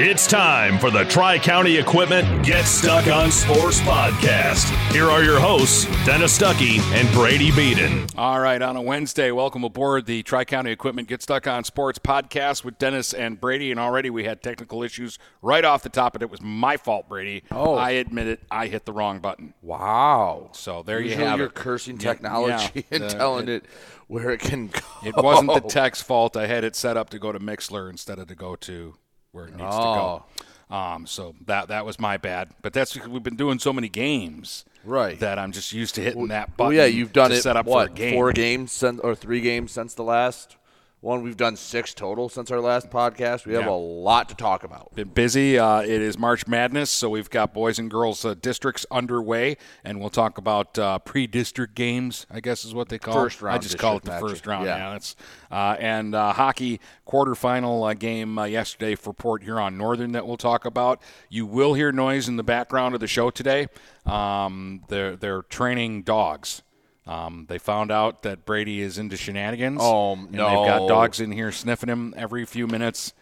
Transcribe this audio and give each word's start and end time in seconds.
It's 0.00 0.28
time 0.28 0.78
for 0.78 0.92
the 0.92 1.02
Tri 1.06 1.40
County 1.40 1.76
Equipment 1.76 2.44
Get 2.46 2.66
Stuck 2.66 3.08
on 3.08 3.32
Sports 3.32 3.80
podcast. 3.80 4.66
Here 4.92 5.10
are 5.10 5.24
your 5.24 5.40
hosts, 5.40 5.86
Dennis 6.06 6.38
Stuckey 6.38 6.78
and 6.94 7.12
Brady 7.12 7.50
Beaton. 7.50 8.06
All 8.16 8.38
right, 8.38 8.62
on 8.62 8.76
a 8.76 8.80
Wednesday, 8.82 9.32
welcome 9.32 9.64
aboard 9.64 10.06
the 10.06 10.22
Tri 10.22 10.44
County 10.44 10.70
Equipment 10.70 11.08
Get 11.08 11.20
Stuck 11.20 11.48
on 11.48 11.64
Sports 11.64 11.98
podcast 11.98 12.62
with 12.62 12.78
Dennis 12.78 13.12
and 13.12 13.40
Brady. 13.40 13.72
And 13.72 13.80
already 13.80 14.08
we 14.08 14.22
had 14.22 14.40
technical 14.40 14.84
issues 14.84 15.18
right 15.42 15.64
off 15.64 15.82
the 15.82 15.88
top, 15.88 16.14
and 16.14 16.22
it 16.22 16.30
was 16.30 16.40
my 16.40 16.76
fault, 16.76 17.08
Brady. 17.08 17.42
Oh. 17.50 17.74
I 17.74 17.90
admit 17.90 18.28
it, 18.28 18.40
I 18.52 18.68
hit 18.68 18.84
the 18.84 18.92
wrong 18.92 19.18
button. 19.18 19.52
Wow. 19.62 20.50
So 20.52 20.84
there 20.84 21.00
Usually 21.00 21.22
you 21.24 21.28
have 21.28 21.38
you're 21.40 21.48
it. 21.48 21.54
cursing 21.54 21.96
Yeah, 21.96 22.12
technology 22.12 22.70
yeah, 22.74 22.82
and 22.92 23.02
the- 23.02 23.08
telling 23.08 23.48
it, 23.48 23.64
it, 23.64 23.64
where 24.06 24.30
it 24.30 24.38
can 24.40 24.68
go. 24.68 24.78
It 25.04 25.16
wasn't 25.16 25.52
the 25.54 25.60
tech's 25.68 26.00
fault. 26.02 26.36
I 26.36 26.46
had 26.46 26.62
it 26.62 26.76
set 26.76 26.96
up 26.96 27.10
to 27.10 27.18
go 27.18 27.32
to 27.32 27.40
Mixlr 27.40 27.90
instead 27.90 28.20
of 28.20 28.28
to 28.28 28.36
go 28.36 28.54
to 28.54 28.94
where 29.32 29.46
it 29.46 29.50
needs 29.56 29.62
Oh. 29.74 30.22
to 30.24 30.32
go. 30.70 30.74
Um, 30.74 31.06
so 31.06 31.34
that 31.46 31.68
that 31.68 31.86
was 31.86 31.98
my 31.98 32.18
bad. 32.18 32.50
But 32.60 32.72
that's 32.74 32.92
because 32.92 33.08
we've 33.08 33.22
been 33.22 33.36
doing 33.36 33.58
so 33.58 33.72
many 33.72 33.88
games, 33.88 34.64
Right. 34.84 35.18
That 35.20 35.38
I'm 35.38 35.52
just 35.52 35.72
used 35.72 35.94
to 35.96 36.00
hitting 36.02 36.28
that 36.28 36.50
Well, 36.58 36.68
button. 36.68 36.76
yeah, 36.76 36.84
you've 36.86 37.12
done 37.12 37.30
to 37.30 37.36
it. 37.36 37.42
set 37.42 37.56
up 37.56 37.66
what 37.66 37.88
for 37.88 37.92
a 37.92 37.96
game. 37.96 38.14
four 38.14 38.32
games 38.32 38.82
or 39.02 39.14
three 39.14 39.40
games 39.40 39.72
since 39.72 39.94
the 39.94 40.04
last 40.04 40.56
one? 41.00 41.22
We've 41.22 41.36
done 41.36 41.56
six 41.56 41.94
total 41.94 42.28
since 42.28 42.50
our 42.50 42.60
last 42.60 42.90
podcast. 42.90 43.46
We 43.46 43.54
have 43.54 43.64
Yeah. 43.64 43.70
a 43.70 43.72
lot 43.72 44.28
to 44.30 44.34
talk 44.34 44.64
about. 44.64 44.94
Been 44.94 45.08
busy. 45.08 45.58
Uh, 45.58 45.80
it 45.80 45.88
is 45.90 46.18
March 46.18 46.46
Madness, 46.46 46.90
so 46.90 47.08
we've 47.08 47.30
got 47.30 47.54
boys 47.54 47.78
and 47.78 47.90
girls 47.90 48.24
uh, 48.24 48.34
districts 48.34 48.84
underway, 48.90 49.56
and 49.84 50.00
we'll 50.00 50.10
talk 50.10 50.38
about 50.38 50.78
uh, 50.78 50.98
pre-district 50.98 51.74
games. 51.74 52.26
I 52.30 52.40
guess 52.40 52.64
is 52.64 52.74
what 52.74 52.88
they 52.88 52.98
call 52.98 53.14
First 53.14 53.40
it. 53.40 53.44
I 53.44 53.48
round 53.48 53.62
just 53.62 53.78
call 53.78 53.96
it 53.98 54.02
the 54.04 54.18
first 54.18 54.46
round. 54.46 54.66
Yeah. 54.66 54.76
Yeah, 54.78 54.90
that's 54.90 55.16
uh, 55.50 55.76
and 55.78 56.14
uh, 56.14 56.32
hockey 56.32 56.80
quarterfinal 57.06 57.90
uh, 57.90 57.94
game 57.94 58.38
uh, 58.38 58.44
yesterday 58.44 58.94
for 58.94 59.12
Port 59.14 59.42
Huron 59.42 59.78
Northern 59.78 60.12
that 60.12 60.26
we'll 60.26 60.36
talk 60.36 60.64
about. 60.64 61.00
You 61.28 61.46
will 61.46 61.74
hear 61.74 61.92
noise 61.92 62.28
in 62.28 62.36
the 62.36 62.42
background 62.42 62.94
of 62.94 63.00
the 63.00 63.06
show 63.06 63.30
today. 63.30 63.68
Um, 64.06 64.82
they're 64.88 65.16
they're 65.16 65.42
training 65.42 66.02
dogs. 66.02 66.62
Um, 67.08 67.46
they 67.48 67.56
found 67.58 67.90
out 67.90 68.22
that 68.22 68.44
Brady 68.44 68.80
is 68.82 68.98
into 68.98 69.16
shenanigans. 69.16 69.80
Oh, 69.82 70.12
and 70.12 70.28
They've 70.32 70.38
got 70.38 70.86
dogs 70.88 71.20
in 71.20 71.32
here 71.32 71.50
sniffing 71.50 71.88
him 71.88 72.12
every 72.16 72.44
few 72.44 72.66
minutes 72.66 73.14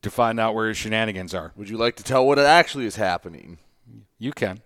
to 0.00 0.10
find 0.10 0.40
out 0.40 0.54
where 0.54 0.68
his 0.68 0.76
shenanigans 0.78 1.34
are. 1.34 1.52
Would 1.56 1.68
you 1.68 1.76
like 1.76 1.96
to 1.96 2.02
tell 2.02 2.26
what 2.26 2.38
actually 2.38 2.86
is 2.86 2.96
happening? 2.96 3.58
You 4.18 4.32
can, 4.32 4.60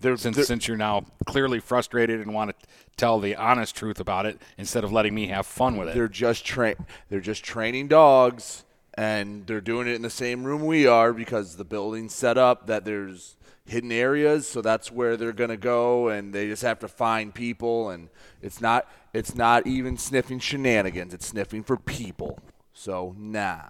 They're, 0.00 0.16
since 0.16 0.36
they're- 0.36 0.44
since 0.46 0.66
you're 0.68 0.76
now 0.78 1.04
clearly 1.26 1.60
frustrated 1.60 2.20
and 2.20 2.32
want 2.32 2.58
to 2.58 2.66
tell 2.96 3.18
the 3.20 3.36
honest 3.36 3.76
truth 3.76 4.00
about 4.00 4.24
it 4.26 4.40
instead 4.56 4.82
of 4.82 4.90
letting 4.92 5.14
me 5.14 5.26
have 5.28 5.46
fun 5.46 5.76
with 5.76 5.88
it. 5.88 5.94
they're 5.94 6.06
just 6.08 6.44
train 6.44 6.74
they're 7.08 7.18
just 7.20 7.42
training 7.42 7.88
dogs 7.88 8.64
and 8.94 9.46
they're 9.46 9.60
doing 9.60 9.86
it 9.88 9.94
in 9.94 10.02
the 10.02 10.10
same 10.10 10.44
room 10.44 10.66
we 10.66 10.86
are 10.86 11.12
because 11.14 11.56
the 11.56 11.64
building's 11.64 12.14
set 12.14 12.36
up 12.36 12.66
that 12.66 12.84
there's 12.84 13.36
hidden 13.66 13.92
areas 13.92 14.48
so 14.48 14.60
that's 14.60 14.90
where 14.90 15.16
they're 15.16 15.32
going 15.32 15.50
to 15.50 15.56
go 15.56 16.08
and 16.08 16.32
they 16.32 16.48
just 16.48 16.62
have 16.62 16.78
to 16.78 16.88
find 16.88 17.34
people 17.34 17.90
and 17.90 18.08
it's 18.42 18.60
not 18.60 18.88
it's 19.12 19.34
not 19.34 19.66
even 19.66 19.96
sniffing 19.96 20.38
shenanigans 20.40 21.14
it's 21.14 21.26
sniffing 21.26 21.62
for 21.62 21.76
people 21.76 22.40
so 22.72 23.14
nah 23.16 23.60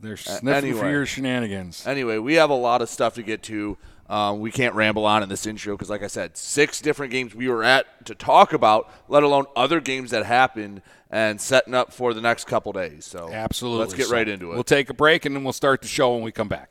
They're 0.00 0.16
sniffing 0.16 0.74
for 0.74 0.90
your 0.90 1.06
shenanigans. 1.06 1.86
Anyway, 1.86 2.18
we 2.18 2.34
have 2.34 2.50
a 2.50 2.54
lot 2.54 2.82
of 2.82 2.88
stuff 2.88 3.14
to 3.14 3.22
get 3.22 3.42
to. 3.44 3.76
Um, 4.08 4.40
we 4.40 4.50
can't 4.50 4.74
ramble 4.74 5.04
on 5.04 5.22
in 5.22 5.28
this 5.28 5.44
intro 5.46 5.74
because, 5.74 5.90
like 5.90 6.02
I 6.02 6.06
said, 6.06 6.36
six 6.36 6.80
different 6.80 7.12
games 7.12 7.34
we 7.34 7.48
were 7.48 7.62
at 7.64 8.06
to 8.06 8.14
talk 8.14 8.52
about, 8.52 8.90
let 9.08 9.22
alone 9.22 9.46
other 9.54 9.80
games 9.80 10.12
that 10.12 10.24
happened 10.24 10.82
and 11.10 11.40
setting 11.40 11.74
up 11.74 11.92
for 11.92 12.14
the 12.14 12.20
next 12.20 12.46
couple 12.46 12.72
days. 12.72 13.04
So 13.04 13.28
Absolutely. 13.30 13.80
let's 13.80 13.94
get 13.94 14.06
So 14.06 14.14
right 14.14 14.28
into 14.28 14.52
it. 14.52 14.54
We'll 14.54 14.64
take 14.64 14.88
a 14.88 14.94
break 14.94 15.26
and 15.26 15.34
then 15.34 15.44
we'll 15.44 15.52
start 15.52 15.82
the 15.82 15.88
show 15.88 16.14
when 16.14 16.22
we 16.22 16.32
come 16.32 16.48
back. 16.48 16.70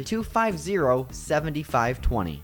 250 0.03 1.07
7520. 1.11 2.43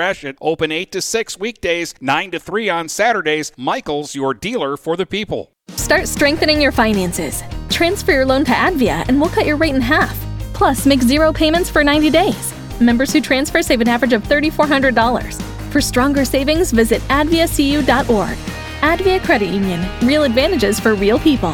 Gratiot. 0.01 0.35
Open 0.41 0.71
8 0.71 0.91
to 0.93 0.99
6 0.99 1.37
weekdays, 1.37 1.93
9 2.01 2.31
to 2.31 2.39
3 2.39 2.69
on 2.69 2.89
Saturdays. 2.89 3.51
Michaels, 3.55 4.15
your 4.15 4.33
dealer 4.33 4.75
for 4.75 4.97
the 4.97 5.05
people. 5.05 5.51
Start 5.75 6.07
strengthening 6.07 6.59
your 6.59 6.71
finances. 6.71 7.43
Transfer 7.69 8.11
your 8.11 8.25
loan 8.25 8.43
to 8.45 8.51
Advia 8.51 9.05
and 9.07 9.21
we'll 9.21 9.29
cut 9.29 9.45
your 9.45 9.57
rate 9.57 9.75
in 9.75 9.81
half. 9.81 10.17
Plus, 10.53 10.87
make 10.87 11.03
zero 11.03 11.31
payments 11.31 11.69
for 11.69 11.83
90 11.83 12.09
days. 12.09 12.51
Members 12.79 13.13
who 13.13 13.21
transfer 13.21 13.61
save 13.61 13.79
an 13.79 13.87
average 13.87 14.13
of 14.13 14.23
$3,400. 14.23 15.39
For 15.71 15.81
stronger 15.81 16.25
savings, 16.25 16.71
visit 16.71 17.01
adviacu.org. 17.03 18.37
Advia 18.81 19.23
Credit 19.23 19.49
Union. 19.53 19.87
Real 20.01 20.23
advantages 20.23 20.79
for 20.79 20.95
real 20.95 21.19
people. 21.19 21.53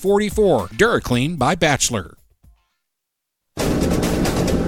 44. 0.00 0.68
DuraClean 0.68 1.38
by 1.38 1.54
Bachelor. 1.54 2.16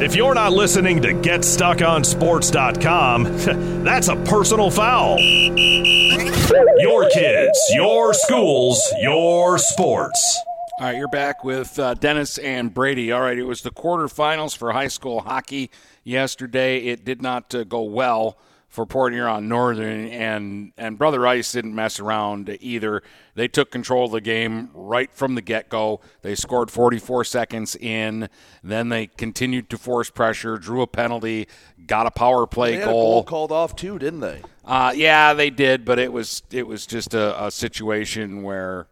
If 0.02 0.17
you're 0.17 0.34
not 0.34 0.52
listening 0.52 1.00
to 1.02 1.14
GetStuckOnSports.com, 1.14 3.23
that's 3.84 4.08
a 4.08 4.17
personal 4.17 4.69
foul. 4.69 5.17
Your 5.20 7.08
kids, 7.11 7.70
your 7.73 8.12
schools, 8.12 8.82
your 9.00 9.58
sports. 9.58 10.40
All 10.81 10.87
right, 10.87 10.96
you're 10.96 11.06
back 11.06 11.44
with 11.44 11.78
uh, 11.78 11.94
Dennis 11.94 12.38
and 12.38 12.75
Brady. 12.75 13.12
All 13.12 13.20
right, 13.20 13.38
it 13.38 13.44
was 13.44 13.62
the 13.62 13.70
quarterfinals 13.70 14.56
for 14.56 14.73
high 14.73 14.88
school 14.88 15.20
hockey 15.20 15.70
yesterday. 16.02 16.78
It 16.78 17.05
did 17.05 17.23
not 17.23 17.55
uh, 17.55 17.62
go 17.62 17.82
well 17.82 18.37
for 18.73 18.87
Port 18.87 19.13
Huron 19.13 19.49
Northern, 19.49 20.09
and 20.09 20.73
and 20.79 20.97
Brother 20.97 21.21
Rice 21.21 21.53
didn't 21.53 21.75
mess 21.75 22.01
around 22.01 22.57
either. 22.63 23.03
They 23.35 23.47
took 23.47 23.71
control 23.71 24.07
of 24.07 24.13
the 24.13 24.21
game 24.23 24.71
right 24.73 25.13
from 25.13 25.35
the 25.35 25.43
get 25.43 25.69
go. 25.69 26.01
They 26.23 26.35
scored 26.35 26.71
44 26.71 27.25
seconds 27.25 27.77
in, 27.77 28.31
then 28.65 28.89
they 28.89 29.09
continued 29.09 29.69
to 29.71 29.79
force 29.79 30.09
pressure, 30.09 30.57
drew 30.57 30.81
a 30.81 30.87
penalty, 30.87 31.49
got 31.87 32.07
a 32.07 32.11
power 32.11 32.47
play 32.47 32.73
They 32.73 32.79
had 32.79 32.89
a 32.89 32.93
goal. 32.93 33.13
goal 33.13 33.25
called 33.25 33.53
off 33.53 33.77
too, 33.77 33.99
didn't 33.99 34.21
they? 34.21 34.41
Uh, 34.65 34.95
yeah, 34.97 35.35
they 35.35 35.51
did, 35.51 35.85
but 35.85 35.99
it 35.99 36.11
was 36.11 36.43
it 36.51 36.67
was 36.67 36.87
just 36.87 37.13
a, 37.13 37.45
a 37.45 37.51
situation 37.51 38.43
where, 38.43 38.87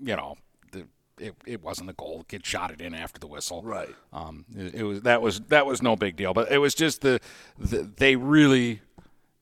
you 0.00 0.16
know, 0.16 0.36
the, 0.72 0.86
it, 1.20 1.34
it 1.46 1.62
wasn't 1.62 1.88
a 1.88 1.92
goal. 1.92 2.18
The 2.18 2.24
kid 2.24 2.44
shot 2.44 2.72
it 2.72 2.80
in 2.80 2.94
after 2.94 3.20
the 3.20 3.28
whistle. 3.28 3.62
Right. 3.62 3.94
Um, 4.12 4.44
it, 4.56 4.74
it 4.74 4.82
was 4.82 5.02
that 5.02 5.22
was 5.22 5.40
that 5.50 5.66
was 5.66 5.82
no 5.82 5.94
big 5.94 6.16
deal, 6.16 6.34
but 6.34 6.50
it 6.50 6.58
was 6.58 6.74
just 6.74 7.02
the, 7.02 7.20
the 7.58 7.88
they 7.96 8.16
really 8.16 8.80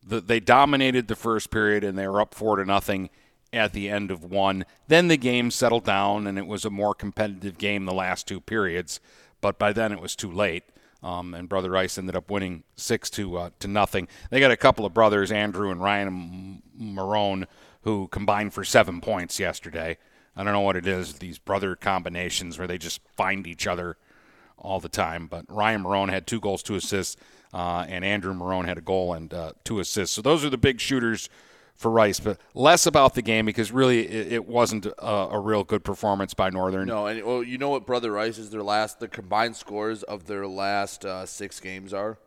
the, 0.08 0.20
they 0.20 0.40
dominated 0.40 1.08
the 1.08 1.16
first 1.16 1.50
period 1.50 1.84
and 1.84 1.98
they 1.98 2.08
were 2.08 2.20
up 2.20 2.34
four 2.34 2.56
to 2.56 2.64
nothing 2.64 3.10
at 3.52 3.72
the 3.72 3.88
end 3.88 4.10
of 4.10 4.24
one. 4.24 4.64
Then 4.88 5.08
the 5.08 5.16
game 5.16 5.50
settled 5.50 5.84
down 5.84 6.26
and 6.26 6.38
it 6.38 6.46
was 6.46 6.64
a 6.64 6.70
more 6.70 6.94
competitive 6.94 7.58
game 7.58 7.84
the 7.84 7.92
last 7.92 8.26
two 8.26 8.40
periods, 8.40 9.00
but 9.40 9.58
by 9.58 9.72
then 9.72 9.92
it 9.92 10.00
was 10.00 10.16
too 10.16 10.30
late. 10.30 10.64
Um, 11.02 11.32
and 11.32 11.48
Brother 11.48 11.70
Rice 11.70 11.96
ended 11.96 12.16
up 12.16 12.28
winning 12.28 12.64
six 12.74 13.08
to 13.10 13.36
uh, 13.36 13.50
to 13.60 13.68
nothing. 13.68 14.08
They 14.30 14.40
got 14.40 14.50
a 14.50 14.56
couple 14.56 14.84
of 14.84 14.92
brothers, 14.92 15.30
Andrew 15.30 15.70
and 15.70 15.80
Ryan 15.80 16.60
Marone, 16.76 17.46
who 17.82 18.08
combined 18.08 18.52
for 18.52 18.64
seven 18.64 19.00
points 19.00 19.38
yesterday. 19.38 19.96
I 20.34 20.42
don't 20.42 20.52
know 20.52 20.60
what 20.60 20.76
it 20.76 20.86
is, 20.86 21.14
these 21.14 21.38
brother 21.38 21.76
combinations 21.76 22.58
where 22.58 22.66
they 22.66 22.78
just 22.78 23.00
find 23.16 23.46
each 23.46 23.66
other 23.66 23.96
all 24.56 24.80
the 24.80 24.88
time. 24.88 25.28
But 25.28 25.44
Ryan 25.48 25.84
Marone 25.84 26.10
had 26.10 26.26
two 26.26 26.40
goals, 26.40 26.62
two 26.64 26.74
assists, 26.74 27.16
uh, 27.52 27.84
and 27.88 28.04
Andrew 28.04 28.34
Marone 28.34 28.66
had 28.66 28.78
a 28.78 28.82
goal 28.82 29.14
and 29.14 29.32
uh, 29.32 29.52
two 29.64 29.80
assists. 29.80 30.14
So 30.14 30.22
those 30.22 30.44
are 30.44 30.50
the 30.50 30.58
big 30.58 30.80
shooters 30.80 31.28
for 31.76 31.90
Rice, 31.90 32.18
but 32.18 32.38
less 32.54 32.86
about 32.86 33.14
the 33.14 33.22
game 33.22 33.46
because 33.46 33.70
really 33.70 34.06
it, 34.08 34.32
it 34.32 34.46
wasn't 34.48 34.86
a, 34.86 35.06
a 35.06 35.38
real 35.38 35.62
good 35.62 35.84
performance 35.84 36.34
by 36.34 36.50
Northern. 36.50 36.88
No, 36.88 37.06
and 37.06 37.24
well, 37.24 37.42
you 37.42 37.56
know 37.56 37.68
what 37.70 37.86
Brother 37.86 38.10
Rice 38.10 38.36
is 38.38 38.50
their 38.50 38.62
last 38.64 38.98
the 38.98 39.06
combined 39.08 39.54
scores 39.56 40.02
of 40.02 40.26
their 40.26 40.46
last 40.46 41.04
uh, 41.04 41.24
six 41.24 41.60
games 41.60 41.94
are? 41.94 42.18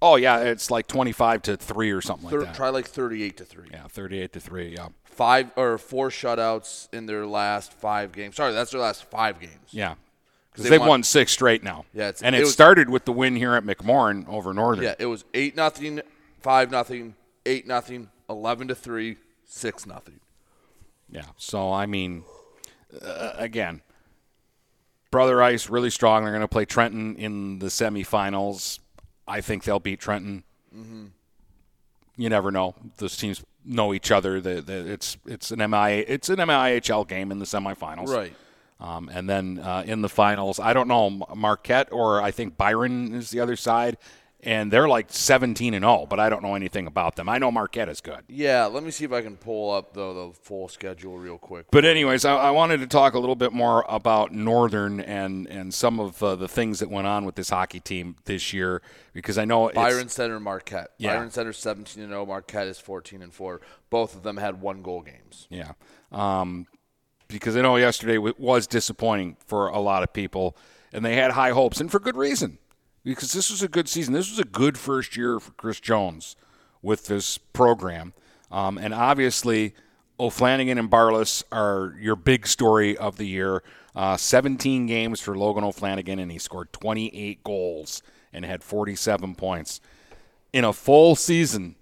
Oh 0.00 0.16
yeah, 0.16 0.38
it's 0.40 0.70
like 0.70 0.86
twenty-five 0.86 1.42
to 1.42 1.56
three 1.56 1.90
or 1.90 2.00
something 2.00 2.28
Thir- 2.28 2.38
like 2.40 2.48
that. 2.48 2.56
Try 2.56 2.70
like 2.70 2.86
38 2.86 3.36
to 3.36 3.44
3. 3.44 3.68
yeah, 3.70 3.86
thirty-eight 3.88 4.32
to 4.32 4.40
three. 4.40 4.74
Yeah, 4.76 4.88
Five 5.04 5.50
or 5.56 5.76
four 5.78 6.08
shutouts 6.08 6.88
in 6.92 7.06
their 7.06 7.26
last 7.26 7.72
5 7.74 8.12
games. 8.12 8.36
Sorry, 8.36 8.52
that's 8.52 8.70
their 8.70 8.80
last 8.80 9.04
5 9.04 9.40
games. 9.40 9.52
yeah. 9.70 9.94
Because 10.52 10.64
they 10.64 10.70
they've 10.70 10.86
won- 10.86 11.02
six 11.02 11.32
straight 11.32 11.62
now. 11.62 11.84
Yeah, 11.94 12.08
it's- 12.08 12.22
and 12.22 12.34
it 12.36 12.40
it, 12.40 12.42
was- 12.42 12.52
started 12.52 12.90
with 12.90 13.04
the 13.06 13.12
win 13.12 13.36
here 13.36 13.54
at 13.54 13.64
McMorran 13.64 14.28
over 14.28 14.52
Northern. 14.52 14.84
Yeah, 14.84 14.94
it 14.98 15.06
was 15.06 15.24
8 15.32 15.56
nothing, 15.56 16.00
5 16.40 16.70
nothing, 16.70 17.14
8 17.46 17.66
nothing, 17.66 18.10
11 18.28 18.68
to 18.68 18.74
3, 18.74 19.16
6 19.46 19.86
nothing. 19.86 20.20
Yeah. 21.10 21.24
So 21.36 21.72
I 21.72 21.86
mean, 21.86 22.24
uh, 23.02 23.32
again, 23.36 23.82
Brother 25.10 25.36
Rice 25.36 25.68
really 25.68 25.90
strong. 25.90 26.22
They're 26.24 26.32
going 26.32 26.40
to 26.40 26.48
play 26.48 26.64
Trenton 26.64 27.16
in 27.16 27.58
the 27.58 27.66
semifinals. 27.66 28.78
I 29.28 29.40
think 29.40 29.64
they'll 29.64 29.78
beat 29.80 30.00
Trenton. 30.00 30.42
Mm-hmm. 30.74 31.06
You 32.16 32.28
never 32.28 32.50
know. 32.50 32.74
Those 32.96 33.16
teams 33.16 33.42
know 33.64 33.92
each 33.94 34.10
other. 34.10 34.40
The, 34.40 34.60
the, 34.62 34.90
it's 34.92 35.16
it's 35.26 35.50
an 35.50 35.58
MI 35.70 35.98
it's 36.00 36.28
an 36.28 36.36
MIHL 36.36 37.06
game 37.08 37.30
in 37.30 37.38
the 37.38 37.44
semifinals. 37.44 38.08
Right. 38.08 38.34
Um, 38.82 39.08
and 39.12 39.30
then 39.30 39.60
uh, 39.60 39.84
in 39.86 40.02
the 40.02 40.08
finals, 40.08 40.58
I 40.58 40.72
don't 40.72 40.88
know 40.88 41.08
Marquette 41.34 41.92
or 41.92 42.20
I 42.20 42.32
think 42.32 42.56
Byron 42.56 43.14
is 43.14 43.30
the 43.30 43.38
other 43.38 43.54
side, 43.54 43.96
and 44.40 44.72
they're 44.72 44.88
like 44.88 45.06
17 45.08 45.72
and 45.72 45.84
0, 45.84 46.06
but 46.10 46.18
I 46.18 46.28
don't 46.28 46.42
know 46.42 46.56
anything 46.56 46.88
about 46.88 47.14
them. 47.14 47.28
I 47.28 47.38
know 47.38 47.52
Marquette 47.52 47.88
is 47.88 48.00
good. 48.00 48.22
Yeah, 48.28 48.66
let 48.66 48.82
me 48.82 48.90
see 48.90 49.04
if 49.04 49.12
I 49.12 49.22
can 49.22 49.36
pull 49.36 49.70
up 49.70 49.92
the, 49.92 50.12
the 50.12 50.32
full 50.32 50.66
schedule 50.66 51.16
real 51.16 51.38
quick. 51.38 51.66
But 51.70 51.84
anyways, 51.84 52.24
I, 52.24 52.34
I 52.34 52.50
wanted 52.50 52.80
to 52.80 52.88
talk 52.88 53.14
a 53.14 53.20
little 53.20 53.36
bit 53.36 53.52
more 53.52 53.84
about 53.88 54.32
Northern 54.32 55.00
and 55.00 55.46
and 55.46 55.72
some 55.72 56.00
of 56.00 56.20
uh, 56.20 56.34
the 56.34 56.48
things 56.48 56.80
that 56.80 56.90
went 56.90 57.06
on 57.06 57.24
with 57.24 57.36
this 57.36 57.50
hockey 57.50 57.78
team 57.78 58.16
this 58.24 58.52
year 58.52 58.82
because 59.12 59.38
I 59.38 59.44
know 59.44 59.68
it's, 59.68 59.76
Byron 59.76 60.08
Center 60.08 60.34
and 60.34 60.44
Marquette. 60.44 60.90
Yeah. 60.98 61.14
Byron 61.14 61.30
Center 61.30 61.52
17 61.52 62.02
and 62.02 62.10
0, 62.10 62.26
Marquette 62.26 62.66
is 62.66 62.80
14 62.80 63.22
and 63.22 63.32
4. 63.32 63.60
Both 63.90 64.16
of 64.16 64.24
them 64.24 64.38
had 64.38 64.60
one 64.60 64.82
goal 64.82 65.02
games. 65.02 65.46
Yeah. 65.50 65.74
Um, 66.10 66.66
because 67.32 67.56
I 67.56 67.62
know 67.62 67.76
yesterday 67.76 68.18
was 68.18 68.66
disappointing 68.66 69.36
for 69.46 69.68
a 69.68 69.78
lot 69.78 70.02
of 70.02 70.12
people, 70.12 70.56
and 70.92 71.04
they 71.04 71.16
had 71.16 71.32
high 71.32 71.50
hopes, 71.50 71.80
and 71.80 71.90
for 71.90 71.98
good 71.98 72.16
reason. 72.16 72.58
Because 73.04 73.32
this 73.32 73.50
was 73.50 73.62
a 73.62 73.68
good 73.68 73.88
season. 73.88 74.14
This 74.14 74.30
was 74.30 74.38
a 74.38 74.44
good 74.44 74.78
first 74.78 75.16
year 75.16 75.40
for 75.40 75.50
Chris 75.52 75.80
Jones 75.80 76.36
with 76.82 77.06
this 77.06 77.36
program. 77.36 78.12
Um, 78.50 78.78
and 78.78 78.94
obviously, 78.94 79.74
O'Flanagan 80.20 80.78
and 80.78 80.88
Barless 80.88 81.42
are 81.50 81.96
your 81.98 82.14
big 82.14 82.46
story 82.46 82.96
of 82.96 83.16
the 83.16 83.24
year. 83.24 83.64
Uh, 83.94 84.16
17 84.16 84.86
games 84.86 85.20
for 85.20 85.36
Logan 85.36 85.64
O'Flanagan, 85.64 86.20
and 86.20 86.30
he 86.30 86.38
scored 86.38 86.72
28 86.72 87.42
goals 87.42 88.02
and 88.32 88.44
had 88.44 88.62
47 88.62 89.34
points. 89.34 89.80
In 90.52 90.64
a 90.64 90.72
full 90.72 91.16
season, 91.16 91.74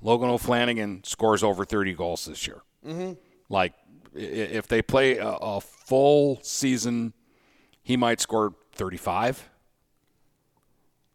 Logan 0.00 0.28
O'Flanagan 0.28 1.04
scores 1.04 1.42
over 1.42 1.64
30 1.64 1.94
goals 1.94 2.26
this 2.26 2.46
year. 2.46 2.62
Mm-hmm. 2.86 3.14
Like, 3.48 3.74
if 4.14 4.66
they 4.66 4.82
play 4.82 5.18
a, 5.18 5.28
a 5.28 5.60
full 5.60 6.40
season, 6.42 7.12
he 7.82 7.96
might 7.96 8.20
score 8.20 8.54
35. 8.72 9.48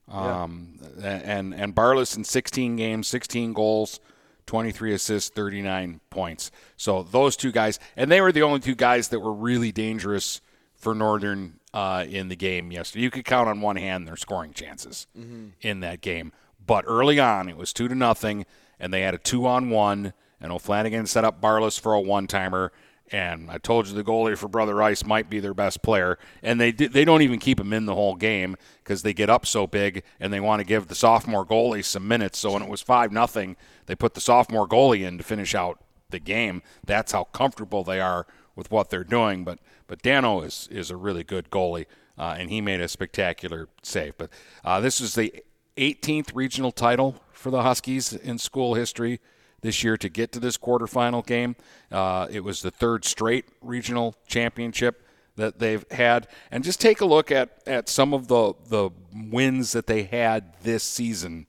Um, 0.09 0.79
and 1.01 1.55
and 1.55 1.73
Barlas 1.73 2.17
in 2.17 2.23
16 2.23 2.75
games, 2.75 3.07
16 3.07 3.53
goals, 3.53 3.99
23 4.47 4.93
assists, 4.93 5.29
39 5.29 6.01
points. 6.09 6.51
So 6.75 7.03
those 7.03 7.37
two 7.37 7.51
guys, 7.51 7.79
and 7.95 8.11
they 8.11 8.19
were 8.21 8.31
the 8.31 8.41
only 8.41 8.59
two 8.59 8.75
guys 8.75 9.07
that 9.09 9.21
were 9.21 9.33
really 9.33 9.71
dangerous 9.71 10.41
for 10.75 10.93
Northern 10.93 11.59
uh, 11.73 12.05
in 12.07 12.27
the 12.27 12.35
game 12.35 12.71
yesterday. 12.71 13.03
You 13.03 13.11
could 13.11 13.23
count 13.25 13.47
on 13.47 13.61
one 13.61 13.77
hand 13.77 14.07
their 14.07 14.17
scoring 14.17 14.51
chances 14.53 15.07
in 15.61 15.79
that 15.79 16.01
game. 16.01 16.33
But 16.65 16.83
early 16.87 17.19
on, 17.19 17.47
it 17.49 17.55
was 17.57 17.71
two 17.73 17.87
to 17.87 17.95
nothing, 17.95 18.45
and 18.79 18.93
they 18.93 19.01
had 19.01 19.13
a 19.13 19.17
two 19.17 19.45
on 19.47 19.69
one, 19.69 20.13
and 20.43 20.51
O'Flanagan 20.51 21.07
set 21.07 21.23
up 21.23 21.41
Barlas 21.41 21.79
for 21.79 21.93
a 21.93 22.01
one 22.01 22.27
timer. 22.27 22.71
And 23.11 23.49
I 23.49 23.57
told 23.57 23.87
you 23.87 23.93
the 23.93 24.03
goalie 24.03 24.37
for 24.37 24.47
Brother 24.47 24.75
Rice 24.75 25.05
might 25.05 25.29
be 25.29 25.39
their 25.39 25.53
best 25.53 25.81
player, 25.81 26.17
and 26.41 26.59
they 26.59 26.71
they 26.71 27.05
don't 27.05 27.21
even 27.21 27.37
keep 27.39 27.59
him 27.59 27.73
in 27.73 27.85
the 27.85 27.95
whole 27.95 28.15
game 28.15 28.55
because 28.83 29.03
they 29.03 29.13
get 29.13 29.29
up 29.29 29.45
so 29.45 29.67
big 29.67 30.03
and 30.19 30.31
they 30.31 30.39
want 30.39 30.61
to 30.61 30.65
give 30.65 30.87
the 30.87 30.95
sophomore 30.95 31.45
goalie 31.45 31.83
some 31.83 32.07
minutes. 32.07 32.39
So 32.39 32.53
when 32.53 32.61
it 32.61 32.69
was 32.69 32.81
five 32.81 33.11
nothing, 33.11 33.55
they 33.85 33.95
put 33.95 34.13
the 34.13 34.21
sophomore 34.21 34.67
goalie 34.67 35.05
in 35.05 35.17
to 35.17 35.23
finish 35.23 35.53
out 35.53 35.83
the 36.09 36.19
game. 36.19 36.61
That's 36.85 37.11
how 37.11 37.25
comfortable 37.25 37.83
they 37.83 37.99
are 37.99 38.25
with 38.55 38.71
what 38.71 38.89
they're 38.89 39.03
doing. 39.03 39.43
But 39.43 39.59
but 39.85 40.01
Dano 40.01 40.41
is 40.41 40.67
is 40.71 40.89
a 40.89 40.97
really 40.97 41.23
good 41.23 41.51
goalie, 41.51 41.85
uh, 42.17 42.35
and 42.39 42.49
he 42.49 42.61
made 42.61 42.81
a 42.81 42.87
spectacular 42.87 43.67
save. 43.83 44.17
But 44.17 44.29
uh, 44.63 44.79
this 44.79 44.99
is 44.99 45.13
the 45.13 45.43
18th 45.77 46.31
regional 46.33 46.71
title 46.71 47.21
for 47.31 47.51
the 47.51 47.63
Huskies 47.63 48.13
in 48.13 48.37
school 48.37 48.75
history 48.75 49.19
this 49.63 49.83
year 49.83 49.97
to 49.97 50.09
get 50.09 50.31
to 50.33 50.39
this 50.39 50.57
quarterfinal 50.57 51.25
game. 51.25 51.55
Uh, 51.91 52.27
it 52.29 52.43
was 52.43 52.61
the 52.61 52.69
third 52.69 53.05
straight 53.05 53.45
regional 53.61 54.15
championship 54.27 55.07
that 55.35 55.57
they've 55.57 55.83
had. 55.89 56.27
And 56.51 56.63
just 56.63 56.79
take 56.79 57.01
a 57.01 57.05
look 57.05 57.31
at, 57.31 57.63
at 57.65 57.89
some 57.89 58.13
of 58.13 58.27
the, 58.27 58.53
the 58.67 58.91
wins 59.11 59.71
that 59.71 59.87
they 59.87 60.03
had 60.03 60.53
this 60.61 60.83
season 60.83 61.47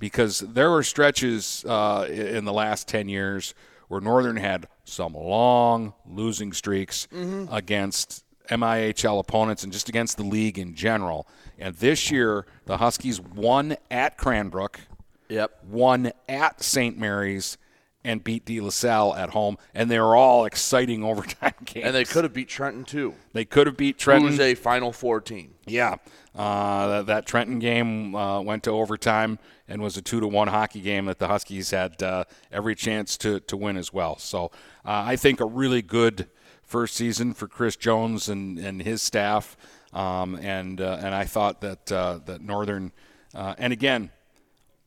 because 0.00 0.40
there 0.40 0.70
were 0.70 0.82
stretches 0.82 1.64
uh, 1.68 2.06
in 2.10 2.44
the 2.44 2.52
last 2.52 2.88
10 2.88 3.08
years 3.08 3.54
where 3.88 4.00
Northern 4.00 4.36
had 4.36 4.66
some 4.84 5.12
long 5.14 5.94
losing 6.08 6.52
streaks 6.52 7.06
against 7.52 8.24
MIHL 8.50 9.20
opponents 9.20 9.62
and 9.62 9.72
just 9.72 9.88
against 9.88 10.16
the 10.16 10.24
league 10.24 10.58
in 10.58 10.74
general. 10.74 11.26
And 11.58 11.74
this 11.76 12.10
year, 12.10 12.46
the 12.66 12.78
Huskies 12.78 13.20
won 13.20 13.76
at 13.90 14.18
Cranbrook, 14.18 14.80
Yep. 15.28 15.64
won 15.68 16.12
at 16.28 16.62
St. 16.62 16.98
Mary's, 16.98 17.58
and 18.06 18.22
beat 18.22 18.44
De 18.44 18.60
La 18.60 18.70
Salle 18.70 19.14
at 19.16 19.30
home. 19.30 19.58
And 19.74 19.90
they 19.90 19.98
were 19.98 20.14
all 20.14 20.44
exciting 20.44 21.02
overtime 21.04 21.54
games. 21.64 21.86
And 21.86 21.94
they 21.94 22.04
could 22.04 22.24
have 22.24 22.32
beat 22.32 22.48
Trenton 22.48 22.84
too. 22.84 23.14
They 23.32 23.44
could 23.44 23.66
have 23.66 23.76
beat 23.76 23.98
Trenton. 23.98 24.30
Who's 24.30 24.40
a 24.40 24.54
Final 24.54 24.92
Four 24.92 25.20
team. 25.20 25.54
Yeah, 25.66 25.96
uh, 26.34 26.86
that, 26.88 27.06
that 27.06 27.26
Trenton 27.26 27.58
game 27.58 28.14
uh, 28.14 28.40
went 28.40 28.62
to 28.64 28.70
overtime 28.70 29.40
and 29.66 29.82
was 29.82 29.96
a 29.96 30.02
two 30.02 30.20
to 30.20 30.28
one 30.28 30.48
hockey 30.48 30.80
game 30.80 31.06
that 31.06 31.18
the 31.18 31.26
Huskies 31.26 31.72
had 31.72 32.00
uh, 32.02 32.24
every 32.52 32.76
chance 32.76 33.16
to 33.18 33.40
to 33.40 33.56
win 33.56 33.76
as 33.76 33.92
well. 33.92 34.16
So 34.18 34.46
uh, 34.84 35.02
I 35.06 35.16
think 35.16 35.40
a 35.40 35.44
really 35.44 35.82
good 35.82 36.28
first 36.62 36.94
season 36.94 37.32
for 37.32 37.48
Chris 37.48 37.76
Jones 37.76 38.28
and, 38.28 38.58
and 38.58 38.82
his 38.82 39.02
staff. 39.02 39.56
Um, 39.92 40.36
and 40.36 40.80
uh, 40.80 40.98
and 41.00 41.14
I 41.14 41.24
thought 41.24 41.60
that 41.62 41.90
uh, 41.90 42.20
that 42.26 42.40
Northern 42.40 42.92
uh, 43.34 43.54
and 43.58 43.72
again 43.72 44.10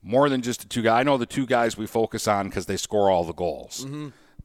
more 0.01 0.29
than 0.29 0.41
just 0.41 0.61
the 0.61 0.67
two 0.67 0.81
guys. 0.81 1.01
I 1.01 1.03
know 1.03 1.17
the 1.17 1.25
two 1.25 1.45
guys 1.45 1.77
we 1.77 1.87
focus 1.87 2.27
on 2.27 2.47
because 2.47 2.65
they 2.65 2.77
score 2.77 3.09
all 3.09 3.23
the 3.23 3.33
goals, 3.33 3.85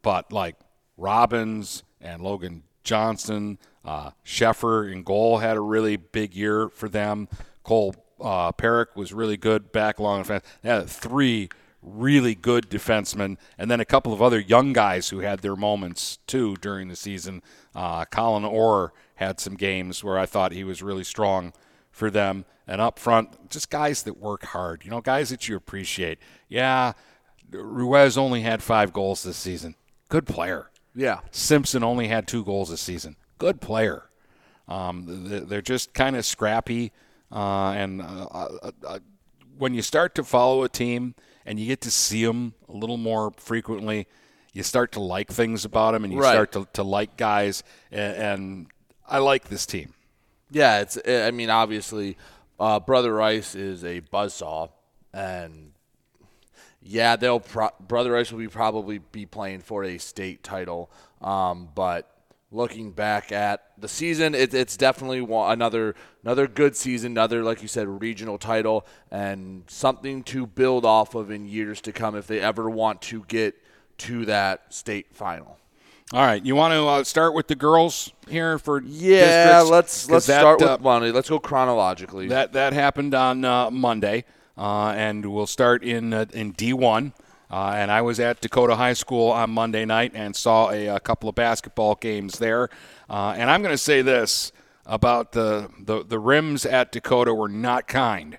but 0.02 0.32
like 0.32 0.56
Robbins 0.96 1.82
and 2.00 2.22
Logan 2.22 2.64
Johnson, 2.82 3.58
uh, 3.84 4.10
Sheffer 4.24 4.90
in 4.90 5.02
goal 5.02 5.38
had 5.38 5.56
a 5.56 5.60
really 5.60 5.96
big 5.96 6.34
year 6.34 6.68
for 6.68 6.88
them. 6.88 7.28
Cole 7.62 7.94
uh, 8.20 8.52
Perrick 8.52 8.94
was 8.94 9.12
really 9.12 9.36
good 9.36 9.72
back 9.72 9.98
along 9.98 10.20
the 10.20 10.24
fence. 10.24 10.44
They 10.62 10.68
had 10.70 10.88
three 10.88 11.48
really 11.82 12.34
good 12.34 12.70
defensemen, 12.70 13.36
and 13.58 13.70
then 13.70 13.78
a 13.80 13.84
couple 13.84 14.12
of 14.12 14.22
other 14.22 14.40
young 14.40 14.72
guys 14.72 15.10
who 15.10 15.20
had 15.20 15.40
their 15.40 15.56
moments 15.56 16.18
too 16.26 16.56
during 16.56 16.88
the 16.88 16.96
season. 16.96 17.42
Uh, 17.74 18.04
Colin 18.06 18.44
Orr 18.44 18.92
had 19.16 19.38
some 19.38 19.54
games 19.54 20.02
where 20.02 20.18
I 20.18 20.26
thought 20.26 20.52
he 20.52 20.64
was 20.64 20.82
really 20.82 21.04
strong 21.04 21.52
for 21.94 22.10
them. 22.10 22.44
And 22.66 22.80
up 22.80 22.98
front, 22.98 23.50
just 23.50 23.70
guys 23.70 24.02
that 24.04 24.16
work 24.18 24.42
hard, 24.44 24.84
you 24.84 24.90
know, 24.90 25.00
guys 25.02 25.28
that 25.28 25.48
you 25.48 25.54
appreciate. 25.56 26.18
Yeah, 26.48 26.92
Ruiz 27.50 28.16
only 28.18 28.40
had 28.40 28.62
five 28.62 28.92
goals 28.92 29.22
this 29.22 29.36
season. 29.36 29.74
Good 30.08 30.26
player. 30.26 30.70
Yeah. 30.94 31.20
Simpson 31.30 31.82
only 31.84 32.08
had 32.08 32.26
two 32.26 32.42
goals 32.44 32.70
this 32.70 32.80
season. 32.80 33.16
Good 33.38 33.60
player. 33.60 34.08
Um, 34.66 35.04
they're 35.48 35.60
just 35.62 35.92
kind 35.92 36.16
of 36.16 36.24
scrappy. 36.24 36.92
Uh, 37.30 37.70
and 37.72 38.00
uh, 38.00 38.26
uh, 38.30 38.70
uh, 38.86 38.98
when 39.58 39.74
you 39.74 39.82
start 39.82 40.14
to 40.14 40.24
follow 40.24 40.62
a 40.62 40.68
team 40.68 41.14
and 41.44 41.60
you 41.60 41.66
get 41.66 41.80
to 41.82 41.90
see 41.90 42.24
them 42.24 42.54
a 42.68 42.72
little 42.72 42.96
more 42.96 43.32
frequently, 43.36 44.06
you 44.52 44.62
start 44.62 44.92
to 44.92 45.00
like 45.00 45.30
things 45.30 45.64
about 45.66 45.92
them 45.92 46.04
and 46.04 46.12
you 46.12 46.20
Right. 46.20 46.32
start 46.32 46.52
to, 46.52 46.66
to 46.74 46.82
like 46.82 47.16
guys. 47.18 47.62
And, 47.90 48.16
and 48.16 48.66
I 49.06 49.18
like 49.18 49.48
this 49.48 49.66
team. 49.66 49.92
Yeah, 50.54 50.82
it's. 50.82 50.96
I 51.06 51.32
mean, 51.32 51.50
obviously, 51.50 52.16
uh, 52.60 52.78
Brother 52.78 53.12
Rice 53.12 53.56
is 53.56 53.82
a 53.82 54.00
buzzsaw, 54.00 54.70
and 55.12 55.72
yeah, 56.80 57.16
they'll 57.16 57.40
pro- 57.40 57.72
Brother 57.80 58.12
Rice 58.12 58.30
will 58.30 58.38
be 58.38 58.46
probably 58.46 58.98
be 58.98 59.26
playing 59.26 59.62
for 59.62 59.82
a 59.82 59.98
state 59.98 60.44
title. 60.44 60.92
Um, 61.20 61.70
but 61.74 62.08
looking 62.52 62.92
back 62.92 63.32
at 63.32 63.64
the 63.78 63.88
season, 63.88 64.32
it, 64.32 64.54
it's 64.54 64.76
definitely 64.76 65.22
wa- 65.22 65.50
another 65.50 65.96
another 66.22 66.46
good 66.46 66.76
season, 66.76 67.12
another 67.12 67.42
like 67.42 67.60
you 67.60 67.68
said, 67.68 67.88
regional 68.00 68.38
title, 68.38 68.86
and 69.10 69.64
something 69.66 70.22
to 70.22 70.46
build 70.46 70.84
off 70.84 71.16
of 71.16 71.32
in 71.32 71.46
years 71.46 71.80
to 71.80 71.92
come 71.92 72.14
if 72.14 72.28
they 72.28 72.38
ever 72.38 72.70
want 72.70 73.02
to 73.02 73.24
get 73.26 73.56
to 73.98 74.24
that 74.26 74.72
state 74.72 75.16
final. 75.16 75.58
All 76.14 76.24
right, 76.24 76.46
you 76.46 76.54
want 76.54 76.72
to 76.74 76.86
uh, 76.86 77.02
start 77.02 77.34
with 77.34 77.48
the 77.48 77.56
girls 77.56 78.12
here 78.28 78.56
for 78.56 78.80
Yeah, 78.80 79.58
districts? 79.58 79.70
let's 79.70 80.08
let's 80.08 80.26
that, 80.26 80.38
start 80.38 80.62
uh, 80.62 80.76
with 80.76 80.80
Monday. 80.82 81.10
Let's 81.10 81.28
go 81.28 81.40
chronologically. 81.40 82.28
That 82.28 82.52
that 82.52 82.72
happened 82.72 83.16
on 83.16 83.44
uh, 83.44 83.68
Monday, 83.72 84.24
uh, 84.56 84.90
and 84.90 85.26
we'll 85.26 85.48
start 85.48 85.82
in 85.82 86.12
uh, 86.14 86.26
in 86.32 86.52
D1. 86.52 87.14
Uh, 87.50 87.72
and 87.74 87.90
I 87.90 88.00
was 88.00 88.20
at 88.20 88.40
Dakota 88.40 88.76
High 88.76 88.92
School 88.92 89.28
on 89.32 89.50
Monday 89.50 89.84
night 89.84 90.12
and 90.14 90.36
saw 90.36 90.70
a, 90.70 90.86
a 90.86 91.00
couple 91.00 91.28
of 91.28 91.34
basketball 91.34 91.96
games 91.96 92.38
there. 92.38 92.68
Uh, 93.10 93.34
and 93.36 93.50
I'm 93.50 93.60
going 93.60 93.74
to 93.74 93.76
say 93.78 94.00
this 94.00 94.52
about 94.86 95.32
the, 95.32 95.68
the 95.80 96.04
the 96.04 96.20
rims 96.20 96.64
at 96.64 96.92
Dakota 96.92 97.34
were 97.34 97.48
not 97.48 97.88
kind 97.88 98.38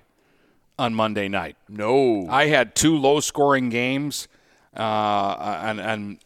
on 0.78 0.94
Monday 0.94 1.28
night. 1.28 1.56
no, 1.68 2.26
I 2.30 2.46
had 2.46 2.74
two 2.74 2.96
low 2.96 3.20
scoring 3.20 3.68
games, 3.68 4.28
uh, 4.74 5.60
and, 5.62 5.78
and 5.78 6.18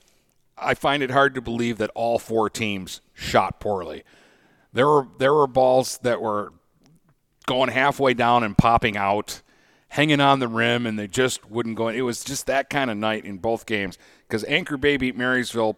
I 0.61 0.75
find 0.75 1.02
it 1.02 1.11
hard 1.11 1.35
to 1.35 1.40
believe 1.40 1.79
that 1.79 1.90
all 1.95 2.19
four 2.19 2.50
teams 2.50 3.00
shot 3.14 3.61
poorly. 3.61 4.05
There 4.73 4.87
were 4.87 5.09
there 5.19 5.35
were 5.35 5.47
balls 5.47 5.99
that 6.02 6.21
were 6.21 6.52
going 7.47 7.71
halfway 7.71 8.14
down 8.14 8.45
and 8.45 8.57
popping 8.57 8.97
out, 8.97 9.43
hanging 9.88 10.21
on 10.21 10.38
the 10.38 10.49
rim, 10.49 10.87
and 10.87 10.99
they 10.99 11.09
just 11.09 11.50
wouldn't 11.50 11.76
go 11.76 11.88
in. 11.88 11.97
It 11.97 12.02
was 12.02 12.23
just 12.23 12.47
that 12.47 12.71
kind 12.71 12.90
of 12.90 12.97
night 12.97 13.25
in 13.25 13.38
both 13.38 13.67
games 13.67 13.99
because 14.29 14.45
Anchor 14.45 14.76
Bay 14.76 14.97
beat 14.97 15.17
Marysville 15.17 15.76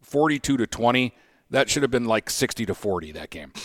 42 0.00 0.56
to 0.56 0.66
20. 0.66 1.14
That 1.50 1.68
should 1.68 1.82
have 1.82 1.90
been 1.90 2.06
like 2.06 2.30
60 2.30 2.64
to 2.66 2.74
40 2.74 3.12
that 3.12 3.30
game. 3.30 3.52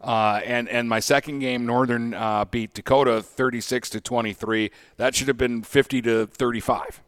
Uh, 0.00 0.40
and 0.46 0.66
and 0.70 0.88
my 0.88 0.98
second 0.98 1.40
game, 1.40 1.66
Northern 1.66 2.14
uh, 2.14 2.46
beat 2.46 2.72
Dakota 2.72 3.20
36 3.22 3.90
to 3.90 4.00
23. 4.00 4.70
That 4.96 5.14
should 5.14 5.28
have 5.28 5.36
been 5.36 5.62
50 5.62 6.00
to 6.00 6.26
35. 6.26 7.02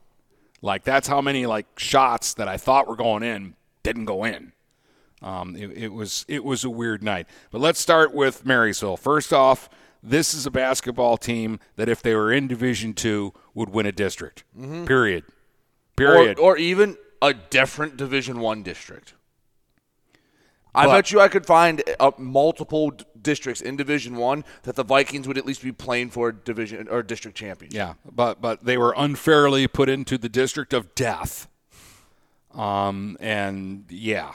Like 0.62 0.84
that's 0.84 1.08
how 1.08 1.20
many 1.20 1.44
like 1.46 1.66
shots 1.78 2.34
that 2.34 2.48
I 2.48 2.56
thought 2.56 2.88
were 2.88 2.96
going 2.96 3.22
in 3.22 3.54
didn't 3.82 4.04
go 4.06 4.24
in. 4.24 4.52
Um, 5.20 5.54
it, 5.56 5.70
it 5.72 5.88
was 5.88 6.24
it 6.28 6.44
was 6.44 6.64
a 6.64 6.70
weird 6.70 7.02
night. 7.02 7.26
But 7.50 7.60
let's 7.60 7.78
start 7.80 8.14
with 8.14 8.46
Marysville. 8.46 8.96
First 8.96 9.32
off, 9.32 9.68
this 10.02 10.34
is 10.34 10.46
a 10.46 10.50
basketball 10.50 11.16
team 11.16 11.60
that 11.76 11.88
if 11.88 12.00
they 12.02 12.14
were 12.14 12.32
in 12.32 12.48
Division 12.48 12.94
Two 12.94 13.32
would 13.54 13.70
win 13.70 13.86
a 13.86 13.92
district. 13.92 14.44
Period. 14.86 15.24
or, 15.24 15.30
Period. 15.96 16.38
or 16.38 16.56
even 16.56 16.96
a 17.20 17.34
different 17.34 17.96
Division 17.96 18.40
One 18.40 18.62
district. 18.62 19.14
I 20.74 20.86
But- 20.86 20.92
bet 20.92 21.12
you 21.12 21.20
I 21.20 21.28
could 21.28 21.44
find 21.44 21.82
uh, 22.00 22.12
multiple 22.18 22.90
d- 22.92 23.04
districts 23.20 23.60
in 23.60 23.76
Division 23.76 24.16
One 24.16 24.44
that 24.62 24.74
the 24.74 24.84
Vikings 24.84 25.28
would 25.28 25.36
at 25.38 25.44
least 25.44 25.62
be 25.62 25.70
playing 25.72 26.10
for 26.10 26.32
division 26.32 26.88
or 26.88 27.02
district 27.02 27.36
championship. 27.36 27.76
Yeah, 27.76 27.94
but 28.10 28.40
but 28.40 28.64
they 28.64 28.78
were 28.78 28.94
unfairly 28.96 29.68
put 29.68 29.88
into 29.88 30.16
the 30.16 30.28
district 30.30 30.72
of 30.72 30.94
death. 30.94 31.46
Um, 32.54 33.16
and 33.20 33.84
yeah, 33.88 34.32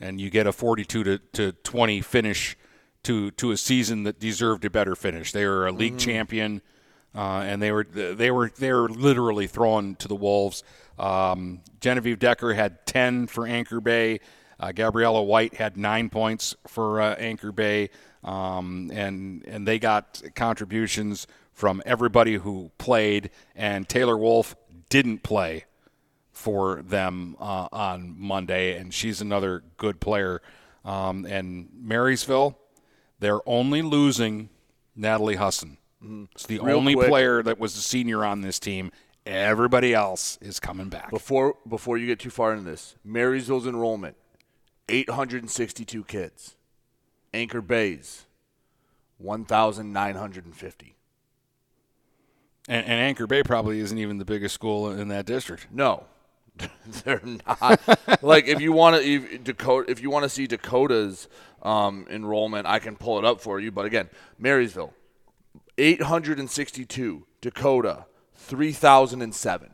and 0.00 0.20
you 0.20 0.30
get 0.30 0.46
a 0.46 0.52
42 0.52 1.04
to, 1.04 1.18
to 1.18 1.52
20 1.52 2.00
finish 2.00 2.56
to 3.04 3.30
to 3.32 3.50
a 3.50 3.56
season 3.56 4.04
that 4.04 4.18
deserved 4.20 4.64
a 4.64 4.70
better 4.70 4.94
finish. 4.94 5.32
They 5.32 5.46
were 5.46 5.66
a 5.66 5.72
league 5.72 5.98
champion, 5.98 6.62
uh, 7.14 7.42
and 7.44 7.60
they 7.60 7.72
were 7.72 7.84
they 7.84 8.30
were 8.30 8.50
they 8.56 8.72
were 8.72 8.88
literally 8.88 9.46
thrown 9.46 9.96
to 9.96 10.08
the 10.08 10.14
wolves. 10.16 10.62
Um, 10.98 11.60
Genevieve 11.80 12.18
Decker 12.20 12.54
had 12.54 12.86
10 12.86 13.26
for 13.26 13.46
Anchor 13.46 13.80
Bay. 13.80 14.20
Uh, 14.62 14.70
Gabriella 14.70 15.22
White 15.22 15.54
had 15.54 15.76
nine 15.76 16.08
points 16.08 16.54
for 16.68 17.00
uh, 17.00 17.14
Anchor 17.16 17.50
Bay. 17.50 17.90
um, 18.22 18.90
and 18.94 19.44
and 19.48 19.66
they 19.66 19.78
got 19.80 20.22
contributions 20.36 21.26
from 21.52 21.82
everybody 21.84 22.34
who 22.36 22.70
played, 22.78 23.30
and 23.56 23.88
Taylor 23.88 24.16
Wolf 24.16 24.54
didn't 24.88 25.22
play 25.24 25.64
for 26.30 26.80
them 26.82 27.36
uh, 27.40 27.66
on 27.72 28.14
Monday, 28.16 28.76
and 28.78 28.94
she's 28.94 29.20
another 29.20 29.62
good 29.76 29.98
player. 30.00 30.40
Um, 30.84 31.26
and 31.26 31.68
Marysville, 31.74 32.56
they're 33.18 33.46
only 33.48 33.82
losing 33.82 34.48
Natalie 34.94 35.36
Husson. 35.36 35.78
It's 36.34 36.46
the 36.46 36.58
Real 36.60 36.76
only 36.78 36.94
quick. 36.94 37.08
player 37.08 37.42
that 37.42 37.58
was 37.58 37.76
a 37.76 37.80
senior 37.80 38.24
on 38.24 38.40
this 38.42 38.58
team. 38.60 38.90
Everybody 39.26 39.94
else 39.94 40.38
is 40.40 40.58
coming 40.60 40.88
back. 40.88 41.10
Before 41.10 41.56
before 41.68 41.98
you 41.98 42.06
get 42.06 42.18
too 42.20 42.30
far 42.30 42.52
into 42.52 42.64
this, 42.68 42.96
Marysville's 43.04 43.66
enrollment, 43.66 44.16
862 44.92 46.04
kids. 46.04 46.56
Anchor 47.34 47.60
Bays, 47.62 48.26
1,950. 49.18 50.94
And, 52.68 52.86
and 52.86 52.92
Anchor 53.00 53.26
Bay 53.26 53.42
probably 53.42 53.80
isn't 53.80 53.98
even 53.98 54.18
the 54.18 54.24
biggest 54.24 54.54
school 54.54 54.90
in 54.90 55.08
that 55.08 55.26
district. 55.26 55.66
No, 55.72 56.04
they're 57.04 57.22
not. 57.46 57.80
like 58.22 58.46
if 58.46 58.60
you 58.60 58.72
want 58.72 58.96
to, 59.02 59.02
if 59.02 59.42
Dakota, 59.44 59.90
if 59.90 60.00
you 60.02 60.10
want 60.10 60.24
to 60.24 60.28
see 60.28 60.46
Dakota's 60.46 61.26
um, 61.62 62.06
enrollment, 62.10 62.66
I 62.66 62.78
can 62.78 62.94
pull 62.96 63.18
it 63.18 63.24
up 63.24 63.40
for 63.40 63.58
you. 63.58 63.72
But 63.72 63.86
again, 63.86 64.08
Marysville, 64.38 64.92
862. 65.78 67.26
Dakota, 67.40 68.04
3,007. 68.36 69.70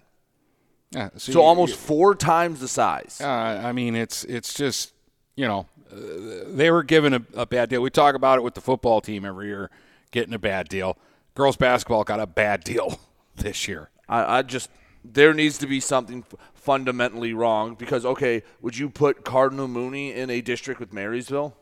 Yeah, 0.93 1.11
So 1.17 1.33
you- 1.33 1.43
almost 1.43 1.77
four 1.77 2.15
times 2.15 2.61
the 2.61 2.69
size. 2.69 3.21
Uh, 3.23 3.27
I 3.63 3.73
mean, 3.73 3.95
it's 3.95 4.25
it's 4.25 4.55
just 4.55 4.95
you 5.39 5.47
know 5.47 5.67
they 5.93 6.71
were 6.71 6.83
given 6.83 7.15
a, 7.15 7.23
a 7.35 7.47
bad 7.47 7.71
deal. 7.71 7.81
We 7.81 7.91
talk 7.91 8.17
about 8.17 8.39
it 8.39 8.43
with 8.43 8.55
the 8.55 8.61
football 8.61 9.01
team 9.01 9.25
every 9.25 9.47
year, 9.47 9.71
getting 10.11 10.35
a 10.35 10.39
bad 10.39 10.69
deal. 10.69 10.99
Girls 11.35 11.57
basketball 11.57 12.03
got 12.03 12.19
a 12.19 12.27
bad 12.27 12.65
deal 12.65 12.99
this 13.37 13.69
year. 13.69 13.89
I, 14.09 14.39
I 14.39 14.43
just 14.43 14.69
there 15.05 15.33
needs 15.33 15.57
to 15.59 15.67
be 15.69 15.79
something 15.79 16.25
fundamentally 16.55 17.33
wrong 17.33 17.77
because 17.77 18.05
okay, 18.05 18.43
would 18.61 18.77
you 18.77 18.91
put 18.91 19.25
Cardinal 19.25 19.69
Mooney 19.69 20.13
in 20.13 20.29
a 20.29 20.41
district 20.41 20.81
with 20.81 20.93
Marysville? 20.93 21.57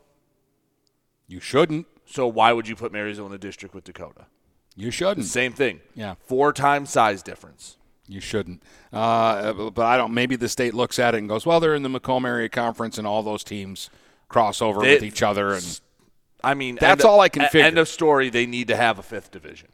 You 1.27 1.39
shouldn't. 1.39 1.85
So 2.07 2.27
why 2.27 2.53
would 2.53 2.67
you 2.67 2.75
put 2.75 2.91
Marysville 2.91 3.27
in 3.27 3.33
a 3.33 3.37
district 3.37 3.75
with 3.75 3.83
Dakota? 3.83 4.25
You 4.75 4.89
shouldn't. 4.89 5.27
Same 5.27 5.53
thing. 5.53 5.81
Yeah. 5.93 6.15
Four 6.25 6.51
times 6.51 6.89
size 6.89 7.21
difference. 7.21 7.77
You 8.07 8.21
shouldn't. 8.21 8.63
Uh, 8.93 9.69
but 9.71 9.85
I 9.85 9.97
don't. 9.97 10.13
Maybe 10.13 10.35
the 10.35 10.47
state 10.49 10.73
looks 10.73 10.97
at 10.97 11.13
it 11.13 11.17
and 11.17 11.27
goes, 11.27 11.45
"Well, 11.45 11.59
they're 11.59 11.75
in 11.75 11.83
the 11.83 11.89
Macomb 11.89 12.25
area 12.25 12.49
conference, 12.49 12.97
and 12.97 13.05
all 13.05 13.21
those 13.21 13.43
teams 13.43 13.89
cross 14.29 14.61
over 14.61 14.81
They- 14.81 14.93
with 14.95 15.03
each 15.03 15.21
other." 15.21 15.53
And 15.53 15.79
I 16.43 16.53
mean, 16.53 16.77
That's 16.79 17.03
all 17.03 17.19
I 17.19 17.29
can 17.29 17.43
figure. 17.43 17.67
End 17.67 17.77
of 17.77 17.87
story. 17.87 18.29
They 18.29 18.45
need 18.45 18.69
to 18.69 18.75
have 18.75 18.97
a 18.99 19.03
fifth 19.03 19.31
division 19.31 19.67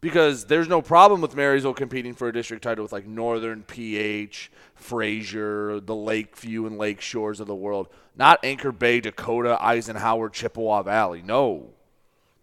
because 0.00 0.46
there's 0.46 0.68
no 0.68 0.82
problem 0.82 1.20
with 1.20 1.36
Marysville 1.36 1.74
competing 1.74 2.14
for 2.14 2.28
a 2.28 2.32
district 2.32 2.62
title 2.62 2.82
with 2.82 2.92
like 2.92 3.06
Northern, 3.06 3.62
PH, 3.62 4.50
Fraser, 4.74 5.80
the 5.80 5.94
Lakeview 5.94 6.66
and 6.66 6.78
Lake 6.78 7.00
Shores 7.00 7.40
of 7.40 7.46
the 7.46 7.54
world. 7.54 7.88
Not 8.16 8.40
Anchor 8.44 8.72
Bay, 8.72 9.00
Dakota, 9.00 9.58
Eisenhower, 9.60 10.28
Chippewa 10.30 10.82
Valley. 10.82 11.22
No, 11.22 11.70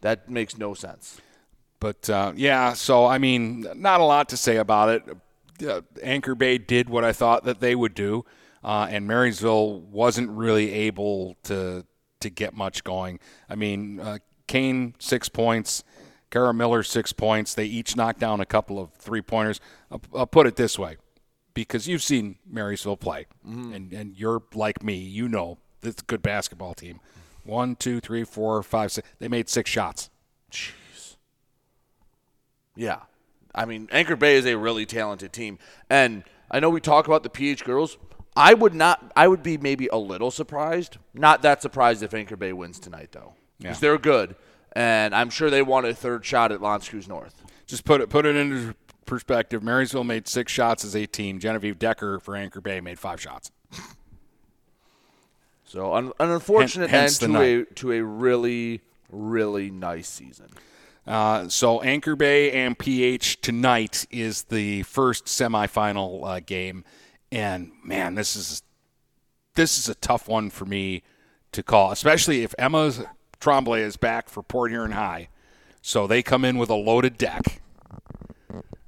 that 0.02 0.30
makes 0.30 0.58
no 0.58 0.74
sense. 0.74 1.20
But 1.84 2.10
uh, 2.10 2.32
yeah, 2.38 2.72
so 2.72 3.06
I 3.06 3.18
mean, 3.18 3.68
not 3.76 4.00
a 4.00 4.06
lot 4.06 4.30
to 4.30 4.38
say 4.38 4.56
about 4.56 4.88
it. 4.88 5.68
Uh, 5.68 5.82
Anchor 6.02 6.34
Bay 6.34 6.58
did 6.58 6.90
what 6.90 7.04
I 7.04 7.12
thought 7.12 7.44
that 7.44 7.60
they 7.60 7.76
would 7.76 7.94
do, 7.94 8.24
uh, 8.64 8.88
and 8.90 9.06
Marysville 9.06 9.82
wasn't 9.82 10.30
really 10.30 10.72
able 10.72 11.36
to 11.44 11.86
to 12.22 12.30
get 12.30 12.54
much 12.56 12.86
going. 12.86 13.20
I 13.50 13.56
mean, 13.56 14.00
uh, 14.00 14.20
Kane 14.48 14.96
six 14.98 15.28
points, 15.28 15.84
Kara 16.32 16.54
Miller 16.54 16.84
six 16.84 17.12
points. 17.12 17.54
They 17.54 17.66
each 17.66 17.98
knocked 17.98 18.22
down 18.22 18.40
a 18.40 18.46
couple 18.46 18.80
of 18.80 18.94
three 18.94 19.22
pointers. 19.22 19.60
I'll, 19.92 20.02
I'll 20.16 20.26
put 20.26 20.48
it 20.48 20.56
this 20.56 20.80
way, 20.80 20.96
because 21.54 21.86
you've 21.86 22.02
seen 22.02 22.38
Marysville 22.50 22.96
play, 22.96 23.26
and 23.44 23.92
and 23.92 24.18
you're 24.18 24.42
like 24.56 24.82
me, 24.84 24.96
you 24.96 25.28
know 25.28 25.58
it's 25.82 26.02
a 26.02 26.06
good 26.06 26.22
basketball 26.22 26.76
team. 26.76 27.02
One, 27.44 27.76
two, 27.76 28.00
three, 28.00 28.24
four, 28.24 28.64
five, 28.64 28.94
six. 28.94 29.06
They 29.20 29.28
made 29.28 29.50
six 29.50 29.70
shots. 29.70 30.10
Yeah. 32.76 33.00
I 33.56 33.66
mean, 33.66 33.88
Anchor 33.92 34.16
Bay 34.16 34.36
is 34.36 34.46
a 34.46 34.58
really 34.58 34.86
talented 34.86 35.32
team. 35.34 35.60
And 35.90 36.24
I 36.50 36.60
know 36.60 36.70
we 36.70 36.82
talk 36.82 37.08
about 37.08 37.24
the 37.24 37.30
PH 37.30 37.64
girls. 37.64 37.98
I 38.36 38.54
would 38.56 38.74
not 38.74 39.12
I 39.16 39.28
would 39.28 39.44
be 39.44 39.58
maybe 39.58 39.88
a 39.88 39.98
little 39.98 40.32
surprised. 40.32 40.98
Not 41.14 41.44
that 41.44 41.62
surprised 41.62 42.02
if 42.02 42.14
Anchor 42.16 42.36
Bay 42.36 42.52
wins 42.52 42.80
tonight 42.80 43.12
though. 43.12 43.34
Because 43.60 43.78
Yeah. 43.78 43.80
they're 43.90 43.98
good. 44.00 44.36
And 44.76 45.14
I'm 45.14 45.30
sure 45.30 45.52
they 45.52 45.62
want 45.62 45.86
a 45.86 45.94
third 45.94 46.26
shot 46.26 46.52
at 46.52 46.60
L'Anse 46.62 46.90
Creuse 46.90 47.08
North. 47.08 47.44
just 47.68 47.86
put 47.86 48.02
it 48.02 48.10
put 48.10 48.26
it 48.26 48.36
into 48.36 48.74
perspective. 49.06 49.62
Marysville 49.62 50.04
made 50.04 50.28
six 50.28 50.52
shots 50.52 50.84
as 50.84 50.96
18. 50.96 51.40
Genevieve 51.40 51.78
Decker 51.78 52.20
for 52.20 52.36
Anchor 52.36 52.60
Bay 52.62 52.82
made 52.82 52.98
five 52.98 53.22
shots. 53.22 53.52
So 55.66 55.94
un- 55.94 56.12
an 56.20 56.30
unfortunate 56.32 56.90
Hence 56.90 57.22
end 57.22 57.34
to 57.34 57.42
a 57.42 57.66
to 57.76 57.92
a 57.94 58.04
really, 58.04 58.82
really 59.10 59.70
nice 59.72 60.08
season. 60.10 60.50
Uh, 61.06 61.50
so 61.50 61.82
Anchor 61.82 62.16
Bay 62.16 62.52
and 62.52 62.78
PH 62.78 63.42
tonight 63.42 64.06
is 64.10 64.44
the 64.44 64.84
first 64.84 65.26
semifinal 65.26 66.26
uh, 66.26 66.40
game, 66.40 66.86
and 67.32 67.72
man, 67.84 68.16
this 68.16 68.36
is 68.36 68.64
this 69.56 69.78
is 69.78 69.90
a 69.90 69.96
tough 69.96 70.28
one 70.28 70.50
for 70.50 70.66
me 70.66 71.04
to 71.52 71.62
call, 71.62 71.92
especially 71.92 72.44
if 72.44 72.56
Emma 72.58 72.92
Tremblay 73.40 73.82
is 73.82 73.98
back 73.98 74.30
for 74.30 74.42
Port 74.42 74.72
Huron 74.72 74.94
High. 74.94 75.28
So 75.82 76.08
they 76.08 76.24
come 76.24 76.46
in 76.46 76.58
with 76.58 76.70
a 76.70 76.76
loaded 76.76 77.18
deck 77.18 77.62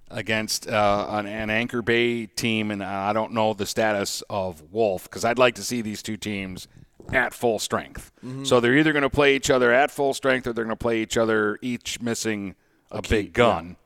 against 0.10 0.68
uh, 0.70 1.08
an, 1.10 1.26
an 1.26 1.50
Anchor 1.50 1.82
Bay 1.82 2.26
team, 2.26 2.72
and 2.72 2.82
I 2.82 3.12
don't 3.12 3.34
know 3.34 3.54
the 3.54 3.66
status 3.66 4.24
of 4.30 4.72
Wolf 4.72 5.04
because 5.04 5.26
I'd 5.26 5.38
like 5.38 5.56
to 5.56 5.64
see 5.64 5.82
these 5.82 6.02
two 6.02 6.16
teams 6.16 6.70
at 7.14 7.34
full 7.34 7.60
strength. 7.60 8.12
So 8.46 8.60
they're 8.60 8.76
either 8.78 8.94
going 8.94 9.04
to 9.04 9.10
play 9.10 9.36
each 9.36 9.50
other 9.50 9.72
at 9.72 9.92
full 9.92 10.14
strength, 10.14 10.48
or 10.48 10.54
they're 10.54 10.66
going 10.66 10.76
to 10.76 10.82
play 10.82 11.02
each 11.02 11.18
other 11.18 11.60
each 11.62 12.02
missing 12.02 12.56
a, 12.92 13.02
big 13.02 13.34
gun. 13.34 13.78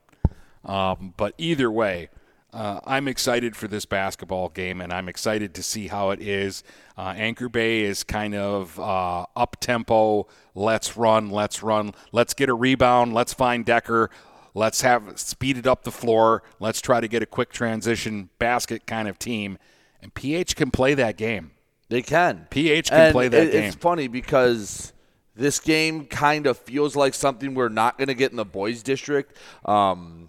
Um, 0.64 1.14
but 1.16 1.34
either 1.38 1.70
way, 1.70 2.08
uh, 2.52 2.80
I'm 2.84 3.06
excited 3.06 3.54
for 3.54 3.68
this 3.68 3.84
basketball 3.84 4.48
game, 4.48 4.80
and 4.80 4.92
I'm 4.92 5.08
excited 5.08 5.54
to 5.54 5.62
see 5.62 5.88
how 5.88 6.10
it 6.10 6.20
is. 6.20 6.64
Uh, 6.96 7.14
Anchor 7.16 7.48
Bay 7.48 7.82
is 7.82 8.02
kind 8.02 8.34
of 8.34 8.78
uh, 8.80 9.26
up 9.36 9.56
tempo. 9.60 10.26
Let's 10.54 10.96
run, 10.96 11.30
let's 11.30 11.62
run, 11.62 11.94
let's 12.12 12.34
get 12.34 12.48
a 12.48 12.54
rebound, 12.54 13.14
let's 13.14 13.32
find 13.32 13.64
Decker, 13.64 14.10
let's 14.54 14.80
have 14.80 15.18
speed 15.18 15.58
it 15.58 15.66
up 15.66 15.84
the 15.84 15.92
floor, 15.92 16.42
let's 16.58 16.80
try 16.80 17.00
to 17.00 17.08
get 17.08 17.22
a 17.22 17.26
quick 17.26 17.52
transition 17.52 18.30
basket 18.38 18.86
kind 18.86 19.06
of 19.08 19.18
team. 19.18 19.58
And 20.02 20.12
PH 20.12 20.56
can 20.56 20.70
play 20.70 20.94
that 20.94 21.16
game. 21.16 21.52
They 21.90 22.00
can. 22.02 22.46
PH 22.48 22.88
can 22.88 22.98
And 23.00 23.12
play 23.12 23.28
that 23.28 23.48
it- 23.48 23.52
game. 23.52 23.64
It's 23.64 23.76
funny 23.76 24.08
because 24.08 24.92
this 25.36 25.60
game 25.60 26.06
kind 26.06 26.46
of 26.46 26.56
feels 26.56 26.96
like 26.96 27.12
something 27.14 27.54
we're 27.54 27.68
not 27.68 27.98
going 27.98 28.08
to 28.08 28.14
get 28.14 28.30
in 28.30 28.36
the 28.36 28.44
boys' 28.46 28.82
district. 28.82 29.36
Um, 29.66 30.28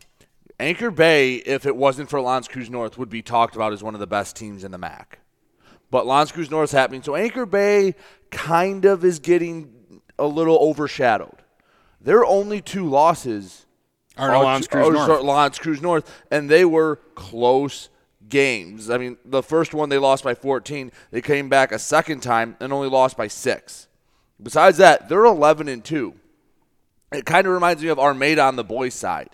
Anchor 0.59 0.91
Bay, 0.91 1.35
if 1.35 1.65
it 1.65 1.75
wasn't 1.75 2.09
for 2.09 2.19
L'Anse 2.21 2.47
Creuse 2.47 2.69
North, 2.69 2.97
would 2.97 3.09
be 3.09 3.21
talked 3.21 3.55
about 3.55 3.73
as 3.73 3.81
one 3.83 3.93
of 3.93 3.99
the 3.99 4.07
best 4.07 4.35
teams 4.35 4.63
in 4.63 4.71
the 4.71 4.77
MAC. 4.77 5.19
But 5.89 6.05
L'Anse 6.07 6.31
Creuse 6.31 6.49
North's 6.51 6.71
happening, 6.71 7.03
so 7.03 7.15
Anchor 7.15 7.45
Bay 7.45 7.95
kind 8.31 8.85
of 8.85 9.03
is 9.05 9.19
getting 9.19 10.01
a 10.17 10.25
little 10.25 10.57
overshadowed. 10.59 11.43
Their 11.99 12.25
only 12.25 12.61
two 12.61 12.87
losses 12.89 13.65
Are 14.17 14.31
to 14.31 14.39
L'Anse 14.39 14.67
Creuse 14.67 14.87
are- 14.89 14.93
North. 14.93 15.09
are 15.09 15.21
L'Anse 15.21 15.59
Creuse 15.59 15.81
North, 15.81 16.21
and 16.31 16.49
they 16.49 16.65
were 16.65 16.95
close 17.15 17.89
games. 18.31 18.89
I 18.89 18.97
mean, 18.97 19.17
the 19.23 19.43
first 19.43 19.75
one 19.75 19.89
they 19.89 19.99
lost 19.99 20.23
by 20.23 20.33
14. 20.33 20.91
They 21.11 21.21
came 21.21 21.49
back 21.49 21.71
a 21.71 21.77
second 21.77 22.21
time 22.21 22.57
and 22.59 22.73
only 22.73 22.89
lost 22.89 23.15
by 23.15 23.27
six. 23.27 23.87
Besides 24.41 24.77
that, 24.77 25.07
they're 25.07 25.25
11 25.25 25.67
and 25.67 25.85
two. 25.85 26.15
It 27.11 27.25
kind 27.25 27.45
of 27.45 27.53
reminds 27.53 27.83
me 27.83 27.89
of 27.89 27.99
Armada 27.99 28.41
on 28.41 28.55
the 28.55 28.63
boys' 28.63 28.95
side. 28.95 29.29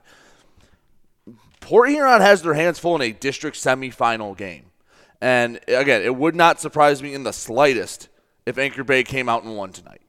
Port 1.61 1.89
Huron 1.89 2.21
has 2.21 2.41
their 2.41 2.55
hands 2.55 2.79
full 2.79 2.95
in 2.95 3.01
a 3.01 3.11
district 3.11 3.55
semifinal 3.57 4.35
game. 4.35 4.65
And 5.21 5.59
again, 5.67 6.01
it 6.01 6.15
would 6.15 6.35
not 6.35 6.59
surprise 6.59 7.01
me 7.01 7.13
in 7.13 7.23
the 7.23 7.33
slightest 7.33 8.09
if 8.45 8.57
Anchor 8.57 8.83
Bay 8.83 9.03
came 9.03 9.29
out 9.29 9.43
and 9.43 9.55
won 9.55 9.71
tonight. 9.71 10.01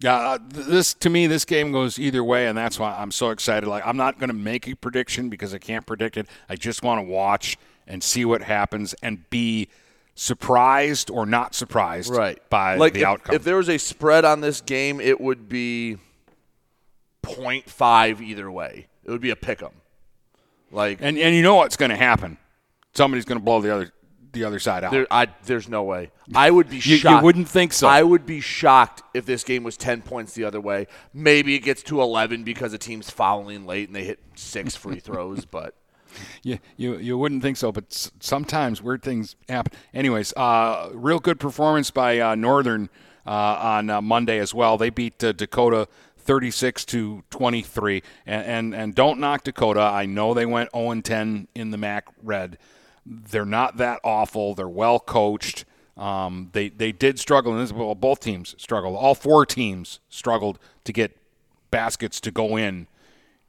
Yeah, 0.00 0.16
uh, 0.16 0.38
this 0.48 0.92
to 0.94 1.08
me, 1.08 1.26
this 1.26 1.44
game 1.44 1.72
goes 1.72 1.98
either 1.98 2.22
way, 2.22 2.48
and 2.48 2.56
that's 2.56 2.78
why 2.78 2.94
I'm 2.94 3.10
so 3.10 3.30
excited. 3.30 3.66
Like, 3.66 3.86
I'm 3.86 3.96
not 3.96 4.18
going 4.18 4.28
to 4.28 4.36
make 4.36 4.68
a 4.68 4.74
prediction 4.74 5.30
because 5.30 5.54
I 5.54 5.58
can't 5.58 5.86
predict 5.86 6.18
it. 6.18 6.26
I 6.48 6.56
just 6.56 6.82
want 6.82 6.98
to 6.98 7.02
watch 7.02 7.56
and 7.86 8.02
see 8.02 8.24
what 8.24 8.42
happens 8.42 8.94
and 9.02 9.28
be 9.30 9.68
surprised 10.14 11.10
or 11.10 11.24
not 11.24 11.54
surprised 11.54 12.10
right. 12.10 12.38
by 12.50 12.76
like 12.76 12.94
the 12.94 13.00
if, 13.00 13.06
outcome. 13.06 13.34
If 13.34 13.44
there 13.44 13.56
was 13.56 13.68
a 13.68 13.78
spread 13.78 14.24
on 14.24 14.40
this 14.40 14.60
game, 14.60 15.00
it 15.00 15.20
would 15.20 15.48
be 15.48 15.98
0.5 17.22 18.20
either 18.20 18.50
way. 18.50 18.88
It 19.04 19.10
would 19.10 19.20
be 19.20 19.30
a 19.30 19.36
pick 19.36 19.62
'em. 19.62 19.70
Like 20.72 20.98
and 21.00 21.16
and 21.16 21.34
you 21.34 21.42
know 21.42 21.54
what's 21.54 21.76
going 21.76 21.90
to 21.90 21.96
happen? 21.96 22.38
Somebody's 22.94 23.24
going 23.24 23.38
to 23.38 23.44
blow 23.44 23.60
the 23.60 23.72
other 23.74 23.92
the 24.36 24.44
other 24.44 24.58
side 24.60 24.84
out. 24.84 24.92
There, 24.92 25.06
I, 25.10 25.26
there's 25.44 25.68
no 25.68 25.82
way. 25.82 26.10
I 26.34 26.50
would 26.50 26.68
be 26.70 26.76
You- 26.84 26.96
you 26.96 27.20
wouldn't 27.22 27.48
think 27.48 27.72
so. 27.72 27.88
I 27.88 28.02
would 28.02 28.24
be 28.26 28.40
shocked 28.40 29.02
if 29.14 29.26
this 29.26 29.42
game 29.42 29.64
was 29.64 29.76
10 29.76 30.02
points 30.02 30.34
the 30.34 30.44
other 30.44 30.60
way. 30.60 30.86
Maybe 31.12 31.54
it 31.54 31.60
gets 31.60 31.82
to 31.84 32.00
11 32.00 32.44
because 32.44 32.72
a 32.72 32.78
team's 32.78 33.10
fouling 33.10 33.66
late 33.66 33.88
and 33.88 33.96
they 33.96 34.04
hit 34.04 34.20
six 34.34 34.76
free 34.76 35.00
throws, 35.00 35.44
but 35.58 35.74
You, 36.42 36.58
you 36.76 36.96
you 36.98 37.18
wouldn't 37.18 37.42
think 37.42 37.56
so, 37.56 37.72
but 37.72 38.10
sometimes 38.20 38.80
weird 38.80 39.02
things 39.02 39.36
happen. 39.48 39.72
Anyways, 39.92 40.32
uh, 40.36 40.90
real 40.94 41.18
good 41.18 41.38
performance 41.40 41.90
by 41.90 42.20
uh, 42.20 42.34
Northern 42.34 42.88
uh, 43.26 43.30
on 43.76 43.90
uh, 43.90 44.00
Monday 44.00 44.38
as 44.38 44.54
well. 44.54 44.78
They 44.78 44.88
beat 44.90 45.22
uh, 45.22 45.32
Dakota 45.32 45.88
36 46.18 46.84
to 46.86 47.22
23, 47.30 48.02
and, 48.26 48.44
and 48.46 48.74
and 48.74 48.94
don't 48.94 49.20
knock 49.20 49.44
Dakota. 49.44 49.80
I 49.80 50.06
know 50.06 50.32
they 50.34 50.46
went 50.46 50.70
0 50.74 51.00
10 51.00 51.48
in 51.54 51.70
the 51.70 51.76
MAC 51.78 52.06
Red. 52.22 52.56
They're 53.06 53.44
not 53.44 53.76
that 53.76 54.00
awful. 54.02 54.54
They're 54.54 54.68
well 54.68 54.98
coached. 54.98 55.64
Um, 55.96 56.50
they 56.52 56.68
they 56.68 56.92
did 56.92 57.18
struggle 57.18 57.52
in 57.52 57.60
this. 57.60 57.72
Well, 57.72 57.94
both 57.94 58.20
teams 58.20 58.54
struggled. 58.58 58.96
All 58.96 59.14
four 59.14 59.46
teams 59.46 60.00
struggled 60.08 60.58
to 60.84 60.92
get 60.92 61.16
baskets 61.70 62.20
to 62.20 62.30
go 62.30 62.56
in 62.56 62.88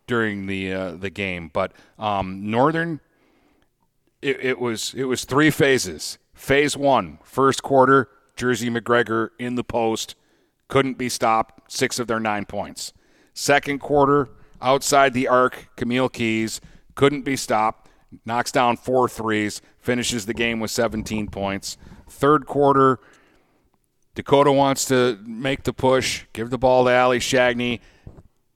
during 0.06 0.46
the 0.46 0.74
uh, 0.74 0.92
the 0.92 1.10
game. 1.10 1.50
But 1.52 1.74
um, 2.00 2.50
Northern, 2.50 3.02
it, 4.22 4.40
it 4.40 4.60
was 4.60 4.94
it 4.94 5.06
was 5.06 5.26
three 5.26 5.50
phases. 5.50 6.18
Phase 6.34 6.78
one, 6.78 7.18
first 7.24 7.64
quarter, 7.64 8.10
Jersey 8.36 8.70
McGregor 8.70 9.30
in 9.40 9.56
the 9.56 9.64
post, 9.64 10.16
couldn't 10.68 10.98
be 10.98 11.10
stopped. 11.10 11.72
Six 11.72 12.00
of 12.00 12.08
their 12.08 12.20
nine 12.20 12.46
points. 12.46 12.94
Second 13.34 13.80
quarter, 13.80 14.30
outside 14.62 15.14
the 15.14 15.28
arc, 15.28 15.70
Camille 15.76 16.10
Keys 16.10 16.62
couldn't 16.96 17.24
be 17.24 17.36
stopped. 17.36 17.87
Knocks 18.26 18.52
down 18.52 18.78
four 18.78 19.10
threes, 19.10 19.62
finishes 19.80 20.26
the 20.26 20.34
game 20.34 20.60
with 20.60 20.72
17 20.72 21.28
points. 21.28 21.78
Third 22.10 22.46
quarter, 22.46 23.00
Dakota 24.16 24.52
wants 24.52 24.86
to 24.86 25.20
make 25.26 25.64
the 25.64 25.74
push, 25.74 26.24
give 26.34 26.50
the 26.50 26.58
ball 26.58 26.86
to 26.86 26.92
Ali 26.92 27.20
Shagney, 27.20 27.82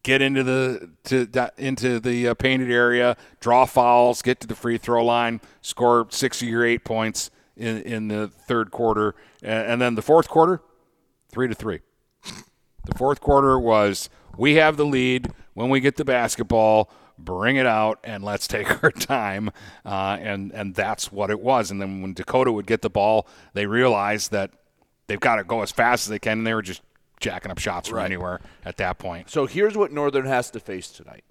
get 0.04 0.22
into 0.22 0.44
the 0.44 0.90
to 1.04 1.52
into 1.58 2.00
the 2.00 2.30
uh, 2.30 2.34
painted 2.34 2.72
area, 2.72 3.18
draw 3.40 3.66
fouls, 3.66 4.22
get 4.22 4.40
to 4.40 4.48
the 4.48 4.56
free 4.56 4.78
throw 4.78 5.06
line, 5.06 5.42
score 5.62 6.08
six 6.10 6.42
your 6.42 6.66
eight 6.66 6.84
points 6.84 7.30
in 7.56 7.82
in 7.82 8.08
the 8.08 8.28
third 8.48 8.72
quarter, 8.72 9.16
and 9.44 9.82
then 9.82 9.96
the 9.96 10.02
fourth 10.02 10.28
quarter, 10.28 10.62
three 11.32 11.48
to 11.48 11.56
three. 11.56 11.82
The 12.86 12.98
fourth 12.98 13.22
quarter 13.22 13.60
was 13.60 14.10
we 14.38 14.56
have 14.56 14.78
the 14.78 14.86
lead 14.86 15.32
when 15.54 15.70
we 15.70 15.80
get 15.80 15.98
the 15.98 16.06
basketball. 16.06 16.90
Bring 17.24 17.56
it 17.56 17.66
out 17.66 18.00
and 18.04 18.24
let's 18.24 18.48
take 18.48 18.84
our 18.84 18.92
time, 18.92 19.52
uh, 19.86 20.18
and 20.20 20.52
and 20.52 20.76
that's 20.76 21.12
what 21.12 21.30
it 21.30 21.40
was. 21.40 21.72
And 21.72 21.82
then 21.82 22.02
when 22.02 22.14
Dakota 22.14 22.52
would 22.52 22.68
get 22.68 22.82
the 22.82 22.90
ball, 22.90 23.28
they 23.54 23.66
realized 23.66 24.32
that 24.32 24.52
they've 25.08 25.20
got 25.20 25.36
to 25.36 25.44
go 25.44 25.62
as 25.62 25.72
fast 25.72 26.06
as 26.06 26.10
they 26.10 26.20
can, 26.20 26.40
and 26.40 26.48
they 26.48 26.54
were 26.54 26.62
just 26.62 26.82
jacking 27.20 27.52
up 27.52 27.60
shots 27.60 27.90
from 27.90 28.00
anywhere 28.00 28.42
at 28.66 28.78
that 28.78 28.98
point. 28.98 29.30
So 29.30 29.46
here's 29.46 29.78
what 29.78 29.92
Northern 29.92 30.26
has 30.26 30.50
to 30.52 30.60
face 30.60 30.90
tonight. 30.90 31.24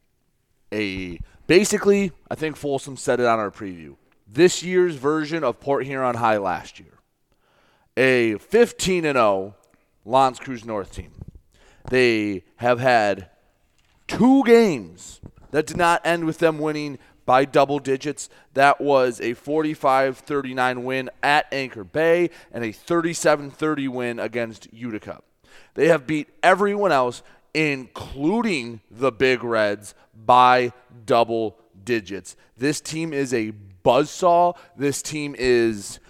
A 0.72 1.18
basically, 1.46 2.12
I 2.31 2.37
think 2.37 2.57
Folsom 2.57 2.96
said 2.96 3.20
it 3.20 3.26
on 3.26 3.38
our 3.38 3.50
preview. 3.50 3.96
This 4.26 4.62
year's 4.62 4.94
version 4.94 5.42
of 5.42 5.61
Port 5.61 5.85
Huron 5.85 6.16
High 6.16 6.37
last 6.37 6.79
year. 6.79 7.00
A 7.96 8.38
15 8.38 9.05
and 9.05 9.16
0 9.16 9.57
L'Anse 10.05 10.38
Creuse 10.38 10.64
North 10.64 10.94
team. 10.94 11.12
They 11.90 12.44
have 12.57 12.79
had 12.79 13.31
two 14.07 14.44
games 14.44 15.20
that 15.50 15.66
did 15.66 15.76
not 15.76 16.00
end 16.04 16.24
with 16.24 16.38
them 16.38 16.58
winning 16.58 16.98
by 17.26 17.44
double 17.44 17.78
digits. 17.78 18.28
That 18.54 18.80
was 18.80 19.20
a 19.20 19.34
45 19.34 20.18
39 20.18 20.84
win 20.84 21.10
at 21.22 21.46
Anchor 21.52 21.84
Bay 21.84 22.30
and 22.52 22.64
a 22.64 22.72
37 22.72 23.50
30 23.50 23.88
win 23.88 24.18
against 24.18 24.72
Utica. 24.72 25.20
They 25.74 25.88
have 25.88 26.06
beat 26.06 26.28
everyone 26.42 26.92
else, 26.92 27.22
including 27.54 28.80
the 28.90 29.12
Big 29.12 29.44
Reds, 29.44 29.94
by 30.26 30.72
double 31.06 31.56
digits. 31.84 32.36
This 32.56 32.80
team 32.80 33.12
is 33.12 33.32
a 33.32 33.52
buzzsaw. 33.84 34.56
This 34.76 35.02
team 35.02 35.34
is 35.38 36.00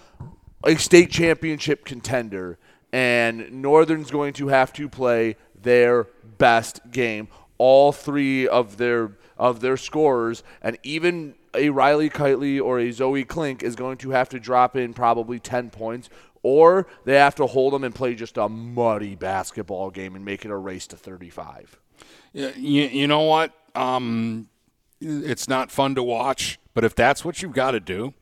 a 0.63 0.75
state 0.75 1.11
championship 1.11 1.85
contender, 1.85 2.57
and 2.91 3.51
Northern's 3.51 4.11
going 4.11 4.33
to 4.33 4.47
have 4.49 4.73
to 4.73 4.89
play 4.89 5.37
their 5.61 6.07
best 6.37 6.79
game. 6.91 7.27
All 7.63 7.91
three 7.91 8.47
of 8.47 8.77
their 8.77 9.11
of 9.37 9.59
their 9.59 9.77
scorers, 9.77 10.43
and 10.63 10.79
even 10.81 11.35
a 11.53 11.69
Riley 11.69 12.09
Kitely 12.09 12.59
or 12.59 12.79
a 12.79 12.91
Zoe 12.91 13.23
Klink 13.23 13.61
is 13.61 13.75
going 13.75 13.97
to 13.97 14.09
have 14.09 14.29
to 14.29 14.39
drop 14.39 14.75
in 14.75 14.95
probably 14.95 15.39
ten 15.39 15.69
points, 15.69 16.09
or 16.41 16.87
they 17.05 17.17
have 17.17 17.35
to 17.35 17.45
hold 17.45 17.73
them 17.73 17.83
and 17.83 17.93
play 17.93 18.15
just 18.15 18.37
a 18.37 18.49
muddy 18.49 19.15
basketball 19.15 19.91
game 19.91 20.15
and 20.15 20.25
make 20.25 20.43
it 20.43 20.49
a 20.49 20.57
race 20.57 20.87
to 20.87 20.97
thirty-five. 20.97 21.79
You, 22.33 22.49
you 22.57 23.07
know 23.07 23.23
what? 23.23 23.51
Um, 23.75 24.49
it's 24.99 25.47
not 25.47 25.69
fun 25.69 25.93
to 25.95 26.03
watch, 26.03 26.59
but 26.73 26.83
if 26.83 26.95
that's 26.95 27.23
what 27.23 27.43
you've 27.43 27.53
got 27.53 27.71
to 27.71 27.79
do, 27.79 28.13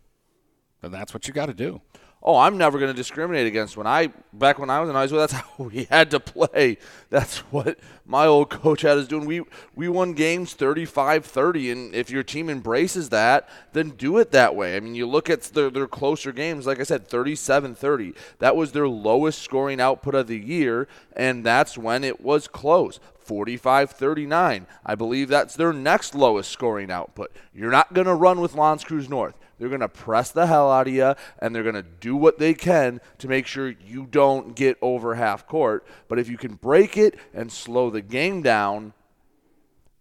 then 0.81 0.91
that's 0.91 1.13
what 1.13 1.27
you 1.27 1.33
got 1.33 1.45
to 1.45 1.53
do. 1.53 1.81
Oh, 2.21 2.35
I'm 2.35 2.57
never 2.57 2.79
going 2.79 2.91
to 2.91 2.97
discriminate 2.97 3.47
against 3.47 3.77
when 3.77 3.87
I 3.87 4.11
back 4.33 4.59
when 4.59 4.69
I 4.69 4.81
was 4.81 4.89
in 4.89 4.95
high 4.95 5.07
school. 5.07 5.19
That's 5.19 5.33
how 5.33 5.45
we 5.57 5.85
had 5.85 6.11
to 6.11 6.19
play. 6.19 6.77
That's 7.09 7.37
what 7.51 7.79
my 8.05 8.25
old 8.25 8.49
coach 8.49 8.81
had 8.81 8.97
us 8.97 9.07
doing. 9.07 9.25
We 9.25 9.43
we 9.73 9.87
won 9.87 10.13
games 10.13 10.53
35-30, 10.53 11.71
and 11.71 11.95
if 11.95 12.09
your 12.09 12.23
team 12.23 12.49
embraces 12.49 13.09
that, 13.09 13.47
then 13.71 13.91
do 13.91 14.17
it 14.17 14.31
that 14.31 14.53
way. 14.53 14.75
I 14.75 14.81
mean, 14.81 14.95
you 14.95 15.07
look 15.07 15.29
at 15.29 15.43
their, 15.43 15.69
their 15.69 15.87
closer 15.87 16.33
games. 16.33 16.67
Like 16.67 16.81
I 16.81 16.83
said, 16.83 17.07
37-30. 17.07 18.15
That 18.39 18.55
was 18.55 18.73
their 18.73 18.87
lowest 18.89 19.41
scoring 19.41 19.79
output 19.79 20.13
of 20.13 20.27
the 20.27 20.39
year, 20.39 20.89
and 21.15 21.45
that's 21.45 21.77
when 21.77 22.03
it 22.03 22.19
was 22.19 22.47
close. 22.47 22.99
45 23.29 23.91
39. 23.91 24.67
I 24.85 24.95
believe 24.95 25.29
that's 25.29 25.55
their 25.55 25.71
next 25.71 26.15
lowest 26.15 26.51
scoring 26.51 26.91
output. 26.91 27.31
You're 27.53 27.71
not 27.71 27.93
going 27.93 28.07
to 28.07 28.15
run 28.15 28.41
with 28.41 28.55
L'Anse 28.55 28.83
Creuse 28.83 29.07
North. 29.07 29.35
They're 29.59 29.69
going 29.69 29.81
to 29.81 29.89
press 29.89 30.31
the 30.31 30.47
hell 30.47 30.71
out 30.71 30.87
of 30.87 30.93
you, 30.93 31.13
and 31.39 31.53
they're 31.53 31.63
going 31.63 31.75
to 31.75 31.83
do 31.83 32.15
what 32.15 32.39
they 32.39 32.53
can 32.53 33.01
to 33.17 33.27
make 33.27 33.45
sure 33.45 33.69
you 33.69 34.07
don't 34.09 34.55
get 34.55 34.77
over 34.81 35.15
half 35.15 35.45
court. 35.45 35.85
But 36.07 36.17
if 36.17 36.29
you 36.29 36.37
can 36.37 36.55
break 36.55 36.97
it 36.97 37.19
and 37.33 37.51
slow 37.51 37.89
the 37.89 38.01
game 38.01 38.41
down, 38.41 38.93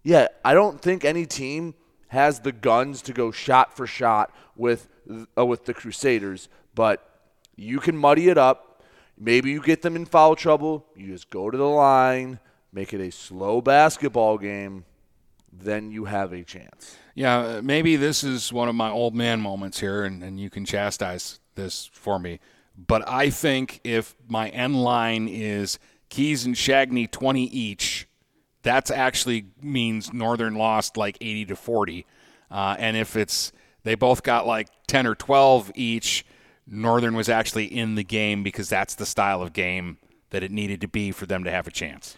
yeah, 0.05 0.29
I 0.44 0.55
don't 0.55 0.81
think 0.81 1.05
any 1.05 1.27
team 1.27 1.75
has 2.09 2.40
the 2.40 2.53
guns 2.53 3.03
to 3.03 3.12
go 3.12 3.31
shot 3.31 3.77
for 3.77 3.87
shot 3.87 4.33
with 4.57 4.88
uh, 5.37 5.44
with 5.44 5.64
the 5.64 5.75
Crusaders, 5.75 6.49
but 6.75 7.05
you 7.57 7.81
can 7.81 7.97
muddy 7.97 8.29
it 8.29 8.38
up. 8.38 8.83
Maybe 9.18 9.51
you 9.51 9.61
get 9.61 9.83
them 9.83 9.97
in 9.97 10.05
foul 10.05 10.37
trouble. 10.37 10.87
You 10.94 11.09
just 11.09 11.31
go 11.31 11.51
to 11.51 11.59
the 11.59 11.64
line, 11.64 12.38
make 12.73 12.94
it 12.94 13.01
a 13.01 13.11
slow 13.11 13.61
basketball 13.61 14.38
game, 14.38 14.85
then 15.53 15.90
you 15.90 16.05
have 16.05 16.33
a 16.33 16.44
chance. 16.44 16.97
Yeah, 17.18 17.62
maybe 17.64 17.96
this 17.96 18.22
is 18.22 18.52
one 18.52 18.68
of 18.68 18.76
my 18.76 18.90
old 18.90 19.12
man 19.12 19.40
moments 19.40 19.81
here, 19.81 20.04
and, 20.04 20.22
and 20.22 20.38
you 20.38 20.50
can 20.50 20.64
chastise 20.64 21.40
this 21.57 21.90
for 21.92 22.16
me. 22.16 22.38
But 22.76 23.09
I 23.09 23.28
think 23.28 23.81
if 23.83 24.14
my 24.28 24.50
end 24.50 24.81
line 24.85 25.26
is 25.26 25.81
Keys 26.11 26.46
and 26.46 26.54
Shagney 26.54 27.11
20 27.11 27.42
each, 27.42 28.07
that's 28.62 28.92
actually 28.92 29.46
means 29.61 30.12
Northern 30.12 30.54
lost 30.54 30.96
like 30.96 31.18
80 31.20 31.46
to 31.46 31.57
40. 31.57 32.07
Uh, 32.52 32.76
and 32.78 32.96
if 32.96 33.16
it's 33.16 33.50
they 33.83 33.96
both 33.96 34.22
got 34.22 34.46
like 34.46 34.68
10 34.87 35.04
or 35.04 35.16
12 35.16 35.72
each, 35.74 36.24
Northern 36.68 37.16
was 37.16 37.28
actually 37.28 37.64
in 37.64 37.96
the 37.96 38.04
game 38.04 38.44
because 38.44 38.68
that's 38.68 38.94
the 38.94 39.07
style 39.07 39.42
of 39.42 39.52
game 39.52 39.98
that 40.31 40.44
it 40.44 40.52
needed 40.52 40.81
to 40.83 40.88
be 40.88 41.11
for 41.11 41.26
them 41.26 41.42
to 41.42 41.50
have 41.50 41.66
a 41.66 41.72
chance. 41.72 42.16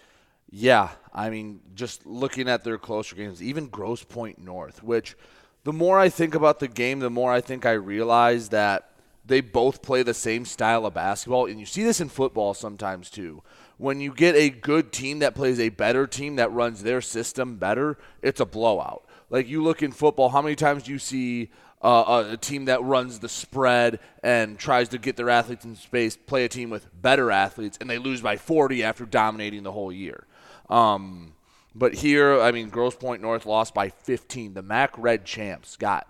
Yeah, 0.50 0.90
I 1.14 1.30
mean, 1.30 1.60
just 1.74 2.04
looking 2.04 2.48
at 2.48 2.64
their 2.64 2.78
closer 2.78 3.14
games, 3.14 3.42
even 3.42 3.68
Grosse 3.68 4.02
Pointe 4.04 4.38
North, 4.38 4.82
which 4.82 5.16
the 5.62 5.72
more 5.72 5.98
I 5.98 6.08
think 6.08 6.34
about 6.34 6.58
the 6.58 6.68
game, 6.68 6.98
the 6.98 7.10
more 7.10 7.32
I 7.32 7.40
think 7.40 7.64
I 7.64 7.72
realize 7.72 8.48
that 8.48 8.90
they 9.24 9.40
both 9.40 9.82
play 9.82 10.02
the 10.02 10.14
same 10.14 10.44
style 10.44 10.86
of 10.86 10.94
basketball. 10.94 11.46
And 11.46 11.60
you 11.60 11.66
see 11.66 11.84
this 11.84 12.00
in 12.00 12.08
football 12.08 12.52
sometimes 12.54 13.10
too. 13.10 13.42
When 13.78 14.00
you 14.00 14.12
get 14.12 14.34
a 14.34 14.50
good 14.50 14.92
team 14.92 15.20
that 15.20 15.34
plays 15.34 15.60
a 15.60 15.68
better 15.68 16.06
team 16.06 16.36
that 16.36 16.52
runs 16.52 16.82
their 16.82 17.00
system 17.00 17.56
better, 17.56 17.96
it's 18.22 18.40
a 18.40 18.44
blowout. 18.44 19.06
Like 19.30 19.48
you 19.48 19.62
look 19.62 19.82
in 19.82 19.92
football, 19.92 20.30
how 20.30 20.42
many 20.42 20.56
times 20.56 20.82
do 20.82 20.92
you 20.92 20.98
see 20.98 21.50
uh, 21.82 22.24
a, 22.28 22.32
a 22.32 22.36
team 22.36 22.64
that 22.66 22.82
runs 22.82 23.20
the 23.20 23.28
spread 23.28 24.00
and 24.22 24.58
tries 24.58 24.88
to 24.90 24.98
get 24.98 25.16
their 25.16 25.30
athletes 25.30 25.64
in 25.64 25.76
space 25.76 26.16
play 26.16 26.44
a 26.44 26.48
team 26.48 26.68
with 26.68 26.88
better 27.00 27.30
athletes 27.30 27.78
and 27.80 27.88
they 27.88 27.98
lose 27.98 28.20
by 28.20 28.36
40 28.36 28.82
after 28.82 29.06
dominating 29.06 29.62
the 29.62 29.72
whole 29.72 29.92
year? 29.92 30.26
Um, 30.70 31.35
but 31.74 31.94
here, 31.94 32.40
I 32.40 32.52
mean, 32.52 32.70
Grosse 32.70 32.96
Pointe 32.96 33.22
North 33.22 33.44
lost 33.44 33.74
by 33.74 33.90
15. 33.90 34.54
The 34.54 34.62
MAC 34.62 34.94
Red 34.96 35.24
champs 35.24 35.76
got 35.76 36.06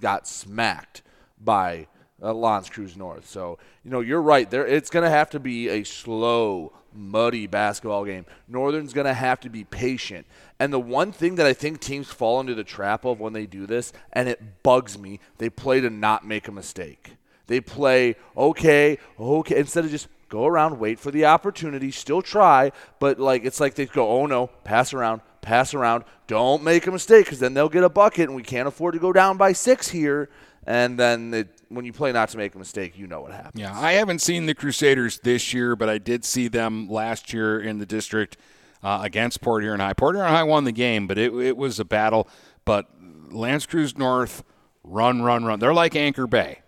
got 0.00 0.28
smacked 0.28 1.02
by 1.40 1.86
uh, 2.22 2.32
L'Anse 2.32 2.68
Creuse 2.68 2.96
North. 2.96 3.26
So 3.28 3.58
you 3.84 3.90
know, 3.90 4.00
you're 4.00 4.22
right. 4.22 4.50
There, 4.50 4.66
it's 4.66 4.90
going 4.90 5.04
to 5.04 5.10
have 5.10 5.30
to 5.30 5.40
be 5.40 5.68
a 5.68 5.84
slow, 5.84 6.72
muddy 6.92 7.46
basketball 7.46 8.04
game. 8.04 8.26
Northern's 8.48 8.92
going 8.92 9.06
to 9.06 9.14
have 9.14 9.40
to 9.40 9.48
be 9.48 9.64
patient. 9.64 10.26
And 10.58 10.72
the 10.72 10.80
one 10.80 11.10
thing 11.10 11.36
that 11.36 11.46
I 11.46 11.52
think 11.52 11.80
teams 11.80 12.08
fall 12.08 12.40
into 12.40 12.54
the 12.54 12.64
trap 12.64 13.04
of 13.04 13.18
when 13.18 13.32
they 13.32 13.46
do 13.46 13.66
this, 13.66 13.92
and 14.12 14.28
it 14.28 14.62
bugs 14.62 14.98
me, 14.98 15.20
they 15.38 15.50
play 15.50 15.80
to 15.80 15.90
not 15.90 16.26
make 16.26 16.48
a 16.48 16.52
mistake. 16.52 17.16
They 17.48 17.60
play 17.60 18.14
okay, 18.36 18.98
okay, 19.18 19.58
instead 19.58 19.84
of 19.84 19.90
just 19.90 20.08
go 20.32 20.46
around, 20.46 20.78
wait 20.78 20.98
for 20.98 21.10
the 21.10 21.26
opportunity, 21.26 21.90
still 21.90 22.22
try, 22.22 22.72
but 22.98 23.20
like 23.20 23.44
it's 23.44 23.60
like 23.60 23.74
they 23.74 23.84
go, 23.84 24.08
oh 24.08 24.24
no, 24.24 24.46
pass 24.64 24.94
around, 24.94 25.20
pass 25.42 25.74
around, 25.74 26.04
don't 26.26 26.62
make 26.62 26.86
a 26.86 26.90
mistake 26.90 27.26
because 27.26 27.38
then 27.38 27.52
they'll 27.52 27.68
get 27.68 27.84
a 27.84 27.90
bucket 27.90 28.28
and 28.30 28.34
we 28.34 28.42
can't 28.42 28.66
afford 28.66 28.94
to 28.94 28.98
go 28.98 29.12
down 29.12 29.36
by 29.36 29.52
six 29.52 29.90
here. 29.90 30.30
And 30.66 30.98
then 30.98 31.34
it, 31.34 31.60
when 31.68 31.84
you 31.84 31.92
play 31.92 32.12
not 32.12 32.30
to 32.30 32.38
make 32.38 32.54
a 32.54 32.58
mistake, 32.58 32.96
you 32.96 33.06
know 33.06 33.20
what 33.20 33.32
happens. 33.32 33.60
Yeah, 33.60 33.78
I 33.78 33.92
haven't 33.92 34.20
seen 34.20 34.46
the 34.46 34.54
Crusaders 34.54 35.18
this 35.18 35.52
year, 35.52 35.76
but 35.76 35.90
I 35.90 35.98
did 35.98 36.24
see 36.24 36.48
them 36.48 36.88
last 36.88 37.34
year 37.34 37.60
in 37.60 37.78
the 37.78 37.86
district 37.86 38.38
uh, 38.82 39.00
against 39.02 39.42
Port 39.42 39.62
Huron 39.62 39.80
High. 39.80 39.92
Port 39.92 40.14
Huron 40.16 40.30
High 40.30 40.44
won 40.44 40.64
the 40.64 40.72
game, 40.72 41.06
but 41.06 41.18
it, 41.18 41.34
it 41.34 41.56
was 41.58 41.78
a 41.78 41.84
battle. 41.84 42.26
But 42.64 42.88
L'Anse 43.30 43.66
Creuse 43.66 43.98
North, 43.98 44.44
run, 44.82 45.20
run, 45.20 45.44
run. 45.44 45.58
They're 45.58 45.74
like 45.74 45.94
Anchor 45.94 46.26
Bay. 46.26 46.60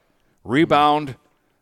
Rebound, 0.42 1.16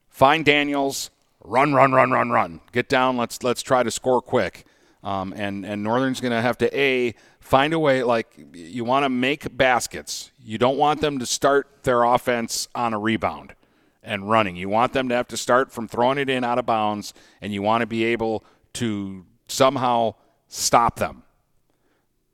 find 0.08 0.44
Daniels, 0.44 1.10
run, 1.44 1.74
run, 1.74 1.92
run, 1.92 2.11
run, 2.11 2.31
run. 2.31 2.61
Get 2.72 2.88
down. 2.88 3.16
Let's 3.16 3.42
let's 3.42 3.62
try 3.62 3.83
to 3.83 3.90
score 3.90 4.20
quick. 4.20 4.64
Um, 5.02 5.33
and 5.37 5.66
and 5.66 5.83
Northern's 5.83 6.20
going 6.20 6.33
to 6.33 6.40
have 6.40 6.59
to 6.59 6.78
a 6.78 7.14
find 7.40 7.72
a 7.72 7.78
way. 7.78 8.02
Like 8.02 8.28
you 8.52 8.85
want 8.85 9.05
to 9.05 9.09
make 9.09 9.57
baskets. 9.57 10.31
You 10.42 10.59
don't 10.59 10.78
want 10.78 11.00
them 11.00 11.18
to 11.18 11.26
start 11.26 11.83
their 11.83 12.05
offense 12.05 12.68
on 12.74 12.94
a 12.94 12.98
rebound 12.98 13.55
and 14.02 14.28
running. 14.28 14.57
You 14.57 14.68
want 14.68 14.92
them 14.92 15.09
to 15.09 15.14
have 15.14 15.28
to 15.28 15.37
start 15.37 15.72
from 15.72 15.88
throwing 15.88 16.18
it 16.18 16.28
in 16.28 16.44
out 16.44 16.59
of 16.59 16.66
bounds, 16.66 17.14
and 17.40 17.52
you 17.52 17.62
want 17.62 17.83
to 17.83 17.87
be 17.87 18.05
able 18.05 18.44
to 18.74 19.24
somehow 19.48 20.14
stop 20.48 20.96
them. 20.96 21.22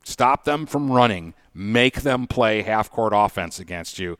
Stop 0.04 0.44
them 0.44 0.66
from 0.66 0.90
running. 0.90 1.34
Make 1.52 2.02
them 2.02 2.26
play 2.26 2.62
half 2.62 2.90
court 2.90 3.12
offense 3.14 3.58
against 3.58 3.98
you. 3.98 4.16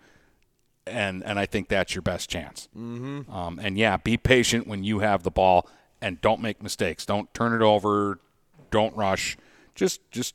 And, 0.88 1.24
and 1.24 1.38
I 1.38 1.46
think 1.46 1.68
that's 1.68 1.94
your 1.94 2.02
best 2.02 2.28
chance. 2.28 2.68
Mm-hmm. 2.76 3.30
Um, 3.30 3.58
and 3.62 3.78
yeah, 3.78 3.96
be 3.96 4.16
patient 4.16 4.66
when 4.66 4.84
you 4.84 5.00
have 5.00 5.22
the 5.22 5.30
ball 5.30 5.68
and 6.00 6.20
don't 6.20 6.40
make 6.40 6.62
mistakes. 6.62 7.06
Don't 7.06 7.32
turn 7.34 7.52
it 7.52 7.64
over. 7.64 8.18
Don't 8.70 8.96
rush. 8.96 9.36
Just 9.74 10.00
just 10.10 10.34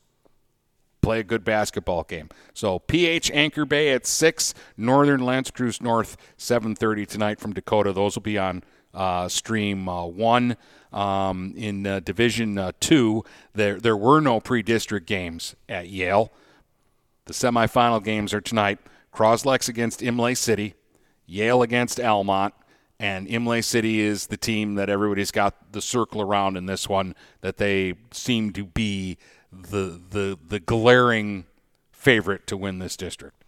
play 1.01 1.19
a 1.19 1.23
good 1.23 1.43
basketball 1.43 2.03
game. 2.03 2.29
So 2.53 2.79
PH 2.79 3.29
Anchor 3.31 3.65
Bay 3.65 3.91
at 3.91 4.07
six, 4.07 4.53
Northern 4.77 5.23
L'Anse 5.23 5.51
Creuse 5.51 5.81
North 5.81 6.17
seven 6.37 6.75
thirty 6.75 7.05
tonight 7.05 7.39
from 7.39 7.53
Dakota. 7.53 7.93
Those 7.93 8.15
will 8.15 8.23
be 8.23 8.37
on 8.37 8.63
uh, 8.93 9.27
stream 9.27 9.87
uh, 9.87 10.05
one. 10.05 10.57
Um, 10.91 11.55
in 11.57 11.87
uh, 11.87 12.01
Division 12.01 12.57
uh, 12.59 12.71
two, 12.79 13.23
there 13.53 13.79
there 13.79 13.97
were 13.97 14.21
no 14.21 14.39
pre-district 14.39 15.07
games 15.07 15.55
at 15.67 15.89
Yale. 15.89 16.31
The 17.25 17.33
semifinal 17.33 18.03
games 18.03 18.31
are 18.33 18.41
tonight. 18.41 18.77
Croslex 19.13 19.69
against 19.69 20.01
Imlay 20.01 20.33
City, 20.33 20.73
Yale 21.25 21.61
against 21.61 21.99
Almont, 21.99 22.53
and 22.99 23.27
Imlay 23.27 23.61
City 23.61 23.99
is 23.99 24.27
the 24.27 24.37
team 24.37 24.75
that 24.75 24.89
everybody's 24.89 25.31
got 25.31 25.73
the 25.73 25.81
circle 25.81 26.21
around 26.21 26.57
in 26.57 26.65
this 26.65 26.87
one. 26.87 27.15
That 27.41 27.57
they 27.57 27.95
seem 28.11 28.53
to 28.53 28.65
be 28.65 29.17
the 29.51 29.99
the 30.09 30.37
the 30.47 30.59
glaring 30.59 31.45
favorite 31.91 32.47
to 32.47 32.57
win 32.57 32.79
this 32.79 32.95
district. 32.97 33.43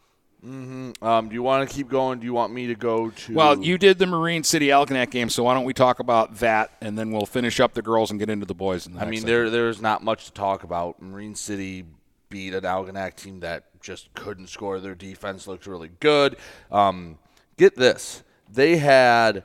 Mm-hmm. 0.46 1.04
Um, 1.04 1.30
do 1.30 1.34
you 1.34 1.42
want 1.42 1.68
to 1.68 1.76
keep 1.76 1.90
going? 1.90 2.20
Do 2.20 2.26
you 2.26 2.34
want 2.34 2.54
me 2.54 2.68
to 2.68 2.76
go 2.76 3.10
to? 3.10 3.34
Well, 3.34 3.64
you 3.64 3.78
did 3.80 3.98
the 3.98 4.06
Marine 4.06 4.44
City 4.44 4.68
Algonac 4.68 5.10
game, 5.10 5.30
so 5.30 5.44
why 5.44 5.56
don't 5.56 5.66
we 5.66 5.74
talk 5.74 6.00
about 6.00 6.36
that, 6.36 6.72
and 6.82 6.98
then 6.98 7.12
we'll 7.12 7.26
finish 7.26 7.60
up 7.60 7.74
the 7.74 7.82
girls 7.82 8.12
and 8.12 8.20
get 8.20 8.30
into 8.30 8.46
the 8.46 8.54
boys. 8.54 8.86
The 8.86 9.00
I 9.00 9.06
mean, 9.06 9.26
there 9.26 9.50
there's 9.50 9.82
not 9.82 10.04
much 10.04 10.26
to 10.26 10.32
talk 10.32 10.64
about. 10.64 11.02
Marine 11.02 11.34
City 11.34 11.86
beat 12.30 12.54
an 12.54 12.64
Algonac 12.64 13.16
team 13.16 13.40
that 13.40 13.64
just 13.86 14.14
couldn't 14.16 14.48
score. 14.48 14.80
Their 14.80 14.96
defense 14.96 15.48
looked 15.48 15.68
really 15.68 15.92
good. 16.00 16.38
Um, 16.72 17.20
get 17.58 17.76
this: 17.76 18.24
they 18.52 18.78
had 18.78 19.44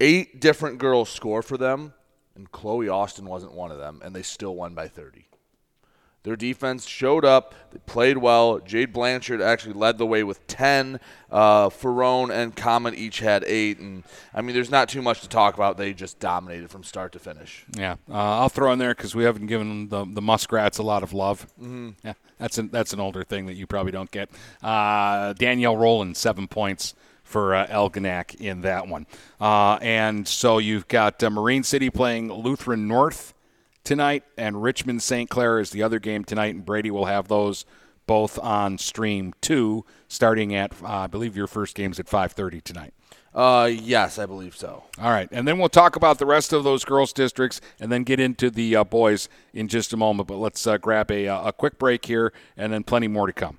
eight 0.00 0.40
different 0.40 0.78
girls 0.78 1.08
score 1.08 1.42
for 1.42 1.56
them, 1.56 1.94
and 2.34 2.50
Chloe 2.50 2.88
Austin 2.88 3.26
wasn't 3.26 3.54
one 3.54 3.70
of 3.70 3.78
them, 3.78 4.02
and 4.04 4.14
they 4.14 4.22
still 4.22 4.54
won 4.54 4.74
by 4.74 4.88
30. 4.88 5.26
Their 6.26 6.34
defense 6.34 6.88
showed 6.88 7.24
up. 7.24 7.54
They 7.70 7.78
played 7.86 8.18
well. 8.18 8.58
Jade 8.58 8.92
Blanchard 8.92 9.40
actually 9.40 9.74
led 9.74 9.96
the 9.96 10.04
way 10.04 10.24
with 10.24 10.44
10. 10.48 10.98
Uh, 11.30 11.68
Ferrone 11.68 12.34
and 12.34 12.56
Common 12.56 12.96
each 12.96 13.20
had 13.20 13.44
eight. 13.46 13.78
And, 13.78 14.02
I 14.34 14.42
mean, 14.42 14.52
there's 14.52 14.68
not 14.68 14.88
too 14.88 15.02
much 15.02 15.20
to 15.20 15.28
talk 15.28 15.54
about. 15.54 15.76
They 15.76 15.94
just 15.94 16.18
dominated 16.18 16.68
from 16.68 16.82
start 16.82 17.12
to 17.12 17.20
finish. 17.20 17.64
Yeah. 17.78 17.92
Uh, 18.10 18.40
I'll 18.40 18.48
throw 18.48 18.72
in 18.72 18.80
there 18.80 18.92
because 18.92 19.14
we 19.14 19.22
haven't 19.22 19.46
given 19.46 19.88
the, 19.88 20.04
the 20.04 20.20
Muskrats 20.20 20.78
a 20.78 20.82
lot 20.82 21.04
of 21.04 21.12
love. 21.12 21.46
Mm-hmm. 21.62 21.90
Yeah. 22.02 22.14
That's 22.38 22.58
an, 22.58 22.70
that's 22.72 22.92
an 22.92 22.98
older 22.98 23.22
thing 23.22 23.46
that 23.46 23.54
you 23.54 23.68
probably 23.68 23.92
don't 23.92 24.10
get. 24.10 24.28
Uh, 24.64 25.32
Danielle 25.34 25.76
Rowland, 25.76 26.16
seven 26.16 26.48
points 26.48 26.96
for 27.22 27.54
uh, 27.54 27.68
Algonac 27.68 28.34
in 28.40 28.62
that 28.62 28.88
one. 28.88 29.06
Uh, 29.40 29.78
and 29.80 30.26
so 30.26 30.58
you've 30.58 30.88
got 30.88 31.22
uh, 31.22 31.30
Marine 31.30 31.62
City 31.62 31.88
playing 31.88 32.32
Lutheran 32.32 32.88
North 32.88 33.32
tonight, 33.86 34.24
and 34.36 34.62
Richmond 34.62 35.02
St. 35.02 35.30
Clair 35.30 35.58
is 35.58 35.70
the 35.70 35.82
other 35.82 35.98
game 35.98 36.24
tonight, 36.24 36.54
and 36.54 36.66
Brady 36.66 36.90
will 36.90 37.06
have 37.06 37.28
those 37.28 37.64
both 38.06 38.38
on 38.38 38.78
stream 38.78 39.32
two, 39.40 39.84
starting 40.08 40.54
at 40.54 40.72
uh, 40.82 40.88
I 40.88 41.06
believe 41.06 41.36
your 41.36 41.46
first 41.46 41.74
game's 41.74 41.98
at 41.98 42.06
5:30 42.06 42.62
tonight. 42.62 42.92
Uh, 43.34 43.70
yes, 43.70 44.18
I 44.18 44.26
believe 44.26 44.56
so. 44.56 44.84
All 44.98 45.10
right, 45.10 45.28
and 45.30 45.46
then 45.46 45.58
we'll 45.58 45.68
talk 45.68 45.94
about 45.94 46.18
the 46.18 46.26
rest 46.26 46.52
of 46.52 46.64
those 46.64 46.84
girls' 46.84 47.12
districts, 47.12 47.60
and 47.80 47.90
then 47.92 48.02
get 48.02 48.18
into 48.20 48.50
the 48.50 48.76
uh, 48.76 48.84
boys 48.84 49.28
in 49.52 49.68
just 49.68 49.92
a 49.92 49.96
moment. 49.96 50.28
But 50.28 50.36
let's 50.36 50.66
uh, 50.66 50.78
grab 50.78 51.10
a, 51.10 51.28
uh, 51.28 51.48
a 51.48 51.52
quick 51.52 51.78
break 51.78 52.06
here, 52.06 52.32
and 52.56 52.72
then 52.72 52.82
plenty 52.82 53.08
more 53.08 53.26
to 53.26 53.32
come. 53.32 53.58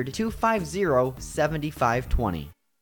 250 0.03 1.15
7520. 1.19 2.51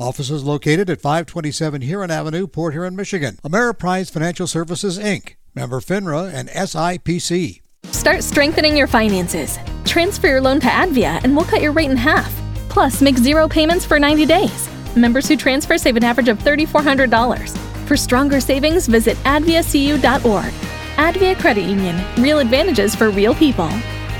Offices 0.00 0.44
located 0.44 0.88
at 0.90 1.00
527 1.00 1.80
Huron 1.82 2.10
Avenue, 2.10 2.46
Port 2.46 2.72
Huron, 2.72 2.94
Michigan. 2.94 3.36
Ameriprise 3.42 4.10
Financial 4.10 4.46
Services, 4.46 4.96
Inc., 4.96 5.34
Member 5.56 5.80
FINRA 5.80 6.32
and 6.32 6.48
SIPC. 6.50 7.62
Start 7.86 8.22
strengthening 8.22 8.76
your 8.76 8.86
finances. 8.86 9.58
Transfer 9.84 10.28
your 10.28 10.40
loan 10.40 10.60
to 10.60 10.68
Advia 10.68 11.20
and 11.24 11.34
we'll 11.34 11.44
cut 11.44 11.62
your 11.62 11.72
rate 11.72 11.90
in 11.90 11.96
half. 11.96 12.32
Plus, 12.68 13.02
make 13.02 13.16
zero 13.16 13.48
payments 13.48 13.84
for 13.84 13.98
90 13.98 14.24
days. 14.26 14.68
Members 14.94 15.26
who 15.26 15.36
transfer 15.36 15.76
save 15.76 15.96
an 15.96 16.04
average 16.04 16.28
of 16.28 16.38
$3,400. 16.38 17.58
For 17.88 17.96
stronger 17.96 18.40
savings, 18.40 18.86
visit 18.86 19.16
adviacu.org. 19.18 20.52
Advia 20.94 21.36
Credit 21.40 21.62
Union. 21.62 22.04
Real 22.22 22.38
advantages 22.38 22.94
for 22.94 23.10
real 23.10 23.34
people. 23.34 23.68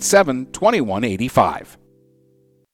987 0.00 0.46
2185. 0.52 1.79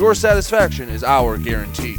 your 0.00 0.14
satisfaction 0.14 0.88
is 0.88 1.04
our 1.04 1.36
guarantee. 1.36 1.98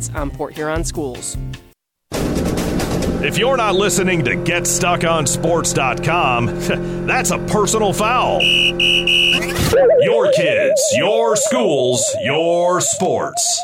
on 0.09 0.31
Port 0.31 0.53
Huron 0.53 0.83
schools. 0.83 1.37
If 3.23 3.37
you're 3.37 3.57
not 3.57 3.75
listening 3.75 4.25
to 4.25 4.31
GetStuckOnSports.com, 4.31 7.05
that's 7.07 7.29
a 7.29 7.37
personal 7.37 7.93
foul. 7.93 8.41
Your 10.01 10.31
kids, 10.31 10.81
your 10.95 11.35
schools, 11.35 12.03
your 12.23 12.81
sports. 12.81 13.61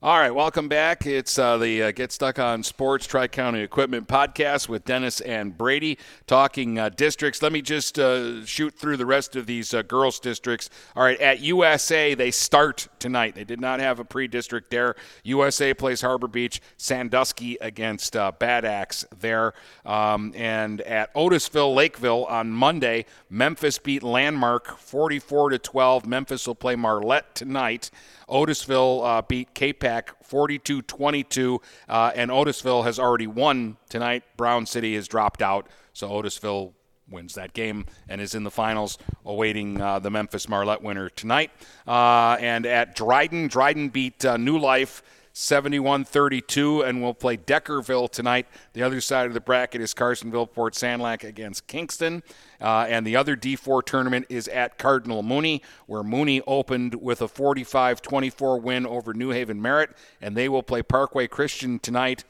All 0.00 0.16
right, 0.16 0.30
welcome 0.30 0.68
back. 0.68 1.06
It's 1.06 1.40
uh, 1.40 1.58
the 1.58 1.82
uh, 1.82 1.90
Get 1.90 2.12
Stuck 2.12 2.38
on 2.38 2.62
Sports 2.62 3.04
Tri 3.04 3.26
County 3.26 3.62
Equipment 3.62 4.06
podcast 4.06 4.68
with 4.68 4.84
Dennis 4.84 5.20
and 5.20 5.58
Brady 5.58 5.98
talking 6.28 6.78
uh, 6.78 6.90
districts. 6.90 7.42
Let 7.42 7.50
me 7.50 7.62
just 7.62 7.98
uh, 7.98 8.44
shoot 8.44 8.78
through 8.78 8.96
the 8.96 9.06
rest 9.06 9.34
of 9.34 9.46
these 9.46 9.74
uh, 9.74 9.82
girls' 9.82 10.20
districts. 10.20 10.70
All 10.94 11.02
right, 11.02 11.20
at 11.20 11.40
USA, 11.40 12.14
they 12.14 12.30
start 12.30 12.86
tonight. 13.00 13.34
They 13.34 13.42
did 13.42 13.60
not 13.60 13.80
have 13.80 13.98
a 13.98 14.04
pre 14.04 14.28
district 14.28 14.70
there. 14.70 14.94
USA 15.24 15.74
plays 15.74 16.00
Harbor 16.00 16.28
Beach, 16.28 16.60
Sandusky 16.76 17.56
against 17.60 18.14
uh, 18.14 18.30
Bad 18.30 18.64
Axe 18.64 19.04
there. 19.18 19.52
Um, 19.84 20.32
and 20.36 20.80
at 20.82 21.12
Otisville, 21.14 21.74
Lakeville 21.74 22.24
on 22.26 22.50
Monday, 22.50 23.04
Memphis 23.28 23.78
beat 23.80 24.04
Landmark 24.04 24.78
44 24.78 25.50
to 25.50 25.58
12. 25.58 26.06
Memphis 26.06 26.46
will 26.46 26.54
play 26.54 26.76
Marlette 26.76 27.34
tonight. 27.34 27.90
Otisville 28.28 29.26
beat 29.26 29.54
KPAC 29.54 29.87
42 30.22 30.82
22, 30.82 31.60
uh, 31.88 32.12
and 32.14 32.30
Otisville 32.30 32.84
has 32.84 32.98
already 32.98 33.26
won 33.26 33.76
tonight. 33.88 34.22
Brown 34.36 34.66
City 34.66 34.94
has 34.94 35.08
dropped 35.08 35.42
out, 35.42 35.68
so 35.92 36.08
Otisville 36.08 36.72
wins 37.10 37.34
that 37.34 37.52
game 37.54 37.86
and 38.08 38.20
is 38.20 38.34
in 38.34 38.44
the 38.44 38.50
finals, 38.50 38.98
awaiting 39.24 39.80
uh, 39.80 39.98
the 39.98 40.10
Memphis 40.10 40.48
Marlette 40.48 40.82
winner 40.82 41.08
tonight. 41.08 41.50
Uh, 41.86 42.36
and 42.40 42.66
at 42.66 42.94
Dryden, 42.94 43.48
Dryden 43.48 43.88
beat 43.88 44.24
uh, 44.24 44.36
New 44.36 44.58
Life 44.58 45.02
71 45.38 46.04
32, 46.04 46.82
and 46.82 47.00
we'll 47.00 47.14
play 47.14 47.36
Deckerville 47.36 48.10
tonight. 48.10 48.48
The 48.72 48.82
other 48.82 49.00
side 49.00 49.26
of 49.28 49.34
the 49.34 49.40
bracket 49.40 49.80
is 49.80 49.94
Carsonville 49.94 50.50
Port 50.50 50.74
Sanilac 50.74 51.22
against 51.22 51.68
Kingston. 51.68 52.24
Uh, 52.60 52.86
and 52.88 53.06
the 53.06 53.14
other 53.14 53.36
D4 53.36 53.84
tournament 53.84 54.26
is 54.28 54.48
at 54.48 54.78
Cardinal 54.78 55.22
Mooney, 55.22 55.62
where 55.86 56.02
Mooney 56.02 56.42
opened 56.48 56.96
with 56.96 57.22
a 57.22 57.28
45 57.28 58.02
24 58.02 58.58
win 58.58 58.84
over 58.84 59.14
New 59.14 59.30
Haven 59.30 59.62
Merritt, 59.62 59.90
and 60.20 60.36
they 60.36 60.48
will 60.48 60.64
play 60.64 60.82
Parkway 60.82 61.28
Christian 61.28 61.78
tonight 61.78 62.24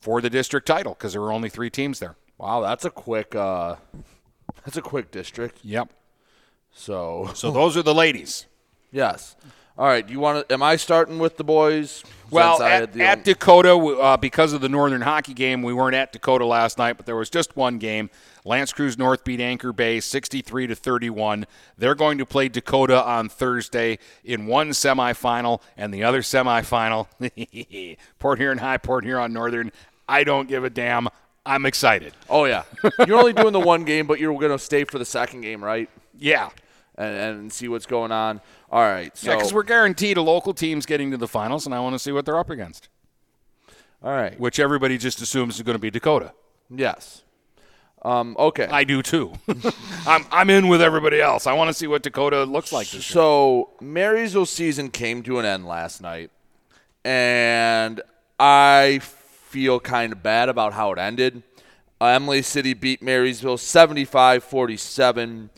for 0.00 0.20
the 0.20 0.28
district 0.28 0.66
title 0.66 0.94
because 0.94 1.12
there 1.12 1.22
are 1.22 1.32
only 1.32 1.48
three 1.48 1.70
teams 1.70 2.00
there. 2.00 2.16
Wow, 2.36 2.62
that's 2.62 2.84
a 2.84 2.90
quick 2.90 3.36
uh 3.36 3.76
that's 4.64 4.76
a 4.76 4.82
quick 4.82 5.12
district. 5.12 5.60
Yep. 5.62 5.92
So 6.72 7.30
So 7.34 7.52
those 7.52 7.76
are 7.76 7.82
the 7.82 7.94
ladies. 7.94 8.46
yes. 8.90 9.36
All 9.76 9.86
right, 9.86 10.06
do 10.06 10.12
you 10.12 10.20
want 10.20 10.48
to 10.48 10.54
am 10.54 10.62
I 10.62 10.76
starting 10.76 11.18
with 11.18 11.36
the 11.36 11.42
boys? 11.42 12.04
Well, 12.30 12.62
at, 12.62 12.96
at 12.96 13.18
own- 13.18 13.22
Dakota, 13.24 13.74
uh, 13.76 14.16
because 14.16 14.52
of 14.52 14.60
the 14.60 14.68
Northern 14.68 15.00
Hockey 15.00 15.34
game, 15.34 15.62
we 15.62 15.72
weren't 15.72 15.94
at 15.96 16.12
Dakota 16.12 16.46
last 16.46 16.78
night, 16.78 16.96
but 16.96 17.06
there 17.06 17.16
was 17.16 17.28
just 17.28 17.56
one 17.56 17.78
game. 17.78 18.08
L'Anse 18.44 18.72
Creuse 18.72 18.96
North 18.98 19.24
beat 19.24 19.40
Anchor 19.40 19.72
Bay 19.72 19.98
63 20.00 20.68
to 20.68 20.74
31. 20.74 21.46
They're 21.76 21.94
going 21.94 22.18
to 22.18 22.26
play 22.26 22.48
Dakota 22.48 23.02
on 23.04 23.28
Thursday 23.28 23.98
in 24.24 24.46
one 24.46 24.70
semifinal 24.70 25.60
and 25.76 25.92
the 25.92 26.04
other 26.04 26.20
semifinal. 26.22 27.06
Port 28.18 28.38
Huron 28.38 28.58
High, 28.58 28.78
Port 28.78 29.04
Huron 29.04 29.32
Northern. 29.32 29.72
I 30.08 30.22
don't 30.24 30.48
give 30.48 30.62
a 30.64 30.70
damn. 30.70 31.08
I'm 31.46 31.66
excited. 31.66 32.14
Oh 32.30 32.44
yeah. 32.44 32.62
You're 33.06 33.18
only 33.18 33.32
doing 33.32 33.52
the 33.52 33.60
one 33.60 33.84
game, 33.84 34.06
but 34.06 34.18
you're 34.20 34.38
going 34.38 34.52
to 34.52 34.58
stay 34.58 34.84
for 34.84 34.98
the 34.98 35.04
second 35.04 35.40
game, 35.40 35.62
right? 35.64 35.90
Yeah. 36.16 36.50
And, 36.96 37.16
and 37.16 37.52
see 37.52 37.66
what's 37.66 37.86
going 37.86 38.12
on. 38.12 38.40
All 38.70 38.82
right. 38.82 39.16
So 39.16 39.30
Yeah, 39.30 39.36
because 39.36 39.52
we're 39.52 39.64
guaranteed 39.64 40.16
a 40.16 40.22
local 40.22 40.54
team's 40.54 40.86
getting 40.86 41.10
to 41.10 41.16
the 41.16 41.26
finals, 41.26 41.66
and 41.66 41.74
I 41.74 41.80
want 41.80 41.94
to 41.94 41.98
see 41.98 42.12
what 42.12 42.24
they're 42.24 42.38
up 42.38 42.50
against, 42.50 42.88
all 44.00 44.12
right. 44.12 44.38
which 44.38 44.60
everybody 44.60 44.96
just 44.96 45.20
assumes 45.20 45.56
is 45.56 45.62
going 45.62 45.74
to 45.74 45.80
be 45.80 45.90
Dakota. 45.90 46.32
Yes. 46.70 47.24
Um, 48.04 48.36
okay. 48.38 48.66
I 48.66 48.84
do 48.84 49.02
too. 49.02 49.32
I'm 50.06 50.26
I'm 50.30 50.50
in 50.50 50.68
with 50.68 50.82
everybody 50.82 51.20
else. 51.20 51.46
I 51.46 51.54
want 51.54 51.68
to 51.68 51.74
see 51.74 51.86
what 51.86 52.02
Dakota 52.02 52.44
looks 52.44 52.70
like 52.70 52.86
this 52.86 52.94
year. 52.94 53.02
So 53.02 53.70
Marysville 53.80 54.46
season 54.46 54.90
came 54.90 55.22
to 55.22 55.38
an 55.38 55.46
end 55.46 55.66
last 55.66 56.02
night, 56.02 56.30
and 57.02 58.02
I 58.38 59.00
feel 59.02 59.80
kind 59.80 60.12
of 60.12 60.22
bad 60.22 60.48
about 60.50 60.74
how 60.74 60.92
it 60.92 60.98
ended. 60.98 61.42
Uh, 62.00 62.18
Imlay 62.18 62.42
City 62.42 62.74
beat 62.74 63.00
Marysville 63.00 63.56
75-47, 63.56 65.48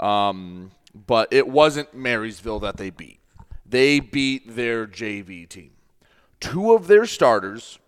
um, 0.00 0.72
but 0.94 1.28
it 1.32 1.48
wasn't 1.48 1.94
Marysville 1.94 2.60
that 2.60 2.76
they 2.76 2.90
beat. 2.90 3.20
They 3.66 4.00
beat 4.00 4.54
their 4.54 4.86
JV 4.86 5.48
team. 5.48 5.72
Two 6.40 6.74
of 6.74 6.86
their 6.86 7.06
starters, 7.06 7.78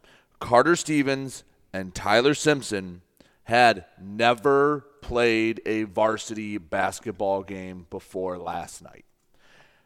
Carter 0.40 0.76
Stevens 0.76 1.44
and 1.72 1.94
Tyler 1.94 2.34
Simpson, 2.34 3.02
had 3.44 3.84
never 4.00 4.84
played 5.02 5.60
a 5.66 5.84
varsity 5.84 6.58
basketball 6.58 7.42
game 7.42 7.86
before 7.90 8.38
last 8.38 8.82
night. 8.82 9.04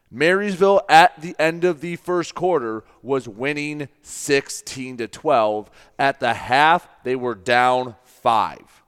Marysville 0.09 0.81
at 0.89 1.21
the 1.21 1.35
end 1.39 1.63
of 1.63 1.79
the 1.79 1.95
first 1.95 2.35
quarter 2.35 2.83
was 3.01 3.29
winning 3.29 3.87
16 4.01 4.97
to 4.97 5.07
12. 5.07 5.71
At 5.97 6.19
the 6.19 6.33
half, 6.33 6.87
they 7.03 7.15
were 7.15 7.35
down 7.35 7.95
5. 8.03 8.83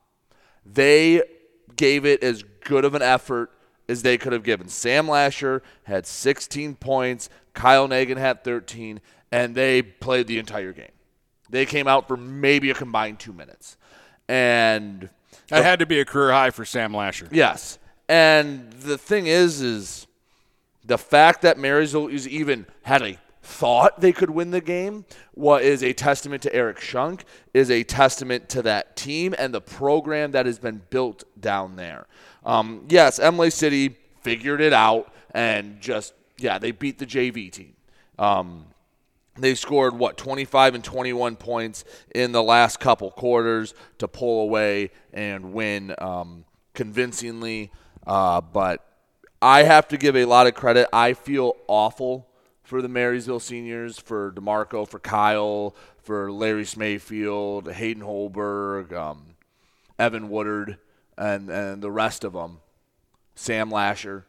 They 0.66 1.22
gave 1.76 2.04
it 2.04 2.22
as 2.22 2.42
good 2.42 2.84
of 2.84 2.94
an 2.94 3.02
effort 3.02 3.50
as 3.88 4.02
they 4.02 4.18
could 4.18 4.32
have 4.32 4.42
given. 4.42 4.68
Sam 4.68 5.08
Lasher 5.08 5.62
had 5.84 6.06
16 6.06 6.76
points, 6.76 7.28
Kyle 7.52 7.88
Nagan 7.88 8.16
had 8.16 8.44
13, 8.44 9.00
and 9.30 9.54
they 9.54 9.82
played 9.82 10.26
the 10.26 10.38
entire 10.38 10.72
game. 10.72 10.92
They 11.50 11.66
came 11.66 11.86
out 11.86 12.08
for 12.08 12.16
maybe 12.16 12.70
a 12.70 12.74
combined 12.74 13.18
two 13.18 13.32
minutes. 13.32 13.76
And 14.28 15.10
that 15.48 15.64
had 15.64 15.78
to 15.80 15.86
be 15.86 16.00
a 16.00 16.04
career 16.04 16.32
high 16.32 16.50
for 16.50 16.64
Sam 16.64 16.94
Lasher. 16.94 17.28
Yes. 17.30 17.78
And 18.08 18.72
the 18.72 18.98
thing 18.98 19.26
is, 19.26 19.60
is 19.60 20.06
the 20.84 20.98
fact 20.98 21.42
that 21.42 21.58
Marysville 21.58 22.08
is 22.08 22.26
even 22.28 22.66
had 22.82 23.02
a 23.02 23.18
thought 23.42 24.00
they 24.00 24.12
could 24.12 24.30
win 24.30 24.50
the 24.50 24.60
game 24.60 25.04
what 25.32 25.62
is 25.62 25.82
a 25.82 25.92
testament 25.92 26.42
to 26.42 26.54
Eric 26.54 26.80
Shunk, 26.80 27.24
is 27.52 27.70
a 27.70 27.84
testament 27.84 28.48
to 28.50 28.62
that 28.62 28.96
team 28.96 29.34
and 29.38 29.52
the 29.52 29.60
program 29.60 30.30
that 30.30 30.46
has 30.46 30.58
been 30.58 30.80
built 30.90 31.24
down 31.38 31.76
there. 31.76 32.06
Um, 32.44 32.84
yes, 32.88 33.18
Imlay 33.18 33.50
City 33.50 33.96
figured 34.22 34.60
it 34.60 34.72
out 34.72 35.12
and 35.32 35.80
just 35.80 36.14
yeah, 36.38 36.58
they 36.58 36.70
beat 36.70 36.98
the 36.98 37.06
JV 37.06 37.50
team. 37.50 37.74
Um, 38.18 38.66
they 39.36 39.54
scored 39.54 39.98
what 39.98 40.16
25 40.16 40.76
and 40.76 40.84
21 40.84 41.36
points 41.36 41.84
in 42.14 42.32
the 42.32 42.42
last 42.42 42.78
couple 42.78 43.10
quarters 43.10 43.74
to 43.98 44.06
pull 44.06 44.42
away 44.42 44.90
and 45.12 45.52
win 45.52 45.94
um, 45.98 46.44
convincingly. 46.72 47.72
Uh, 48.06 48.40
but 48.40 48.84
I 49.42 49.64
have 49.64 49.88
to 49.88 49.96
give 49.96 50.16
a 50.16 50.24
lot 50.24 50.46
of 50.46 50.54
credit. 50.54 50.88
I 50.92 51.14
feel 51.14 51.56
awful 51.66 52.28
for 52.62 52.80
the 52.80 52.88
Marysville 52.88 53.40
seniors, 53.40 53.98
for 53.98 54.32
DeMarco, 54.32 54.88
for 54.88 54.98
Kyle, 54.98 55.74
for 55.98 56.30
Larry 56.30 56.64
Smayfield, 56.64 57.70
Hayden 57.72 58.02
Holberg, 58.02 58.92
um, 58.92 59.34
Evan 59.98 60.28
Woodard, 60.28 60.78
and, 61.16 61.50
and 61.50 61.82
the 61.82 61.90
rest 61.90 62.24
of 62.24 62.32
them, 62.32 62.58
Sam 63.34 63.70
Lasher. 63.70 64.26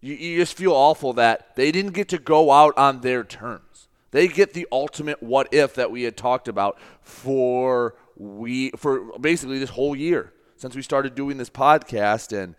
You, 0.00 0.14
you 0.14 0.38
just 0.38 0.56
feel 0.56 0.72
awful 0.72 1.12
that 1.14 1.56
they 1.56 1.72
didn't 1.72 1.92
get 1.92 2.08
to 2.08 2.18
go 2.18 2.52
out 2.52 2.76
on 2.76 3.00
their 3.00 3.24
terms. 3.24 3.88
They 4.10 4.28
get 4.28 4.52
the 4.52 4.68
ultimate 4.70 5.22
what 5.22 5.52
if 5.52 5.74
that 5.74 5.90
we 5.90 6.04
had 6.04 6.16
talked 6.16 6.46
about 6.46 6.78
for 7.02 7.96
we 8.16 8.70
for 8.76 9.18
basically 9.18 9.58
this 9.58 9.70
whole 9.70 9.96
year 9.96 10.32
since 10.56 10.76
we 10.76 10.82
started 10.82 11.16
doing 11.16 11.36
this 11.36 11.50
podcast 11.50 12.36
and 12.36 12.54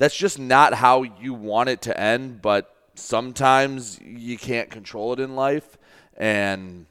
that's 0.00 0.16
just 0.16 0.38
not 0.38 0.72
how 0.72 1.02
you 1.02 1.34
want 1.34 1.68
it 1.68 1.82
to 1.82 2.00
end, 2.00 2.40
but 2.40 2.74
sometimes 2.94 4.00
you 4.00 4.38
can't 4.38 4.70
control 4.70 5.12
it 5.12 5.20
in 5.20 5.36
life, 5.36 5.76
and 6.16 6.86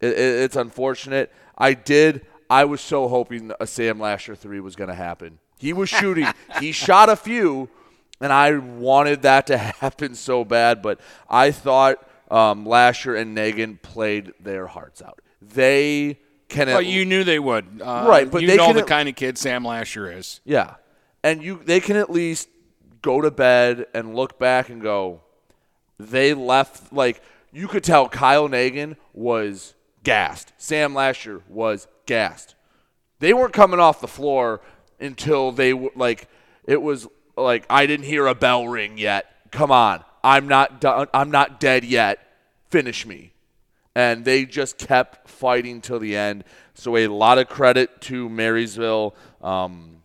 it, 0.00 0.08
it, 0.08 0.42
it's 0.42 0.56
unfortunate. 0.56 1.32
I 1.56 1.74
did. 1.74 2.26
I 2.48 2.64
was 2.64 2.80
so 2.80 3.08
hoping 3.08 3.52
a 3.60 3.66
Sam 3.66 3.98
Lasher 3.98 4.34
three 4.34 4.60
was 4.60 4.76
going 4.76 4.88
to 4.88 4.94
happen. 4.94 5.38
He 5.58 5.72
was 5.72 5.88
shooting. 5.88 6.26
he 6.60 6.72
shot 6.72 7.08
a 7.08 7.16
few, 7.16 7.68
and 8.20 8.32
I 8.32 8.56
wanted 8.58 9.22
that 9.22 9.46
to 9.48 9.56
happen 9.80 10.14
so 10.14 10.44
bad. 10.44 10.82
But 10.82 11.00
I 11.28 11.50
thought 11.50 11.96
um, 12.30 12.66
Lasher 12.66 13.14
and 13.14 13.36
Nagan 13.36 13.80
played 13.80 14.32
their 14.40 14.66
hearts 14.66 15.00
out. 15.02 15.20
They 15.40 16.18
can. 16.48 16.68
Well, 16.68 16.82
you 16.82 17.04
knew 17.04 17.24
they 17.24 17.38
would, 17.38 17.80
uh, 17.82 18.06
right? 18.08 18.30
But 18.30 18.42
you 18.42 18.48
they 18.48 18.56
know 18.56 18.72
the 18.72 18.80
at- 18.80 18.86
kind 18.86 19.08
of 19.08 19.14
kid 19.16 19.38
Sam 19.38 19.64
Lasher 19.64 20.10
is. 20.10 20.40
Yeah. 20.44 20.74
And 21.22 21.42
you 21.42 21.60
they 21.64 21.80
can 21.80 21.96
at 21.96 22.10
least 22.10 22.48
go 23.00 23.20
to 23.20 23.30
bed 23.30 23.86
and 23.94 24.14
look 24.14 24.38
back 24.38 24.68
and 24.68 24.82
go, 24.82 25.20
they 25.98 26.34
left 26.34 26.92
like 26.92 27.22
you 27.52 27.68
could 27.68 27.84
tell 27.84 28.08
Kyle 28.08 28.48
Nagan 28.48 28.96
was 29.14 29.74
gassed. 30.02 30.52
Sam 30.58 30.94
Lasher 30.94 31.40
was 31.48 31.86
gassed. 32.06 32.54
They 33.20 33.32
weren't 33.32 33.52
coming 33.52 33.80
off 33.80 34.00
the 34.00 34.08
floor 34.08 34.60
until 35.00 35.52
they 35.52 35.72
were 35.72 35.90
like 35.94 36.28
it 36.64 36.80
was 36.80 37.06
like 37.36 37.64
I 37.68 37.86
didn't 37.86 38.06
hear 38.06 38.26
a 38.26 38.34
bell 38.34 38.68
ring 38.68 38.98
yet. 38.98 39.26
Come 39.50 39.70
on. 39.70 40.04
I'm 40.22 40.48
not 40.48 40.80
done 40.80 41.08
I'm 41.14 41.30
not 41.30 41.60
dead 41.60 41.84
yet. 41.84 42.18
Finish 42.70 43.06
me. 43.06 43.32
And 43.94 44.24
they 44.24 44.44
just 44.44 44.78
kept 44.78 45.28
fighting 45.28 45.80
till 45.80 46.00
the 46.00 46.16
end. 46.16 46.44
So 46.74 46.96
a 46.96 47.06
lot 47.06 47.38
of 47.38 47.48
credit 47.48 48.00
to 48.02 48.28
Marysville. 48.28 49.14
Um, 49.40 50.02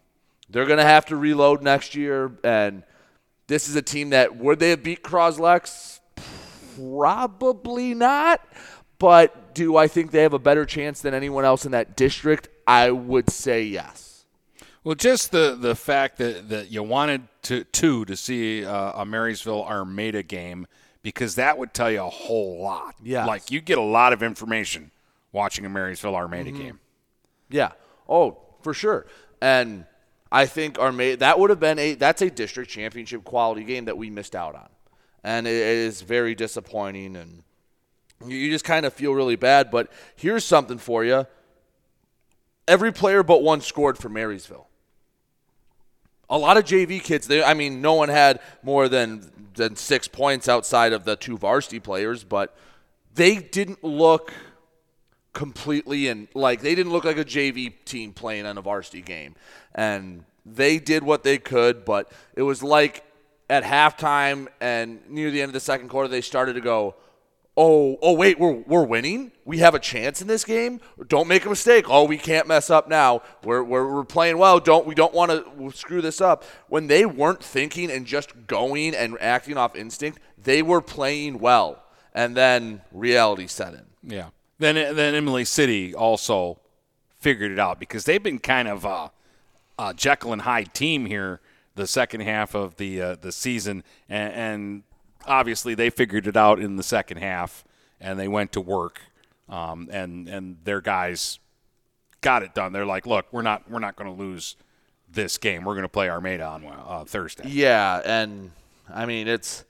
they're 0.50 0.66
going 0.66 0.78
to 0.78 0.86
have 0.86 1.06
to 1.08 1.16
reload 1.16 1.62
next 1.62 1.96
year, 1.96 2.32
and 2.44 2.84
this 3.48 3.68
is 3.70 3.76
a 3.76 3.82
team 3.82 4.12
that 4.12 4.36
would 4.36 4.60
they 4.60 4.72
have 4.72 4.84
beat 4.84 5.04
Croslex? 5.04 6.00
Probably 6.76 7.94
not. 7.94 8.42
But 8.98 9.36
do 9.66 9.78
I 9.78 9.88
think 9.88 10.12
they 10.12 10.22
have 10.22 10.34
a 10.34 10.40
better 10.40 10.66
chance 10.66 11.02
than 11.02 11.14
anyone 11.14 11.46
else 11.46 11.66
in 11.66 11.72
that 11.72 11.96
district? 11.96 12.50
I 12.68 12.92
would 12.92 13.30
say 13.30 13.64
yes. 13.64 14.26
Well, 14.84 14.96
just 14.96 15.32
the, 15.32 15.58
the 15.60 15.76
fact 15.76 16.18
that, 16.18 16.50
that 16.50 16.72
you 16.72 16.82
wanted 16.84 17.28
to 17.44 17.64
to 17.66 18.06
to 18.06 18.16
see 18.16 18.66
uh, 18.66 19.02
a 19.02 19.06
Marysville 19.06 19.64
Armada 19.66 20.24
game 20.24 20.66
because 21.02 21.36
that 21.36 21.58
would 21.58 21.74
tell 21.74 21.92
you 21.92 22.02
a 22.02 22.10
whole 22.10 22.62
lot. 22.62 22.96
Yeah. 23.04 23.26
like 23.26 23.52
you 23.52 23.62
get 23.62 23.78
a 23.78 23.82
lot 23.82 24.14
of 24.14 24.24
information 24.24 24.92
watching 25.32 25.66
a 25.66 25.70
Marysville 25.70 26.16
Armada 26.16 26.52
Mm-hmm. 26.52 26.62
game. 26.62 26.80
Yeah. 27.50 27.72
Oh, 28.08 28.38
for 28.62 28.74
sure. 28.74 29.06
And 29.42 29.86
I 30.32 30.46
think 30.46 30.80
Armada 30.80 31.18
that 31.18 31.40
would 31.40 31.50
have 31.50 31.60
been 31.60 31.80
a 31.80 31.96
that's 31.96 32.22
a 32.22 32.30
district 32.30 32.70
championship 32.72 33.24
quality 33.24 33.64
game 33.64 33.86
that 33.86 33.98
we 33.98 34.10
missed 34.10 34.36
out 34.36 34.56
on, 34.56 34.70
and 35.24 35.46
it 35.48 35.54
is 35.54 36.02
very 36.02 36.36
disappointing. 36.36 37.16
And 37.16 37.44
you- 38.26 38.52
just 38.52 38.66
kind 38.66 38.86
of 38.86 38.94
feel 38.94 39.14
really 39.14 39.36
bad. 39.36 39.72
But 39.72 39.92
here's 40.16 40.46
something 40.46 40.78
for 40.78 41.04
you: 41.04 41.26
every 42.68 42.92
player 42.92 43.24
but 43.24 43.42
one 43.44 43.62
scored 43.62 43.98
for 43.98 44.10
Marysville. 44.10 44.68
A 46.30 46.38
lot 46.38 46.58
of 46.58 46.64
JV 46.64 47.02
kids. 47.02 47.28
They, 47.28 47.44
I 47.44 47.56
mean, 47.56 47.82
no 47.82 47.94
one 47.94 48.10
had 48.10 48.40
more 48.62 48.88
than 48.88 49.32
than 49.56 49.76
six 49.76 50.08
points 50.08 50.48
outside 50.48 50.94
of 50.94 51.04
the 51.04 51.16
two 51.16 51.38
varsity 51.38 51.80
players, 51.80 52.24
but 52.24 52.56
they 53.16 53.36
didn't 53.38 53.84
look 53.84 54.34
completely 55.34 56.08
and 56.08 56.28
like 56.34 56.62
they 56.62 56.76
didn't 56.76 56.92
look 56.92 57.04
like 57.06 57.18
a 57.18 57.26
JV 57.26 57.74
team 57.86 58.14
playing 58.14 58.46
on 58.46 58.58
a 58.58 58.62
varsity 58.62 59.02
game. 59.02 59.36
And 59.76 60.24
they 60.46 60.80
did 60.80 61.04
what 61.04 61.24
they 61.24 61.38
could, 61.38 61.86
but 61.86 62.12
it 62.36 62.44
was 62.44 62.64
like 62.64 63.04
at 63.50 63.64
halftime 63.64 64.48
and 64.62 65.00
near 65.10 65.32
the 65.32 65.42
end 65.42 65.50
of 65.50 65.54
the 65.54 65.60
second 65.60 65.90
quarter 65.90 66.08
they 66.08 66.22
started 66.22 66.54
to 66.54 66.62
go, 66.62 66.96
"Oh, 67.60 67.98
oh 68.02 68.14
wait, 68.14 68.40
we're 68.40 68.64
we're 68.66 68.86
winning. 68.86 69.34
We 69.44 69.58
have 69.58 69.76
a 69.76 69.80
chance 69.80 70.22
in 70.22 70.28
this 70.28 70.46
game. 70.46 70.80
Don't 71.08 71.28
make 71.28 71.46
a 71.46 71.50
mistake. 71.50 71.86
Oh, 71.90 72.06
we 72.06 72.18
can't 72.18 72.48
mess 72.48 72.70
up 72.70 72.88
now. 72.88 73.22
We're 73.44 73.64
we're, 73.64 73.94
we're 73.94 74.06
playing 74.06 74.38
well. 74.38 74.62
Don't 74.62 74.88
we 74.88 74.96
don't 74.96 75.14
want 75.14 75.32
to 75.32 75.72
screw 75.78 76.02
this 76.02 76.22
up." 76.22 76.46
When 76.70 76.88
they 76.88 77.06
weren't 77.06 77.44
thinking 77.44 77.92
and 77.92 78.06
just 78.06 78.48
going 78.48 78.96
and 78.96 79.18
acting 79.20 79.58
off 79.58 79.76
instinct, 79.76 80.20
they 80.42 80.62
were 80.62 80.82
playing 80.82 81.40
well. 81.40 81.84
And 82.14 82.36
then 82.38 82.82
reality 82.94 83.48
set 83.48 83.74
in. 83.74 83.86
Yeah. 84.04 84.30
Then 84.58 84.96
then 84.96 85.14
Imlay 85.14 85.44
City 85.44 85.94
also 85.94 86.60
figured 87.20 87.52
it 87.52 87.60
out 87.60 87.80
because 87.80 88.06
they've 88.06 88.24
been 88.24 88.40
kind 88.40 88.70
of 88.70 88.86
a, 88.86 89.12
a 89.78 89.94
Jekyll 89.94 90.32
and 90.32 90.44
Hyde 90.44 90.74
team 90.74 91.06
here 91.06 91.42
the 91.80 91.88
second 91.88 92.22
half 92.22 92.56
of 92.56 92.76
the 92.76 93.02
uh, 93.02 93.16
the 93.20 93.32
season, 93.32 93.84
and, 94.10 94.34
and 94.34 94.84
obviously 95.26 95.76
they 95.76 95.90
figured 95.90 96.28
it 96.28 96.38
out 96.38 96.60
in 96.60 96.76
the 96.76 96.84
second 96.84 97.18
half, 97.18 97.64
and 98.00 98.20
they 98.20 98.28
went 98.28 98.52
to 98.54 98.62
work, 98.62 99.02
um, 99.48 99.90
and 99.92 100.28
and 100.28 100.58
their 100.64 100.82
guys 100.82 101.40
got 102.22 102.44
it 102.44 102.54
done. 102.54 102.74
They're 102.74 102.86
like, 102.86 103.06
look, 103.06 103.26
we're 103.32 103.42
not 103.42 103.70
we're 103.70 103.80
not 103.80 103.96
going 103.96 104.16
to 104.16 104.24
lose 104.24 104.56
this 105.12 105.38
game. 105.38 105.64
We're 105.64 105.74
going 105.74 105.84
to 105.84 105.90
play 105.90 106.10
Armada 106.10 106.46
on 106.46 106.66
uh, 106.66 107.04
Thursday. 107.06 107.48
Yeah, 107.48 108.02
and 108.06 108.52
I 108.94 109.06
mean 109.06 109.28
it's 109.28 109.66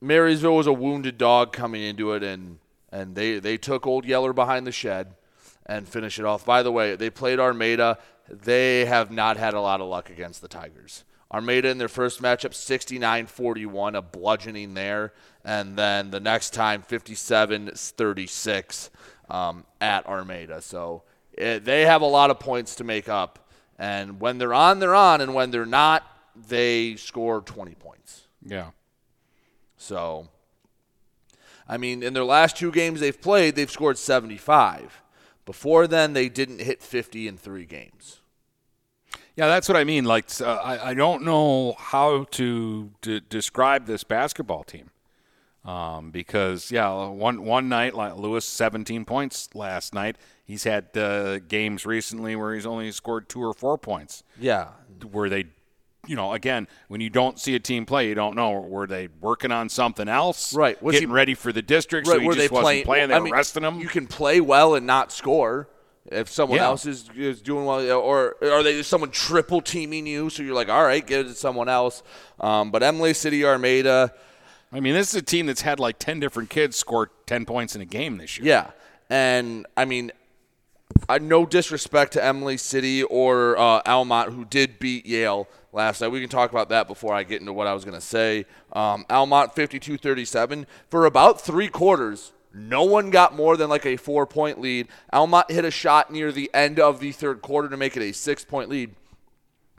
Marysville 0.00 0.56
was 0.56 0.66
a 0.66 0.72
wounded 0.72 1.18
dog 1.18 1.52
coming 1.52 1.82
into 1.82 2.12
it, 2.12 2.22
and 2.22 2.58
and 2.92 3.14
they 3.14 3.38
they 3.38 3.56
took 3.56 3.86
Old 3.86 4.04
Yeller 4.04 4.32
behind 4.32 4.66
the 4.66 4.72
shed 4.72 5.14
and 5.66 5.88
finish 5.88 6.18
it 6.18 6.24
off. 6.24 6.44
By 6.44 6.62
the 6.62 6.72
way, 6.72 6.96
they 6.96 7.10
played 7.10 7.40
Armada. 7.40 7.98
They 8.28 8.84
have 8.86 9.10
not 9.10 9.36
had 9.36 9.54
a 9.54 9.60
lot 9.60 9.80
of 9.80 9.88
luck 9.88 10.10
against 10.10 10.42
the 10.42 10.48
Tigers. 10.48 11.04
Armada 11.32 11.68
in 11.68 11.78
their 11.78 11.88
first 11.88 12.22
matchup, 12.22 12.50
69-41, 12.50 13.96
a 13.96 14.02
bludgeoning 14.02 14.74
there, 14.74 15.12
and 15.44 15.76
then 15.76 16.10
the 16.10 16.20
next 16.20 16.54
time, 16.54 16.84
57-36 16.88 18.90
um, 19.28 19.64
at 19.80 20.06
Armada. 20.06 20.62
So 20.62 21.02
eh, 21.36 21.58
they 21.58 21.82
have 21.82 22.02
a 22.02 22.06
lot 22.06 22.30
of 22.30 22.38
points 22.38 22.76
to 22.76 22.84
make 22.84 23.08
up, 23.08 23.50
and 23.78 24.20
when 24.20 24.38
they're 24.38 24.54
on, 24.54 24.78
they're 24.78 24.94
on, 24.94 25.20
and 25.20 25.34
when 25.34 25.50
they're 25.50 25.66
not, 25.66 26.04
they 26.48 26.96
score 26.96 27.40
20 27.40 27.74
points. 27.74 28.26
Yeah. 28.44 28.70
So, 29.76 30.28
I 31.68 31.76
mean, 31.76 32.02
in 32.02 32.14
their 32.14 32.24
last 32.24 32.56
two 32.56 32.70
games 32.70 33.00
they've 33.00 33.20
played, 33.20 33.56
they've 33.56 33.70
scored 33.70 33.98
75. 33.98 35.02
Before 35.44 35.86
then, 35.86 36.12
they 36.12 36.28
didn't 36.28 36.60
hit 36.60 36.82
50 36.82 37.28
in 37.28 37.36
three 37.36 37.66
games. 37.66 38.20
Yeah, 39.36 39.48
that's 39.48 39.68
what 39.68 39.76
I 39.76 39.84
mean. 39.84 40.04
Like, 40.06 40.26
uh, 40.40 40.46
I, 40.54 40.90
I 40.90 40.94
don't 40.94 41.22
know 41.22 41.74
how 41.78 42.24
to 42.32 42.90
d- 43.02 43.20
describe 43.28 43.86
this 43.86 44.02
basketball 44.02 44.64
team. 44.64 44.90
Um, 45.64 46.10
because 46.12 46.70
yeah, 46.70 47.08
one 47.08 47.42
one 47.44 47.68
night, 47.68 47.92
like 47.94 48.16
Lewis, 48.16 48.44
seventeen 48.44 49.04
points 49.04 49.48
last 49.52 49.92
night. 49.94 50.16
He's 50.44 50.62
had 50.62 50.96
uh, 50.96 51.40
games 51.40 51.84
recently 51.84 52.36
where 52.36 52.54
he's 52.54 52.66
only 52.66 52.92
scored 52.92 53.28
two 53.28 53.42
or 53.42 53.52
four 53.52 53.76
points. 53.76 54.22
Yeah. 54.40 54.68
Where 55.10 55.28
they, 55.28 55.46
you 56.06 56.14
know, 56.14 56.34
again, 56.34 56.68
when 56.86 57.00
you 57.00 57.10
don't 57.10 57.40
see 57.40 57.56
a 57.56 57.58
team 57.58 57.84
play, 57.84 58.08
you 58.08 58.14
don't 58.14 58.36
know 58.36 58.52
were 58.52 58.86
they 58.86 59.08
working 59.20 59.50
on 59.50 59.68
something 59.68 60.08
else, 60.08 60.54
Right. 60.54 60.80
Was 60.80 60.92
getting 60.94 61.08
he- 61.08 61.14
ready 61.14 61.34
for 61.34 61.52
the 61.52 61.62
district, 61.62 62.06
Right, 62.06 62.14
so 62.14 62.20
he 62.20 62.26
were 62.28 62.34
just 62.34 62.48
they 62.48 62.54
wasn't 62.54 62.62
playing? 62.64 62.84
playing. 62.84 63.08
They 63.08 63.14
I 63.16 63.18
were 63.18 63.24
mean, 63.24 63.34
resting 63.34 63.64
him. 63.64 63.80
You 63.80 63.88
can 63.88 64.06
play 64.06 64.40
well 64.40 64.76
and 64.76 64.86
not 64.86 65.10
score 65.10 65.68
if 66.12 66.28
someone 66.30 66.58
Yeah. 66.58 66.66
else 66.66 66.86
is, 66.86 67.08
is 67.16 67.40
doing 67.42 67.64
well, 67.64 67.80
or 68.00 68.36
are 68.42 68.62
they 68.62 68.82
someone 68.82 69.10
triple 69.10 69.60
teaming 69.60 70.06
you? 70.06 70.30
So 70.30 70.42
you're 70.42 70.54
like, 70.54 70.68
all 70.68 70.84
right, 70.84 71.06
give 71.06 71.26
it 71.26 71.28
to 71.30 71.34
someone 71.34 71.68
else. 71.68 72.02
Um, 72.40 72.70
but 72.70 72.82
Imlay 72.82 73.12
City 73.14 73.44
Armada, 73.44 74.12
I 74.72 74.80
mean, 74.80 74.94
this 74.94 75.10
is 75.10 75.14
a 75.16 75.22
team 75.22 75.46
that's 75.46 75.62
had 75.62 75.78
like 75.80 75.98
ten 75.98 76.20
different 76.20 76.50
kids 76.50 76.76
score 76.76 77.10
ten 77.26 77.44
points 77.44 77.74
in 77.76 77.80
a 77.82 77.86
game 77.86 78.18
this 78.18 78.38
year. 78.38 78.46
yeah, 78.46 78.70
and 79.08 79.66
I 79.76 79.84
mean, 79.84 80.12
I 81.08 81.18
no 81.18 81.46
disrespect 81.46 82.12
to 82.14 82.20
Imlay 82.26 82.56
City 82.58 83.02
or 83.04 83.56
uh, 83.58 83.82
Almont 83.86 84.32
who 84.32 84.44
did 84.44 84.78
beat 84.78 85.06
Yale 85.06 85.46
last 85.72 86.00
night. 86.00 86.08
We 86.08 86.20
can 86.20 86.28
talk 86.28 86.50
about 86.50 86.68
that 86.70 86.88
before 86.88 87.14
I 87.14 87.22
get 87.22 87.40
into 87.40 87.52
what 87.52 87.66
I 87.66 87.74
was 87.74 87.84
going 87.84 87.94
to 87.94 88.00
say. 88.00 88.46
Um, 88.72 89.04
Almont 89.10 89.54
52-37 89.54 90.66
for 90.88 91.04
about 91.06 91.40
three 91.40 91.68
quarters. 91.68 92.32
No 92.56 92.84
one 92.84 93.10
got 93.10 93.36
more 93.36 93.56
than 93.56 93.68
like 93.68 93.84
a 93.84 93.96
four 93.96 94.26
point 94.26 94.60
lead. 94.60 94.88
Almont 95.12 95.50
hit 95.50 95.64
a 95.64 95.70
shot 95.70 96.10
near 96.10 96.32
the 96.32 96.50
end 96.54 96.80
of 96.80 97.00
the 97.00 97.12
third 97.12 97.42
quarter 97.42 97.68
to 97.68 97.76
make 97.76 97.96
it 97.96 98.02
a 98.02 98.12
six 98.12 98.44
point 98.44 98.70
lead. 98.70 98.94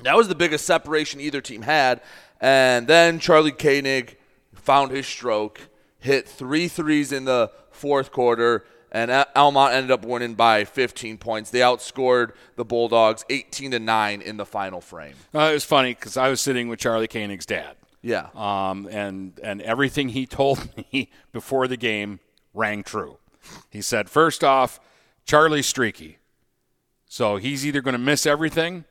That 0.03 0.15
was 0.15 0.27
the 0.27 0.35
biggest 0.35 0.65
separation 0.65 1.19
either 1.19 1.41
team 1.41 1.63
had. 1.63 2.01
And 2.39 2.87
then 2.87 3.19
Charlie 3.19 3.51
Koenig 3.51 4.17
found 4.53 4.91
his 4.91 5.07
stroke, 5.07 5.69
hit 5.97 6.27
three 6.27 6.67
threes 6.67 7.11
in 7.11 7.25
the 7.25 7.51
fourth 7.71 8.11
quarter, 8.11 8.63
and 8.91 9.09
Al- 9.09 9.25
Almont 9.35 9.73
ended 9.73 9.89
up 9.89 10.05
winning 10.05 10.35
by 10.35 10.63
15 10.63 11.17
points. 11.17 11.49
They 11.49 11.59
outscored 11.59 12.33
the 12.57 12.63
Bulldogs 12.63 13.25
18 13.29 13.71
to 13.71 13.79
9 13.79 14.21
in 14.21 14.37
the 14.37 14.45
final 14.45 14.81
frame. 14.81 15.15
Uh, 15.33 15.39
it 15.49 15.53
was 15.53 15.63
funny 15.63 15.95
because 15.95 16.15
I 16.15 16.29
was 16.29 16.41
sitting 16.41 16.67
with 16.67 16.79
Charlie 16.79 17.07
Koenig's 17.07 17.47
dad. 17.47 17.75
Yeah. 18.03 18.27
Um, 18.35 18.87
and 18.91 19.39
and 19.43 19.61
everything 19.63 20.09
he 20.09 20.27
told 20.27 20.69
me 20.93 21.09
before 21.31 21.67
the 21.67 21.75
game 21.77 22.19
rang 22.57 22.83
true. 22.83 23.17
He 23.69 23.81
said, 23.81 24.09
first 24.09 24.43
off, 24.43 24.79
Charlie's 25.25 25.67
streaky, 25.67 26.17
so 27.05 27.37
he's 27.37 27.65
either 27.65 27.81
going 27.81 27.93
to 27.93 27.99
miss 27.99 28.25
everything 28.25 28.83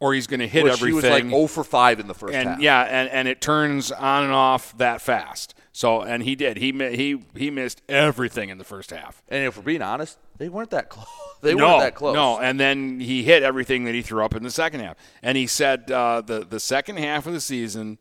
or 0.00 0.14
he's 0.14 0.26
going 0.26 0.40
to 0.40 0.48
hit 0.48 0.64
Which 0.64 0.72
everything. 0.74 0.88
he 0.88 0.94
was 0.94 1.04
like 1.04 1.28
0 1.28 1.46
for 1.46 1.64
5 1.64 2.00
in 2.00 2.08
the 2.08 2.14
first 2.14 2.34
and 2.34 2.48
half. 2.48 2.60
yeah, 2.60 2.82
and, 2.82 3.08
and 3.10 3.28
it 3.28 3.40
turns 3.40 3.92
on 3.92 4.24
and 4.24 4.32
off 4.32 4.76
that 4.78 5.00
fast. 5.00 5.54
So 5.74 6.02
and 6.02 6.22
he 6.22 6.34
did. 6.34 6.58
He 6.58 6.70
he 6.70 7.24
he 7.34 7.50
missed 7.50 7.80
everything 7.88 8.50
in 8.50 8.58
the 8.58 8.64
first 8.64 8.90
half. 8.90 9.22
And 9.30 9.46
if 9.46 9.56
we're 9.56 9.62
being 9.62 9.80
honest, 9.80 10.18
they 10.36 10.50
weren't 10.50 10.70
that 10.70 10.88
close. 10.88 11.06
They 11.42 11.54
no, 11.56 11.66
weren't 11.66 11.80
that 11.80 11.94
close. 11.96 12.14
No, 12.14 12.38
and 12.38 12.60
then 12.60 13.00
he 13.00 13.24
hit 13.24 13.42
everything 13.42 13.82
that 13.86 13.96
he 13.96 14.02
threw 14.02 14.24
up 14.24 14.32
in 14.36 14.44
the 14.44 14.50
second 14.50 14.78
half. 14.78 14.96
And 15.24 15.36
he 15.36 15.48
said 15.48 15.90
uh, 15.90 16.20
the 16.20 16.44
the 16.44 16.60
second 16.60 16.98
half 16.98 17.26
of 17.26 17.32
the 17.32 17.40
season, 17.40 17.98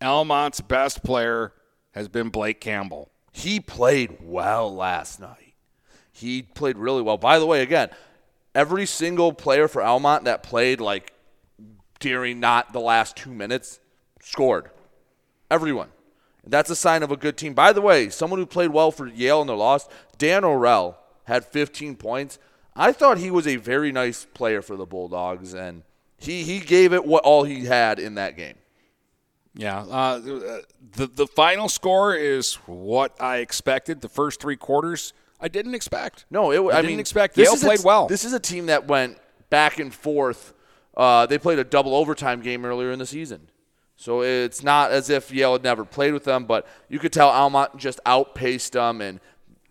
Almont's 0.00 0.60
best 0.60 1.04
player 1.04 1.52
has 1.92 2.08
been 2.08 2.28
Blake 2.30 2.60
Campbell. 2.60 3.11
He 3.32 3.58
played 3.60 4.18
well 4.20 4.72
last 4.74 5.18
night. 5.18 5.54
He 6.12 6.42
played 6.42 6.76
really 6.76 7.02
well. 7.02 7.16
By 7.16 7.38
the 7.38 7.46
way, 7.46 7.62
again, 7.62 7.90
every 8.54 8.86
single 8.86 9.32
player 9.32 9.66
for 9.66 9.82
Almont 9.82 10.24
that 10.24 10.42
played 10.42 10.80
like 10.80 11.12
during 11.98 12.40
not 12.40 12.72
the 12.72 12.80
last 12.80 13.16
two 13.16 13.32
minutes 13.32 13.80
scored. 14.20 14.70
Everyone. 15.50 15.88
That's 16.44 16.70
a 16.70 16.76
sign 16.76 17.02
of 17.02 17.12
a 17.12 17.16
good 17.16 17.36
team. 17.36 17.54
By 17.54 17.72
the 17.72 17.80
way, 17.80 18.08
someone 18.08 18.40
who 18.40 18.46
played 18.46 18.70
well 18.70 18.90
for 18.90 19.06
Yale 19.06 19.40
in 19.40 19.46
their 19.46 19.56
loss, 19.56 19.88
Dan 20.18 20.42
Orell, 20.42 20.96
had 21.24 21.44
15 21.44 21.96
points. 21.96 22.38
I 22.74 22.92
thought 22.92 23.18
he 23.18 23.30
was 23.30 23.46
a 23.46 23.56
very 23.56 23.92
nice 23.92 24.24
player 24.24 24.60
for 24.60 24.76
the 24.76 24.86
Bulldogs, 24.86 25.54
and 25.54 25.84
he, 26.18 26.42
he 26.42 26.58
gave 26.58 26.92
it 26.92 27.04
what 27.04 27.22
all 27.22 27.44
he 27.44 27.66
had 27.66 27.98
in 27.98 28.14
that 28.16 28.36
game. 28.36 28.56
Yeah, 29.54 29.82
uh, 29.82 30.18
the 30.18 31.06
the 31.06 31.26
final 31.26 31.68
score 31.68 32.14
is 32.14 32.54
what 32.66 33.20
I 33.20 33.38
expected. 33.38 34.00
The 34.00 34.08
first 34.08 34.40
three 34.40 34.56
quarters, 34.56 35.12
I 35.40 35.48
didn't 35.48 35.74
expect. 35.74 36.24
No, 36.30 36.52
it. 36.52 36.58
I, 36.58 36.78
I, 36.78 36.82
didn't 36.82 36.92
mean, 36.92 37.00
expect 37.00 37.36
Yale 37.36 37.56
played 37.56 37.80
t- 37.80 37.84
well. 37.84 38.06
This 38.06 38.24
is 38.24 38.32
a 38.32 38.40
team 38.40 38.66
that 38.66 38.88
went 38.88 39.18
back 39.50 39.78
and 39.78 39.92
forth. 39.92 40.54
Uh, 40.96 41.26
they 41.26 41.38
played 41.38 41.58
a 41.58 41.64
double 41.64 41.94
overtime 41.94 42.40
game 42.40 42.64
earlier 42.64 42.92
in 42.92 42.98
the 42.98 43.06
season, 43.06 43.50
so 43.96 44.22
it's 44.22 44.62
not 44.62 44.90
as 44.90 45.10
if 45.10 45.30
Yale 45.30 45.52
had 45.52 45.62
never 45.62 45.84
played 45.84 46.14
with 46.14 46.24
them. 46.24 46.46
But 46.46 46.66
you 46.88 46.98
could 46.98 47.12
tell 47.12 47.28
Almont 47.28 47.76
just 47.76 48.00
outpaced 48.06 48.72
them, 48.72 49.02
and 49.02 49.20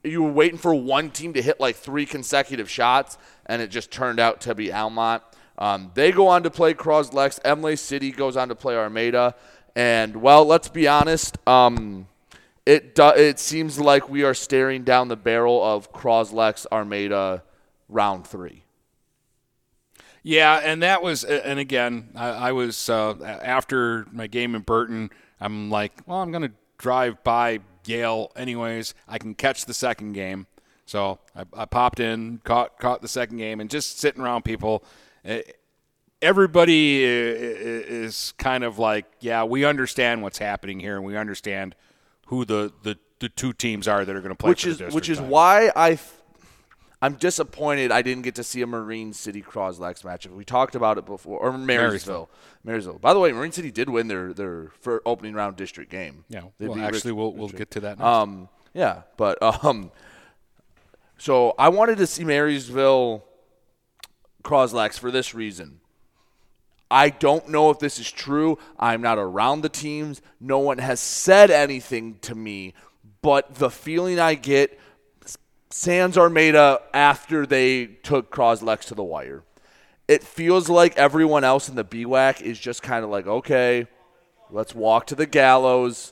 you 0.04 0.22
were 0.22 0.32
waiting 0.32 0.60
for 0.60 0.76
one 0.76 1.10
team 1.10 1.34
to 1.34 1.42
hit 1.42 1.60
like 1.60 1.76
three 1.76 2.06
consecutive 2.06 2.70
shots, 2.70 3.18
and 3.48 3.64
it 3.64 3.70
just 3.70 3.90
turned 3.90 4.20
out 4.20 4.42
to 4.42 4.54
be 4.54 4.72
Almont. 4.72 5.24
Um, 5.58 5.92
they 5.94 6.12
go 6.12 6.28
on 6.28 6.44
to 6.44 6.50
play 6.50 6.74
Croslex. 6.74 7.40
Imlay 7.46 7.76
City 7.76 8.12
goes 8.12 8.36
on 8.36 8.50
to 8.50 8.56
play 8.56 8.76
Armada, 8.76 9.36
and 9.76 10.22
well, 10.22 10.46
let's 10.46 10.68
be 10.70 10.88
honest. 10.88 11.38
Um, 11.48 12.08
it 12.66 12.96
do, 12.96 13.10
it 13.10 13.40
seems 13.40 13.80
like 13.80 14.10
we 14.10 14.24
are 14.24 14.34
staring 14.34 14.84
down 14.84 15.08
the 15.08 15.16
barrel 15.16 15.64
of 15.64 15.92
Croslex 15.92 16.66
Armada 16.72 17.44
round 17.90 18.28
three. 18.28 18.64
Yeah, 20.24 20.58
and 20.64 20.84
that 20.84 21.02
was, 21.02 21.24
and 21.24 21.58
again, 21.58 22.10
I, 22.16 22.30
I 22.30 22.52
was 22.52 22.90
uh, 22.90 23.16
after 23.42 24.06
my 24.12 24.28
game 24.28 24.54
in 24.54 24.62
Burton. 24.62 25.10
I'm 25.40 25.72
like, 25.72 25.94
well, 26.06 26.20
I'm 26.20 26.32
to 26.44 26.52
drive 26.78 27.24
by 27.24 27.62
Yale 27.86 28.32
anyways. 28.36 28.94
I 29.08 29.18
can 29.18 29.34
catch 29.34 29.66
the 29.66 29.74
second 29.74 30.14
game, 30.14 30.46
so 30.86 31.18
I, 31.36 31.46
I 31.54 31.66
popped 31.66 32.00
in, 32.00 32.40
caught 32.44 32.78
caught 32.78 33.02
the 33.02 33.08
second 33.08 33.38
game, 33.38 33.60
and 33.60 33.70
just 33.70 34.00
sitting 34.00 34.22
around 34.22 34.44
people. 34.44 34.84
eh, 35.26 35.42
Everybody 36.22 37.04
is 37.04 38.34
kind 38.38 38.64
of 38.64 38.78
like, 38.78 39.06
yeah, 39.20 39.44
we 39.44 39.66
understand 39.66 40.22
what's 40.22 40.38
happening 40.38 40.80
here, 40.80 40.96
and 40.96 41.06
we 41.06 41.18
understand 41.18 41.76
who 42.28 42.46
the, 42.46 42.72
the, 42.84 42.98
the 43.20 43.30
two 43.30 43.54
teams 43.54 43.88
are 43.88 44.06
that 44.06 44.16
are 44.16 44.22
going 44.22 44.30
to 44.30 44.36
play 44.36 44.50
which 44.50 44.64
for 44.64 44.70
is 44.70 44.94
which 44.94 45.10
is 45.10 45.18
title. 45.18 45.32
why 45.32 45.72
I 45.76 46.00
I'm 47.02 47.16
disappointed 47.16 47.92
I 47.92 48.04
didn't 48.04 48.24
get 48.24 48.36
to 48.36 48.44
see 48.44 48.62
a 48.62 48.68
Marine 48.68 49.14
City 49.14 49.42
Croslex 49.42 50.04
matchup. 50.04 50.36
We 50.36 50.46
talked 50.46 50.76
about 50.76 51.00
it 51.00 51.06
before, 51.06 51.40
or 51.40 51.58
Marysville. 51.58 52.30
Marysville. 52.64 53.00
By 53.00 53.14
the 53.14 53.20
way, 53.20 53.32
Marine 53.32 53.52
City 53.52 53.72
did 53.72 53.90
win 53.90 54.08
their 54.08 54.34
their 54.34 54.68
for 54.80 55.02
opening 55.06 55.34
round 55.34 55.56
district 55.56 55.90
game. 55.90 56.26
Yeah, 56.30 56.44
They 56.60 56.68
well, 56.68 56.80
actually, 56.80 57.12
Rich- 57.12 57.18
we'll 57.18 57.34
we'll 57.34 57.50
get 57.50 57.72
to 57.72 57.80
that. 57.82 57.98
Next. 57.98 58.02
Um, 58.08 58.50
yeah, 58.74 59.02
but 59.18 59.42
um, 59.66 59.92
so 61.18 61.56
I 61.58 61.70
wanted 61.70 61.98
to 61.98 62.08
see 62.08 62.24
Marysville 62.24 63.24
Croslex 64.44 65.00
for 65.00 65.12
this 65.12 65.34
reason. 65.34 65.81
I 66.92 67.10
don't 67.10 67.48
know 67.48 67.70
if 67.70 67.80
this 67.80 67.98
is 68.00 68.12
true. 68.12 68.60
I'm 68.78 69.02
not 69.02 69.18
around 69.18 69.62
the 69.62 69.70
teams. 69.70 70.22
No 70.42 70.60
one 70.60 70.78
has 70.78 71.00
said 71.00 71.50
anything 71.50 72.20
to 72.24 72.36
me, 72.36 72.74
but 73.22 73.56
the 73.56 73.70
feeling 73.70 74.20
I 74.20 74.36
get, 74.36 74.78
Sans 75.70 76.18
Armada 76.18 76.82
after 76.94 77.46
they 77.46 77.86
took 77.86 78.30
Croslex 78.30 78.82
to 78.88 78.96
the 78.96 79.04
wire. 79.04 79.44
It 80.10 80.22
feels 80.22 80.68
like 80.68 80.98
everyone 80.98 81.46
else 81.46 81.70
in 81.70 81.76
the 81.76 81.86
BWAC 81.86 82.42
is 82.42 82.60
just 82.60 82.84
kind 82.84 83.06
of 83.06 83.10
like, 83.10 83.26
okay, 83.26 83.88
let's 84.50 84.76
walk 84.76 85.08
to 85.08 85.16
the 85.16 85.26
gallows. 85.26 86.12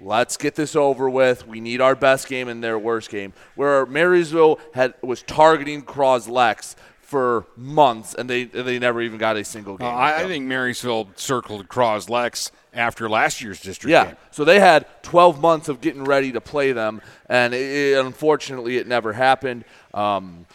Let's 0.00 0.36
get 0.36 0.54
this 0.54 0.76
over 0.76 1.10
with. 1.10 1.46
We 1.46 1.60
need 1.60 1.80
our 1.80 1.96
best 1.96 2.28
game 2.28 2.46
and 2.46 2.62
their 2.62 2.78
worst 2.78 3.10
game. 3.10 3.32
Where 3.56 3.84
Marysville 3.86 4.60
had 4.74 4.94
was 5.02 5.22
targeting 5.22 5.82
Croslex 5.82 6.76
for 7.14 7.46
months, 7.56 8.12
and 8.12 8.28
they 8.28 8.42
they 8.42 8.76
never 8.80 9.00
even 9.00 9.18
got 9.18 9.36
a 9.36 9.44
single 9.44 9.74
Uh, 9.74 9.76
game. 9.76 9.94
I, 9.94 10.22
I 10.22 10.26
think 10.26 10.46
Marysville 10.46 11.10
circled 11.14 11.68
Cross 11.68 12.08
Lex 12.08 12.50
after 12.72 13.08
last 13.08 13.40
year's 13.40 13.60
district 13.60 13.92
Yeah. 13.92 14.06
game. 14.06 14.16
So 14.32 14.44
they 14.44 14.58
had 14.58 14.84
12 15.04 15.40
months 15.40 15.68
of 15.68 15.80
getting 15.80 16.02
ready 16.02 16.32
to 16.32 16.40
play 16.40 16.72
them, 16.72 17.00
and 17.28 17.54
it- 17.54 17.96
unfortunately, 18.04 18.78
it 18.78 18.88
never 18.88 19.12
happened. 19.12 19.64
Um, 19.94 20.46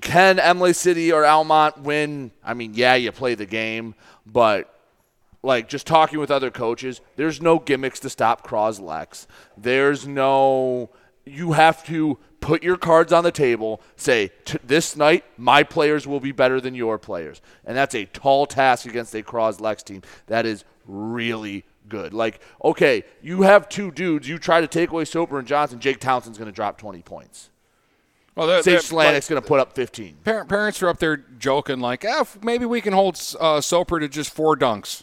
can 0.00 0.38
Imlay 0.38 0.72
City 0.72 1.12
or 1.12 1.26
Almont 1.26 1.80
win? 1.82 2.30
I 2.42 2.54
mean, 2.54 2.72
yeah, 2.72 2.94
you 2.94 3.12
play 3.12 3.34
the 3.34 3.44
game, 3.44 3.94
but 4.24 4.72
like 5.42 5.68
just 5.68 5.86
talking 5.86 6.18
with 6.18 6.30
other 6.30 6.50
coaches, 6.50 7.02
there's 7.16 7.42
no 7.42 7.58
gimmicks 7.58 8.00
to 8.00 8.08
stop 8.08 8.46
Croslex. 8.46 9.26
There's 9.58 10.06
no. 10.06 10.88
You 11.26 11.52
have 11.52 11.84
to 11.88 12.18
put 12.46 12.62
your 12.62 12.76
cards 12.76 13.12
on 13.12 13.24
the 13.24 13.32
table. 13.32 13.80
Say 13.96 14.30
"T- 14.44 14.58
this 14.64 14.96
night, 14.96 15.24
my 15.36 15.64
players 15.64 16.06
will 16.06 16.20
be 16.20 16.30
better 16.32 16.60
than 16.60 16.74
your 16.74 16.96
players, 16.96 17.40
and 17.64 17.76
that's 17.76 17.94
a 17.94 18.04
tall 18.06 18.46
task 18.46 18.86
against 18.86 19.14
a 19.14 19.22
Croslex 19.22 19.82
team 19.82 20.02
that 20.28 20.46
is 20.46 20.64
really 20.86 21.64
good. 21.88 22.14
Like, 22.14 22.40
okay, 22.64 23.02
you 23.20 23.42
have 23.42 23.68
two 23.68 23.90
dudes. 23.90 24.28
You 24.28 24.38
try 24.38 24.60
to 24.60 24.68
take 24.68 24.90
away 24.90 25.04
Soper 25.04 25.38
and 25.40 25.46
Johnson. 25.48 25.80
Jake 25.80 25.98
Townsend's 25.98 26.38
going 26.38 26.50
to 26.50 26.54
drop 26.54 26.78
20 26.78 27.02
points. 27.02 27.50
Well, 28.36 28.46
they're- 28.46 28.62
Sage 28.62 28.88
they're- 28.88 28.98
Slanik's 28.98 29.28
going 29.28 29.40
to 29.42 29.46
put 29.48 29.58
up 29.60 29.72
15. 29.74 30.18
Parent, 30.24 30.48
parents 30.48 30.80
are 30.82 30.88
up 30.88 30.98
there 30.98 31.16
joking 31.16 31.80
like, 31.80 32.04
eh, 32.04 32.24
maybe 32.42 32.64
we 32.64 32.80
can 32.80 32.92
hold 32.92 33.20
uh, 33.40 33.60
Soper 33.60 33.98
to 33.98 34.08
just 34.08 34.32
four 34.32 34.56
dunks. 34.56 35.02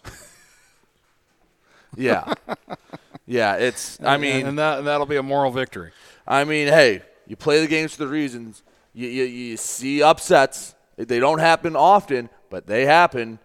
Yeah. 1.97 2.33
yeah, 3.27 3.55
it's 3.55 3.99
I 4.01 4.17
mean 4.17 4.47
and 4.47 4.57
that 4.59 4.79
and 4.79 4.87
that'll 4.87 5.05
be 5.05 5.15
a 5.17 5.23
moral 5.23 5.51
victory. 5.51 5.91
I 6.27 6.43
mean, 6.43 6.67
hey, 6.67 7.01
you 7.27 7.35
play 7.35 7.61
the 7.61 7.67
games 7.67 7.93
for 7.93 8.03
the 8.03 8.11
reasons. 8.11 8.63
you, 8.93 9.07
you, 9.07 9.23
you 9.23 9.57
see 9.57 10.01
upsets. 10.01 10.75
They 10.97 11.19
don't 11.19 11.39
happen 11.39 11.75
often, 11.75 12.29
but 12.49 12.67
they 12.67 12.85
happen. 12.85 13.39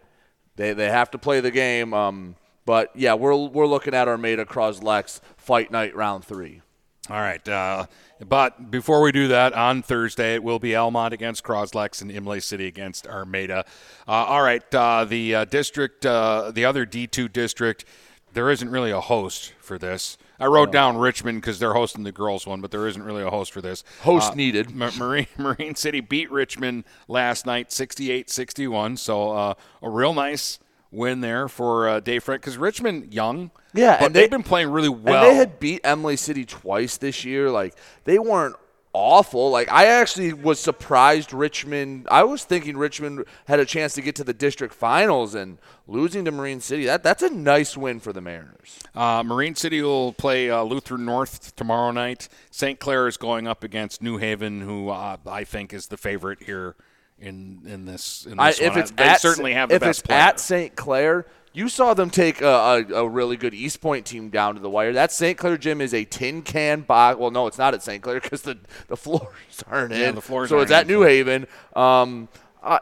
They, 0.57 0.73
they 0.73 0.91
have 0.91 1.11
to 1.13 1.19
play 1.19 1.41
the 1.41 1.51
game. 1.51 1.95
Um, 1.95 2.37
but 2.67 2.91
yeah, 2.95 3.15
we're, 3.15 3.35
we're 3.35 3.67
looking 3.67 3.95
at 3.95 4.09
Armada 4.09 4.45
Croslex 4.45 5.21
fight 5.37 5.71
night 5.71 5.97
round 5.97 6.25
three. 6.25 6.61
All 7.11 7.17
right. 7.17 7.47
Uh, 7.49 7.87
but 8.27 8.71
before 8.71 9.01
we 9.01 9.13
do 9.13 9.29
that, 9.29 9.55
on 9.55 9.83
Thursday, 9.83 10.35
it 10.35 10.43
will 10.43 10.59
be 10.59 10.77
Almont 10.77 11.15
against 11.15 11.43
Croslex 11.43 12.03
and 12.03 12.11
Imlay 12.11 12.41
City 12.41 12.67
against 12.67 13.07
Armada. 13.07 13.65
Uh, 14.07 14.11
all 14.11 14.43
right. 14.43 14.63
Uh, 14.75 15.07
the 15.07 15.35
uh, 15.35 15.45
district, 15.47 16.05
uh, 16.05 16.51
the 16.51 16.67
other 16.67 16.85
D2 16.85 17.33
district, 17.33 17.87
there 18.35 18.51
isn't 18.51 18.69
really 18.69 18.91
a 18.91 19.01
host 19.01 19.55
for 19.59 19.79
this. 19.79 20.19
I 20.41 20.47
wrote 20.47 20.71
down 20.73 20.97
Richmond 20.99 21.41
because 21.41 21.59
they're 21.59 21.75
hosting 21.75 22.05
the 22.05 22.13
girls 22.13 22.47
one, 22.47 22.61
but 22.61 22.71
there 22.71 22.87
isn't 22.87 23.03
really 23.03 23.23
a 23.23 23.31
host 23.31 23.53
for 23.53 23.61
this. 23.61 23.83
Host 24.03 24.33
Uh, 24.33 24.35
needed. 24.37 24.71
Ma- 24.75 24.91
Marine, 24.97 25.27
Marine 25.37 25.75
City 25.75 26.01
beat 26.01 26.31
Richmond 26.31 26.85
last 27.09 27.45
night 27.47 27.73
68 27.73 28.31
61. 28.31 28.97
So 28.99 29.33
uh, 29.33 29.55
a 29.83 29.91
real 29.91 30.15
nice 30.15 30.59
win 30.91 31.21
there 31.21 31.49
for 31.49 31.89
uh, 31.89 32.01
Dave 32.01 32.23
Frank 32.25 32.43
because 32.43 32.57
Richmond 32.57 33.13
young. 33.13 33.51
Yeah, 33.75 33.99
but 33.99 34.07
and 34.07 34.15
they- 34.15 34.21
they've 34.23 34.31
been 34.31 34.43
playing 34.43 34.71
really 34.71 34.89
well. 34.89 35.23
And 35.25 35.33
they 35.33 35.35
had 35.35 35.59
beat 35.61 35.83
Imlay 35.85 36.17
City 36.17 36.45
twice 36.45 36.97
this 36.97 37.25
year. 37.25 37.51
Like 37.51 37.75
they 38.05 38.19
weren't 38.19 38.57
awful. 38.93 39.51
Like 39.51 39.71
I 39.71 39.87
actually 39.87 40.33
was 40.33 40.59
surprised 40.61 41.33
Richmond. 41.33 42.09
I 42.11 42.25
was 42.25 42.45
thinking 42.45 42.77
Richmond 42.77 43.25
had 43.47 43.61
a 43.61 43.65
chance 43.65 43.95
to 43.95 44.03
get 44.03 44.15
to 44.17 44.25
the 44.25 44.33
district 44.35 44.75
finals 44.75 45.35
and 45.35 45.59
losing 45.87 46.25
to 46.25 46.31
Marine 46.31 46.61
City. 46.61 46.85
That 46.85 47.03
that's 47.03 47.23
a 47.23 47.31
nice 47.31 47.77
win 47.77 48.01
for 48.01 48.13
the 48.13 48.21
Mariners. 48.21 48.79
Uh, 48.95 49.23
Marine 49.25 49.55
City 49.55 49.83
will 49.83 50.13
play 50.13 50.51
uh, 50.51 50.63
Lutheran 50.63 51.05
North 51.05 51.55
tomorrow 51.57 51.91
night. 51.91 52.29
St. 52.51 52.79
Clair 52.79 53.07
is 53.09 53.17
going 53.17 53.47
up 53.47 53.63
against 53.65 54.03
New 54.03 54.19
Haven, 54.19 54.61
who 54.61 54.89
uh, 54.91 55.17
I 55.27 55.45
think 55.45 55.73
is 55.73 55.87
the 55.87 55.97
favorite 55.97 56.43
here 56.43 56.77
in 57.19 57.63
in 57.67 57.85
this. 57.85 58.27
In 58.27 58.39
I, 58.39 58.51
this 58.51 58.61
if 58.61 58.71
one. 58.71 58.79
it's 58.81 58.91
they 58.93 59.05
at, 59.05 59.21
certainly 59.21 59.53
have 59.55 59.69
the 59.69 59.77
if 59.77 59.81
best 59.81 60.01
it's 60.01 60.07
player. 60.07 60.19
at 60.19 60.41
St. 60.41 60.77
Clair, 60.77 61.27
you 61.53 61.69
saw 61.69 61.95
them 61.95 62.11
take 62.11 62.41
a, 62.41 62.47
a, 62.47 62.95
a 63.05 63.09
really 63.09 63.37
good 63.37 63.55
East 63.55 63.81
Point 63.81 64.07
team 64.07 64.29
down 64.31 64.55
to 64.55 64.61
the 64.61 64.71
wire. 64.71 64.93
That 64.93 65.11
St. 65.13 65.37
Clair 65.37 65.57
gym 65.57 65.81
is 65.81 65.93
a 65.95 66.05
tin 66.05 66.43
can 66.43 66.83
box. 66.83 67.19
Well, 67.19 67.31
no, 67.31 67.47
it's 67.47 67.59
not 67.59 67.75
at 67.75 67.83
St. 67.83 68.03
Clair 68.03 68.21
because 68.21 68.43
the 68.43 68.59
the 68.89 68.97
floors 68.97 69.29
aren't 69.71 69.93
Yeah, 69.93 70.11
in. 70.11 70.15
the 70.15 70.21
floors 70.21 70.49
so 70.51 70.61
it's 70.61 70.71
at 70.73 70.87
New 70.87 71.03
Haven. 71.03 71.47
Um, 71.75 72.29
I, 72.63 72.81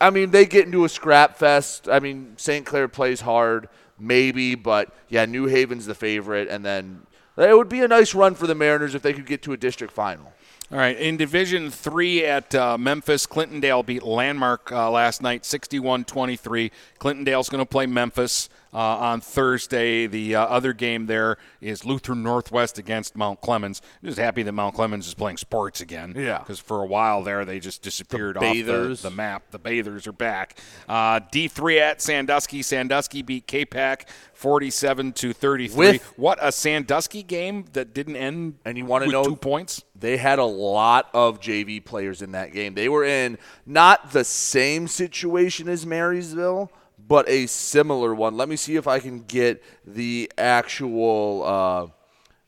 I 0.00 0.10
mean, 0.10 0.30
they 0.30 0.46
get 0.46 0.66
into 0.66 0.84
a 0.84 0.88
scrap 0.88 1.36
fest. 1.36 1.88
I 1.88 2.00
mean, 2.00 2.34
St. 2.36 2.64
Clair 2.64 2.88
plays 2.88 3.20
hard, 3.20 3.68
maybe, 3.98 4.54
but 4.54 4.94
yeah, 5.08 5.24
New 5.26 5.46
Haven's 5.46 5.86
the 5.86 5.94
favorite, 5.94 6.48
and 6.48 6.64
then 6.64 7.06
it 7.36 7.56
would 7.56 7.68
be 7.68 7.80
a 7.82 7.88
nice 7.88 8.14
run 8.14 8.34
for 8.34 8.46
the 8.46 8.54
Mariners 8.54 8.94
if 8.94 9.02
they 9.02 9.12
could 9.12 9.26
get 9.26 9.42
to 9.42 9.52
a 9.52 9.56
district 9.56 9.92
final. 9.92 10.32
All 10.72 10.78
right, 10.78 10.96
in 10.96 11.16
Division 11.16 11.68
Three 11.68 12.24
at 12.24 12.54
uh, 12.54 12.78
Memphis, 12.78 13.26
Clintondale 13.26 13.84
beat 13.84 14.04
Landmark 14.04 14.70
uh, 14.70 14.88
last 14.88 15.20
night, 15.20 15.42
61-23. 15.42 16.70
Clintondale's 17.00 17.48
going 17.48 17.60
to 17.60 17.66
play 17.68 17.86
Memphis 17.86 18.48
uh, 18.72 18.78
on 18.78 19.20
Thursday. 19.20 20.06
The 20.06 20.36
uh, 20.36 20.44
other 20.44 20.72
game 20.72 21.06
there 21.06 21.38
is 21.60 21.84
Lutheran 21.84 22.22
Northwest 22.22 22.78
against 22.78 23.16
Mount 23.16 23.40
Clemens. 23.40 23.82
I'm 24.00 24.10
just 24.10 24.20
happy 24.20 24.44
that 24.44 24.52
Mount 24.52 24.76
Clemens 24.76 25.08
is 25.08 25.14
playing 25.14 25.38
sports 25.38 25.80
again. 25.80 26.14
Yeah. 26.16 26.38
because 26.38 26.60
for 26.60 26.82
a 26.82 26.86
while 26.86 27.24
there 27.24 27.44
they 27.44 27.58
just 27.58 27.82
disappeared 27.82 28.36
off 28.36 28.42
the, 28.54 28.96
the 29.02 29.10
map. 29.10 29.50
The 29.50 29.58
Bathers 29.58 30.06
are 30.06 30.12
back. 30.12 30.56
Uh, 30.88 31.18
D3 31.18 31.80
at 31.80 32.00
Sandusky. 32.00 32.62
Sandusky 32.62 33.22
beat 33.22 33.48
K-Pac 33.48 34.08
47 34.34 35.12
to 35.14 35.32
33. 35.32 35.76
With- 35.76 36.02
what 36.16 36.38
a 36.40 36.52
Sandusky 36.52 37.24
game 37.24 37.64
that 37.72 37.92
didn't 37.92 38.14
end. 38.16 38.58
And 38.64 38.78
you 38.78 38.84
wanna 38.84 39.06
know- 39.08 39.24
two 39.24 39.34
points? 39.36 39.82
They 40.00 40.16
had 40.16 40.38
a 40.38 40.44
lot 40.44 41.10
of 41.12 41.40
JV 41.40 41.84
players 41.84 42.22
in 42.22 42.32
that 42.32 42.52
game. 42.52 42.74
They 42.74 42.88
were 42.88 43.04
in 43.04 43.38
not 43.66 44.12
the 44.12 44.24
same 44.24 44.88
situation 44.88 45.68
as 45.68 45.84
Marysville, 45.84 46.72
but 47.06 47.28
a 47.28 47.46
similar 47.46 48.14
one. 48.14 48.36
Let 48.36 48.48
me 48.48 48.56
see 48.56 48.76
if 48.76 48.86
I 48.86 48.98
can 48.98 49.22
get 49.22 49.62
the 49.86 50.32
actual 50.38 51.44
uh, 51.44 51.86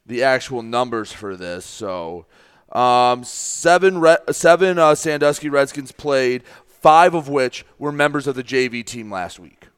the 0.07 0.22
actual 0.22 0.62
numbers 0.62 1.12
for 1.12 1.36
this. 1.36 1.66
So, 1.66 2.26
um, 2.72 3.22
seven 3.22 3.98
Re- 3.98 4.18
seven 4.30 4.78
uh, 4.78 4.94
Sandusky 4.94 5.50
Redskins 5.50 5.92
played, 5.92 6.42
five 6.66 7.14
of 7.14 7.28
which 7.28 7.66
were 7.78 7.92
members 7.92 8.26
of 8.26 8.34
the 8.34 8.44
JV 8.44 8.84
team 8.84 9.11
last 9.11 9.38
week. 9.38 9.68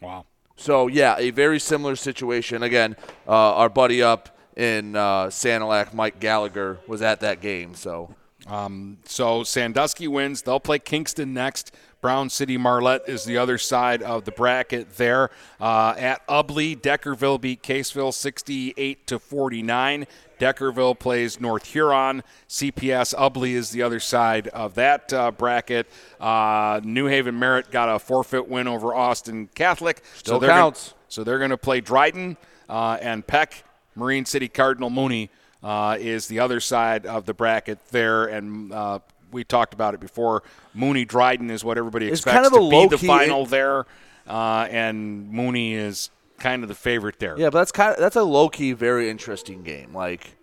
Wow. 0.00 0.24
So 0.56 0.86
yeah, 0.86 1.14
a 1.18 1.30
very 1.30 1.60
similar 1.60 1.94
situation. 1.94 2.62
Again, 2.62 2.96
uh, 3.26 3.54
our 3.54 3.68
buddy 3.68 4.02
up 4.02 4.37
in 4.58 4.94
uh, 4.96 5.26
Sanilac, 5.28 5.94
Mike 5.94 6.20
Gallagher, 6.20 6.78
was 6.86 7.00
at 7.00 7.20
that 7.20 7.40
game. 7.40 7.74
So 7.74 8.14
So 9.04 9.44
Sandusky 9.44 10.08
wins. 10.08 10.42
They'll 10.42 10.60
play 10.60 10.78
Kingston 10.78 11.32
next. 11.32 11.74
Brown 12.00 12.30
City 12.30 12.56
Marlette 12.56 13.08
is 13.08 13.24
the 13.24 13.36
other 13.38 13.58
side 13.58 14.02
of 14.02 14.24
the 14.24 14.30
bracket 14.30 14.96
there. 14.98 15.30
Uh, 15.60 15.94
at 15.98 16.24
Ubley, 16.28 16.76
Deckerville 16.80 17.40
beat 17.40 17.60
Caseville 17.62 18.14
68 18.14 19.04
to 19.08 19.18
49. 19.18 20.06
Deckerville 20.38 20.96
plays 20.96 21.40
North 21.40 21.66
Huron. 21.66 22.22
CPS 22.48 23.14
Ubley 23.16 23.54
is 23.54 23.70
the 23.70 23.82
other 23.82 23.98
side 23.98 24.46
of 24.48 24.74
that 24.74 25.12
uh, 25.12 25.32
bracket. 25.32 25.88
Uh, 26.20 26.80
New 26.84 27.06
Haven 27.06 27.36
Merritt 27.36 27.72
got 27.72 27.88
a 27.88 27.98
forfeit 27.98 28.48
win 28.48 28.68
over 28.68 28.94
Austin 28.94 29.48
Catholic. 29.56 30.00
Still 30.16 30.38
they're 30.38 30.50
gonna- 30.50 30.62
so 31.08 31.24
they're 31.24 31.38
going 31.38 31.50
to 31.50 31.56
play 31.58 31.80
Dryden 31.80 32.36
uh, 32.68 32.98
and 33.00 33.26
Peck. 33.26 33.64
Marine 33.98 34.24
City 34.24 34.48
Cardinal 34.48 34.90
Mooney 34.90 35.30
uh, 35.62 35.96
is 35.98 36.28
the 36.28 36.38
other 36.38 36.60
side 36.60 37.04
of 37.04 37.26
the 37.26 37.34
bracket 37.34 37.78
there, 37.88 38.26
and 38.26 38.72
uh, 38.72 39.00
we 39.32 39.44
talked 39.44 39.74
about 39.74 39.94
it 39.94 40.00
before. 40.00 40.42
Mooney 40.72 41.04
Dryden 41.04 41.50
is 41.50 41.64
what 41.64 41.76
everybody 41.76 42.06
It's 42.06 42.20
expects 42.20 42.34
kind 42.34 42.46
of 42.46 42.52
to 42.52 42.70
be 42.70 42.86
the 42.86 42.98
final 42.98 43.44
there, 43.44 43.86
uh, 44.26 44.68
and 44.70 45.30
Mooney 45.30 45.74
is 45.74 46.10
kind 46.38 46.62
of 46.62 46.68
the 46.68 46.74
favorite 46.74 47.18
there. 47.18 47.36
yeah, 47.38 47.50
but 47.50 47.58
that's 47.58 47.72
kind 47.72 47.92
of 47.92 47.98
that's 47.98 48.16
a 48.16 48.22
low 48.22 48.48
key, 48.48 48.72
very 48.72 49.10
interesting 49.10 49.64
game. 49.64 49.92
Like, 49.92 50.36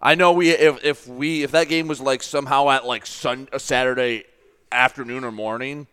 I 0.00 0.14
know 0.14 0.32
we 0.32 0.50
if 0.50 0.84
if 0.84 1.08
we 1.08 1.42
if 1.42 1.50
that 1.50 1.68
game 1.68 1.88
was 1.88 2.00
like 2.00 2.22
somehow 2.22 2.70
at 2.70 2.86
like 2.86 3.04
sun 3.06 3.48
a 3.52 3.58
Saturday 3.58 4.24
afternoon 4.70 5.24
or 5.24 5.32
morning, 5.32 5.88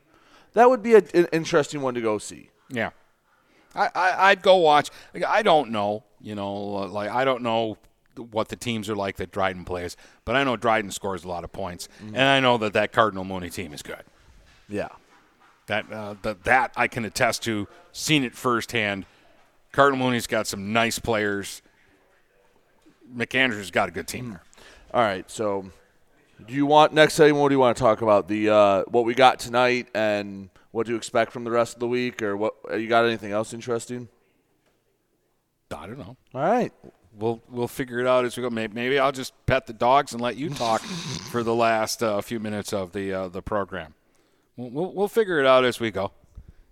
that 0.53 0.69
would 0.69 0.83
be 0.83 0.93
a, 0.93 1.01
an 1.15 1.27
interesting 1.31 1.81
one 1.81 1.95
to 1.95 2.01
go 2.01 2.19
see. 2.19 2.51
Yeah. 2.69 2.91
I, 3.75 3.89
I, 3.93 4.29
I'd 4.29 4.41
go 4.41 4.55
watch. 4.57 4.89
I 5.27 5.41
don't 5.43 5.69
know, 5.71 6.03
you 6.21 6.35
know, 6.35 6.53
like 6.53 7.09
I 7.09 7.25
don't 7.25 7.43
know 7.43 7.77
what 8.31 8.49
the 8.49 8.55
teams 8.55 8.89
are 8.89 8.95
like 8.95 9.17
that 9.17 9.31
Dryden 9.31 9.63
plays, 9.65 9.95
but 10.25 10.35
I 10.35 10.43
know 10.43 10.57
Dryden 10.57 10.91
scores 10.91 11.23
a 11.23 11.27
lot 11.27 11.43
of 11.43 11.51
points, 11.51 11.87
and 11.99 12.17
I 12.17 12.39
know 12.39 12.57
that 12.57 12.73
that 12.73 12.91
Cardinal 12.91 13.23
Mooney 13.23 13.49
team 13.49 13.73
is 13.73 13.81
good. 13.81 14.03
Yeah. 14.67 14.89
That 15.67 15.91
uh, 15.91 16.15
that 16.21 16.45
that 16.45 16.71
I 16.75 16.87
can 16.87 17.03
attest 17.03 17.43
to, 17.43 17.67
seen 17.91 18.23
it 18.23 18.33
firsthand. 18.33 19.05
Cardinal 19.73 20.05
Mooney's 20.05 20.25
got 20.25 20.47
some 20.47 20.71
nice 20.71 20.97
players. 20.97 21.61
McAndrew's 23.15 23.69
got 23.69 23.89
a 23.89 23.91
good 23.91 24.07
team 24.07 24.29
there. 24.29 24.43
All 24.93 25.01
right, 25.01 25.29
so 25.29 25.69
do 26.45 26.53
you 26.53 26.65
want 26.65 26.93
next 26.93 27.15
segment? 27.15 27.41
What 27.41 27.49
do 27.49 27.55
you 27.55 27.59
want 27.59 27.75
to 27.75 27.83
talk 27.83 28.01
about? 28.01 28.27
The 28.29 28.49
uh, 28.49 28.83
what 28.87 29.03
we 29.03 29.13
got 29.13 29.39
tonight 29.39 29.87
and 29.93 30.49
what 30.71 30.85
do 30.85 30.93
you 30.93 30.97
expect 30.97 31.31
from 31.31 31.43
the 31.43 31.51
rest 31.51 31.73
of 31.73 31.79
the 31.81 31.87
week, 31.87 32.21
or 32.21 32.37
what? 32.37 32.55
You 32.71 32.87
got 32.87 33.05
anything 33.05 33.33
else 33.33 33.53
interesting? 33.53 34.07
I 35.75 35.87
don't 35.87 35.97
know. 35.99 36.17
All 36.33 36.41
right, 36.41 36.71
We'll 37.17 37.41
we'll 37.49 37.67
figure 37.67 37.99
it 37.99 38.05
out 38.05 38.25
as 38.25 38.37
we 38.37 38.43
go. 38.43 38.49
Maybe, 38.49 38.73
maybe 38.75 38.99
I'll 38.99 39.11
just 39.11 39.33
pet 39.47 39.65
the 39.65 39.73
dogs 39.73 40.13
and 40.13 40.21
let 40.21 40.35
you 40.37 40.49
talk 40.51 40.81
for 41.31 41.41
the 41.41 41.55
last 41.55 42.03
uh, 42.03 42.21
few 42.21 42.39
minutes 42.39 42.73
of 42.73 42.91
the 42.91 43.11
uh, 43.11 43.27
the 43.27 43.41
program. 43.41 43.95
We'll, 44.55 44.69
we'll 44.69 44.93
we'll 44.93 45.07
figure 45.07 45.39
it 45.39 45.45
out 45.47 45.65
as 45.65 45.79
we 45.79 45.89
go. 45.89 46.11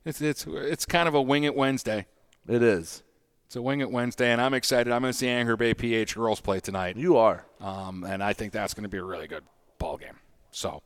It's 0.05 0.21
it's 0.21 0.45
it's 0.47 0.85
kind 0.85 1.07
of 1.07 1.15
a 1.15 1.21
wing 1.21 1.45
it 1.45 1.55
Wednesday. 1.55 2.05
it 2.47 2.61
is. 2.61 3.01
It's 3.47 3.55
a 3.55 3.61
wing 3.61 3.79
it 3.81 3.89
Wednesday, 3.91 4.31
and 4.31 4.39
I'm 4.41 4.53
excited. 4.53 4.91
I'm 4.93 5.01
going 5.01 5.13
to 5.13 5.17
see 5.17 5.27
Anchor 5.27 5.57
Bay 5.57 5.73
PH 5.73 6.15
girls 6.15 6.41
play 6.41 6.59
tonight. 6.59 6.95
You 6.97 7.17
are. 7.17 7.45
um, 7.61 8.03
and 8.03 8.23
I 8.23 8.33
think 8.33 8.53
that's 8.53 8.73
going 8.73 8.83
to 8.83 8.89
be 8.89 8.97
a 8.97 9.03
really 9.03 9.27
good 9.27 9.43
ball 9.79 9.97
game. 9.97 10.17
So 10.51 10.81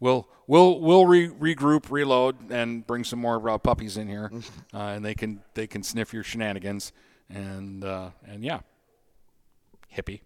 we'll 0.00 0.28
we'll 0.48 0.80
we'll 0.80 1.06
re- 1.06 1.28
regroup, 1.28 1.90
reload, 1.90 2.50
and 2.50 2.84
bring 2.86 3.04
some 3.04 3.20
more 3.20 3.48
uh, 3.48 3.58
puppies 3.58 3.96
in 3.96 4.08
here, 4.08 4.30
uh, 4.74 4.78
and 4.78 5.04
they 5.04 5.14
can 5.14 5.42
they 5.54 5.66
can 5.68 5.82
sniff 5.84 6.12
your 6.12 6.22
shenanigans, 6.24 6.92
and 7.30 7.84
uh, 7.84 8.10
and 8.26 8.44
yeah, 8.44 8.60
hippie. 9.94 10.25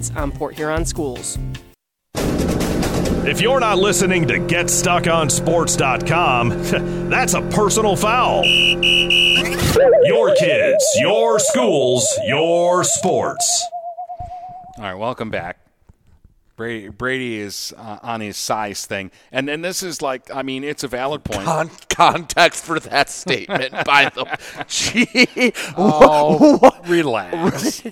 on 0.09 0.31
Port 0.31 0.55
Huron 0.55 0.85
Schools. 0.85 1.37
If 3.23 3.39
you're 3.39 3.59
not 3.59 3.77
listening 3.77 4.27
to 4.29 4.39
GetStuckOnSports.com, 4.39 6.49
that's 7.11 7.35
a 7.35 7.41
personal 7.41 7.95
foul. 7.95 8.43
Your 10.03 10.33
kids, 10.35 10.83
your 10.99 11.37
schools, 11.37 12.07
your 12.25 12.83
sports. 12.83 13.63
All 14.77 14.85
right, 14.85 14.95
welcome 14.95 15.29
back. 15.29 15.60
Brady, 16.61 16.89
Brady 16.89 17.39
is 17.39 17.73
uh, 17.75 17.97
on 18.03 18.21
his 18.21 18.37
size 18.37 18.85
thing, 18.85 19.09
and 19.31 19.49
and 19.49 19.65
this 19.65 19.81
is 19.81 19.99
like, 20.01 20.29
I 20.33 20.43
mean, 20.43 20.63
it's 20.63 20.83
a 20.83 20.87
valid 20.87 21.23
point. 21.23 21.43
Con- 21.45 21.71
context 21.89 22.63
for 22.63 22.79
that 22.81 23.09
statement, 23.09 23.71
by 23.85 24.11
the. 24.13 24.25
Gee, 24.67 25.53
Oh, 25.75 26.57
what- 26.57 26.87
relax. 26.87 27.83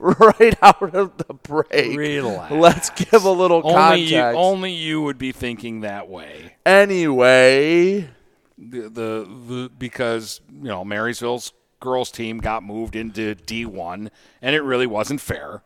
right 0.00 0.56
out 0.60 0.94
of 0.94 1.16
the 1.18 1.34
break. 1.34 1.96
Relax. 1.96 2.50
Let's 2.52 2.90
give 2.90 3.24
a 3.24 3.30
little 3.30 3.58
Only 3.58 3.72
context. 3.74 4.10
you, 4.10 4.18
only 4.20 4.72
you 4.72 5.02
would 5.02 5.18
be 5.18 5.30
thinking 5.30 5.82
that 5.82 6.08
way. 6.08 6.54
anyway, 6.66 8.08
The, 8.58 8.80
the 8.88 9.28
the 9.48 9.70
because 9.78 10.40
you 10.52 10.64
know 10.68 10.84
Marysville's 10.84 11.52
girls 11.78 12.10
team 12.10 12.38
got 12.38 12.62
moved 12.64 12.96
into 12.96 13.34
D1, 13.36 14.08
and 14.42 14.56
it 14.56 14.62
really 14.62 14.86
wasn't 14.86 15.20
fair. 15.20 15.62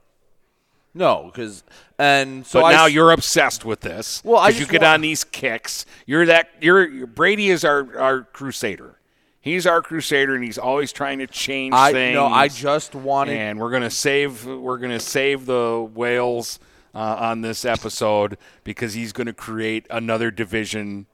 No, 0.95 1.31
because 1.33 1.63
and 1.99 2.47
so 2.47 2.61
but 2.63 2.73
now 2.73 2.87
you're 2.87 3.11
obsessed 3.13 3.65
with 3.65 3.81
this. 3.81 4.23
Well, 4.25 4.39
I 4.39 4.49
you 4.49 4.67
get 4.67 4.83
want- 4.83 4.95
on 4.95 5.01
these 5.03 5.25
kicks. 5.25 5.87
You're 6.07 6.27
that. 6.27 6.51
You're 6.61 7.07
Brady 7.07 7.51
is 7.51 7.65
our 7.65 7.99
our 7.99 8.23
crusader. 8.25 8.97
He's 9.43 9.67
our 9.67 9.81
crusader, 9.81 10.35
and 10.35 10.45
he's 10.45 10.59
always 10.59 10.93
trying 10.93 11.19
to 11.21 11.27
change 11.27 11.73
I 11.75 11.93
things. 11.93 12.15
no, 12.15 12.27
I 12.27 12.49
just 12.49 12.95
wanted. 12.95 13.37
and 13.39 13.59
we're 13.59 13.71
gonna 13.71 13.89
save 13.91 14.45
we're 14.45 14.77
gonna 14.79 15.01
save 15.01 15.47
the 15.47 15.89
whales 15.95 16.59
uh, 16.95 16.99
on 16.99 17.41
this 17.41 17.65
episode 17.65 18.37
because 18.65 18.93
he's 18.95 19.13
gonna 19.13 19.33
create 19.33 19.87
another 19.91 20.31
division 20.31 21.07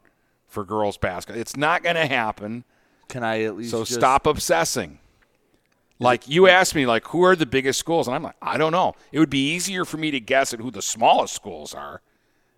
for 0.49 0.65
girls 0.65 0.97
basketball. 0.97 1.41
It's 1.41 1.57
not 1.57 1.83
gonna 1.85 2.07
happen. 2.07 2.65
Can 3.09 3.23
I 3.23 3.43
at 3.43 3.57
least 3.57 3.71
So 3.71 3.81
just- 3.85 3.95
stop 3.95 4.27
obsessing. 4.27 4.99
Like 5.99 6.29
you 6.29 6.47
asked 6.47 6.75
me, 6.75 6.87
like 6.87 7.07
who 7.09 7.23
are 7.25 7.37
the 7.37 7.47
biggest 7.47 7.79
schools, 7.79 8.07
and 8.07 8.15
I'm 8.15 8.23
like, 8.23 8.37
I 8.43 8.59
don't 8.59 8.73
know. 8.73 8.95
It 9.13 9.19
would 9.19 9.31
be 9.31 9.53
easier 9.53 9.85
for 9.85 9.97
me 9.97 10.11
to 10.11 10.21
guess 10.21 10.53
at 10.53 10.61
who 10.61 10.71
the 10.71 10.83
smallest 10.83 11.35
schools 11.35 11.75
are 11.75 12.03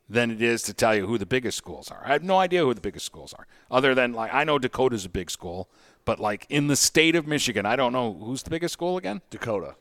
than 0.08 0.30
it 0.30 0.42
is 0.42 0.62
to 0.62 0.74
tell 0.74 0.94
you 0.94 1.06
who 1.06 1.18
the 1.18 1.26
biggest 1.26 1.56
schools 1.58 1.90
are. 1.90 2.02
I 2.04 2.12
have 2.12 2.22
no 2.24 2.38
idea 2.38 2.64
who 2.64 2.74
the 2.74 2.80
biggest 2.80 3.06
schools 3.06 3.32
are, 3.34 3.46
other 3.70 3.94
than 3.94 4.12
like 4.12 4.34
I 4.34 4.44
know 4.44 4.58
Dakota's 4.58 5.04
a 5.04 5.08
big 5.08 5.30
school, 5.30 5.68
but 6.04 6.18
like 6.18 6.46
in 6.48 6.66
the 6.66 6.76
state 6.76 7.14
of 7.14 7.26
Michigan, 7.26 7.64
I 7.66 7.76
don't 7.76 7.92
know 7.92 8.12
who's 8.14 8.42
the 8.42 8.50
biggest 8.50 8.72
school 8.72 8.96
again. 8.96 9.20
Dakota. 9.30 9.76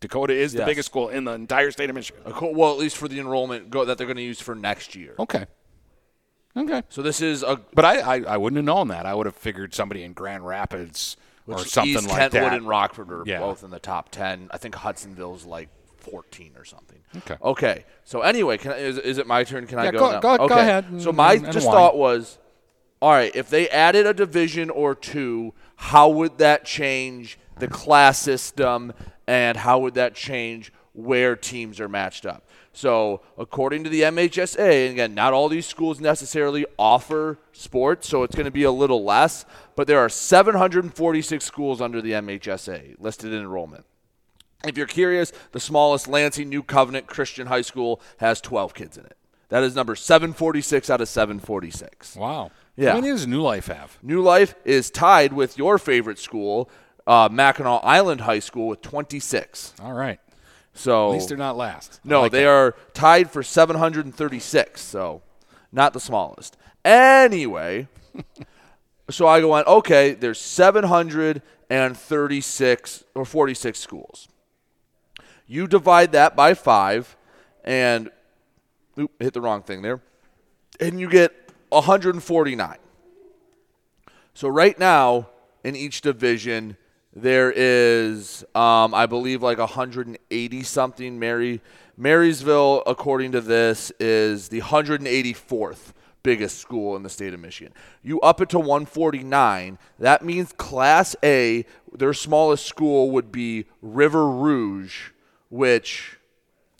Dakota 0.00 0.32
is 0.32 0.52
the 0.52 0.64
biggest 0.64 0.88
school 0.88 1.08
in 1.10 1.24
the 1.24 1.32
entire 1.32 1.70
state 1.70 1.88
of 1.88 1.94
Michigan. 1.94 2.22
Well, 2.54 2.72
at 2.72 2.78
least 2.78 2.96
for 2.96 3.08
the 3.08 3.20
enrollment 3.20 3.70
go, 3.70 3.84
that 3.84 3.98
they're 3.98 4.06
going 4.06 4.16
to 4.16 4.22
use 4.22 4.40
for 4.40 4.54
next 4.54 4.94
year. 4.96 5.14
Okay. 5.18 5.46
Okay. 6.56 6.82
So 6.88 7.02
this 7.02 7.20
is 7.20 7.42
a 7.42 7.60
But 7.72 7.84
I, 7.84 7.98
I, 8.00 8.20
I 8.22 8.36
wouldn't 8.36 8.56
have 8.58 8.64
known 8.64 8.88
that. 8.88 9.06
I 9.06 9.14
would 9.14 9.26
have 9.26 9.36
figured 9.36 9.74
somebody 9.74 10.02
in 10.02 10.12
Grand 10.12 10.44
Rapids 10.46 11.16
or 11.46 11.56
Which 11.56 11.68
something 11.68 11.92
East 11.94 12.08
like 12.08 12.18
Kentwood 12.18 12.42
that. 12.44 12.52
and 12.54 12.68
Rockford 12.68 13.10
are 13.12 13.22
Yeah. 13.26 13.40
both 13.40 13.64
in 13.64 13.70
the 13.70 13.78
top 13.80 14.10
ten. 14.10 14.48
I 14.50 14.58
think 14.58 14.74
Hudsonville's 14.76 15.44
like 15.44 15.68
14 15.98 16.52
or 16.56 16.64
something. 16.64 16.98
Okay. 17.18 17.36
Okay. 17.42 17.84
So 18.04 18.22
anyway, 18.22 18.58
can 18.58 18.72
I, 18.72 18.76
is, 18.78 18.98
is 18.98 19.18
it 19.18 19.26
my 19.26 19.44
turn? 19.44 19.66
Can 19.66 19.78
I 19.78 19.90
go, 19.90 19.98
go- 19.98 20.10
now? 20.12 20.20
go- 20.20 20.36
go 20.38 20.44
okay. 20.46 20.60
ahead 20.60 21.00
So 21.02 21.12
my 21.12 21.34
and 21.34 21.52
just 21.52 21.66
whine. 21.66 21.76
thought 21.76 21.96
was, 21.96 22.38
all 23.00 23.10
right, 23.12 23.34
if 23.34 23.50
they 23.50 23.68
added 23.68 24.06
a 24.06 24.14
division 24.14 24.70
or 24.70 24.94
two, 24.94 25.54
how 25.76 26.08
would 26.08 26.38
that 26.38 26.64
change 26.64 27.38
the 27.58 27.68
class 27.68 28.18
system, 28.18 28.92
and 29.26 29.56
how 29.58 29.78
would 29.80 29.94
that 29.94 30.14
change 30.14 30.72
where 30.94 31.36
teams 31.36 31.80
are 31.80 31.88
matched 31.88 32.26
up? 32.26 32.46
So, 32.74 33.20
according 33.36 33.84
to 33.84 33.90
the 33.90 34.00
MHSA, 34.00 34.86
and 34.86 34.92
again, 34.92 35.14
not 35.14 35.34
all 35.34 35.48
these 35.48 35.66
schools 35.66 36.00
necessarily 36.00 36.64
offer 36.78 37.38
sports, 37.52 38.08
so 38.08 38.22
it's 38.22 38.34
going 38.34 38.46
to 38.46 38.50
be 38.50 38.62
a 38.62 38.70
little 38.70 39.04
less, 39.04 39.44
but 39.76 39.86
there 39.86 39.98
are 39.98 40.08
746 40.08 41.44
schools 41.44 41.82
under 41.82 42.00
the 42.00 42.12
MHSA 42.12 42.96
listed 42.98 43.32
in 43.32 43.40
enrollment. 43.40 43.84
If 44.64 44.78
you're 44.78 44.86
curious, 44.86 45.32
the 45.50 45.60
smallest 45.60 46.08
Lansing 46.08 46.48
New 46.48 46.62
Covenant 46.62 47.06
Christian 47.06 47.48
High 47.48 47.62
School 47.62 48.00
has 48.18 48.40
12 48.40 48.72
kids 48.74 48.96
in 48.96 49.04
it. 49.04 49.16
That 49.50 49.62
is 49.64 49.74
number 49.74 49.94
746 49.94 50.88
out 50.88 51.02
of 51.02 51.08
746. 51.08 52.16
Wow. 52.16 52.52
Yeah. 52.74 52.90
How 52.90 52.94
many 53.00 53.08
does 53.08 53.26
New 53.26 53.42
Life 53.42 53.66
have? 53.66 53.98
New 54.02 54.22
Life 54.22 54.54
is 54.64 54.90
tied 54.90 55.34
with 55.34 55.58
your 55.58 55.76
favorite 55.76 56.18
school, 56.18 56.70
uh, 57.06 57.28
Mackinac 57.30 57.80
Island 57.84 58.22
High 58.22 58.38
School, 58.38 58.68
with 58.68 58.80
26. 58.80 59.74
All 59.82 59.92
right. 59.92 60.18
So 60.74 61.08
At 61.08 61.12
least 61.12 61.28
they're 61.28 61.36
not 61.36 61.56
last. 61.56 62.00
I 62.04 62.08
no, 62.08 62.22
like 62.22 62.32
they 62.32 62.44
that. 62.44 62.48
are 62.48 62.74
tied 62.94 63.30
for 63.30 63.42
736. 63.42 64.80
So 64.80 65.20
not 65.70 65.92
the 65.92 66.00
smallest. 66.00 66.56
Anyway, 66.84 67.88
so 69.10 69.28
I 69.28 69.40
go 69.40 69.52
on. 69.52 69.64
Okay, 69.64 70.12
there's 70.12 70.40
736 70.40 73.04
or 73.14 73.24
46 73.24 73.78
schools. 73.78 74.28
You 75.46 75.66
divide 75.66 76.12
that 76.12 76.34
by 76.34 76.54
five, 76.54 77.16
and 77.64 78.10
oop, 78.98 79.10
hit 79.20 79.34
the 79.34 79.40
wrong 79.40 79.62
thing 79.62 79.82
there, 79.82 80.00
and 80.80 80.98
you 80.98 81.08
get 81.08 81.32
149. 81.68 82.76
So 84.34 84.48
right 84.48 84.78
now 84.78 85.28
in 85.62 85.76
each 85.76 86.00
division 86.00 86.78
there 87.14 87.52
is, 87.54 88.44
um, 88.54 88.94
I 88.94 89.06
believe, 89.06 89.42
like 89.42 89.58
180 89.58 90.62
something. 90.62 91.18
Mary 91.18 91.60
Marysville, 91.96 92.82
according 92.86 93.32
to 93.32 93.40
this, 93.40 93.92
is 94.00 94.48
the 94.48 94.60
184th 94.60 95.92
biggest 96.22 96.58
school 96.58 96.96
in 96.96 97.02
the 97.02 97.10
state 97.10 97.34
of 97.34 97.40
Michigan. 97.40 97.74
You 98.02 98.20
up 98.20 98.40
it 98.40 98.48
to 98.50 98.58
149. 98.58 99.78
That 99.98 100.24
means 100.24 100.52
Class 100.52 101.16
A, 101.22 101.66
their 101.92 102.14
smallest 102.14 102.66
school 102.66 103.10
would 103.10 103.30
be 103.30 103.66
River 103.82 104.28
Rouge, 104.28 105.10
which 105.50 106.18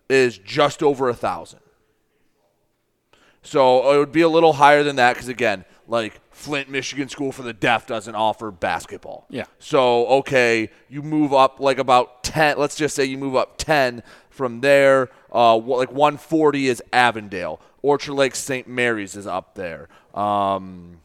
is 0.08 0.38
just 0.38 0.82
over 0.82 1.08
a 1.08 1.14
thousand. 1.14 1.60
So 3.42 3.92
it 3.92 3.98
would 3.98 4.12
be 4.12 4.22
a 4.22 4.28
little 4.28 4.54
higher 4.54 4.82
than 4.82 4.96
that 4.96 5.14
because 5.14 5.28
again, 5.28 5.64
like 5.88 6.20
Flint 6.32 6.68
Michigan 6.68 7.08
School 7.08 7.32
for 7.32 7.42
the 7.42 7.52
Deaf 7.52 7.86
doesn't 7.86 8.14
offer 8.14 8.50
basketball. 8.50 9.26
Yeah. 9.28 9.44
So 9.58 10.06
okay, 10.06 10.70
you 10.88 11.02
move 11.02 11.32
up 11.32 11.60
like 11.60 11.78
about 11.78 12.24
ten. 12.24 12.58
Let's 12.58 12.76
just 12.76 12.94
say 12.96 13.04
you 13.04 13.18
move 13.18 13.36
up 13.36 13.58
ten 13.58 14.02
from 14.30 14.60
there. 14.60 15.10
Uh, 15.32 15.56
like 15.56 15.90
140 15.90 16.68
is 16.68 16.82
Avondale. 16.92 17.60
Orchard 17.82 18.14
Lake 18.14 18.34
St. 18.34 18.66
Mary's 18.68 19.16
is 19.16 19.26
up 19.26 19.54
there. 19.54 19.88
Um, 20.14 21.00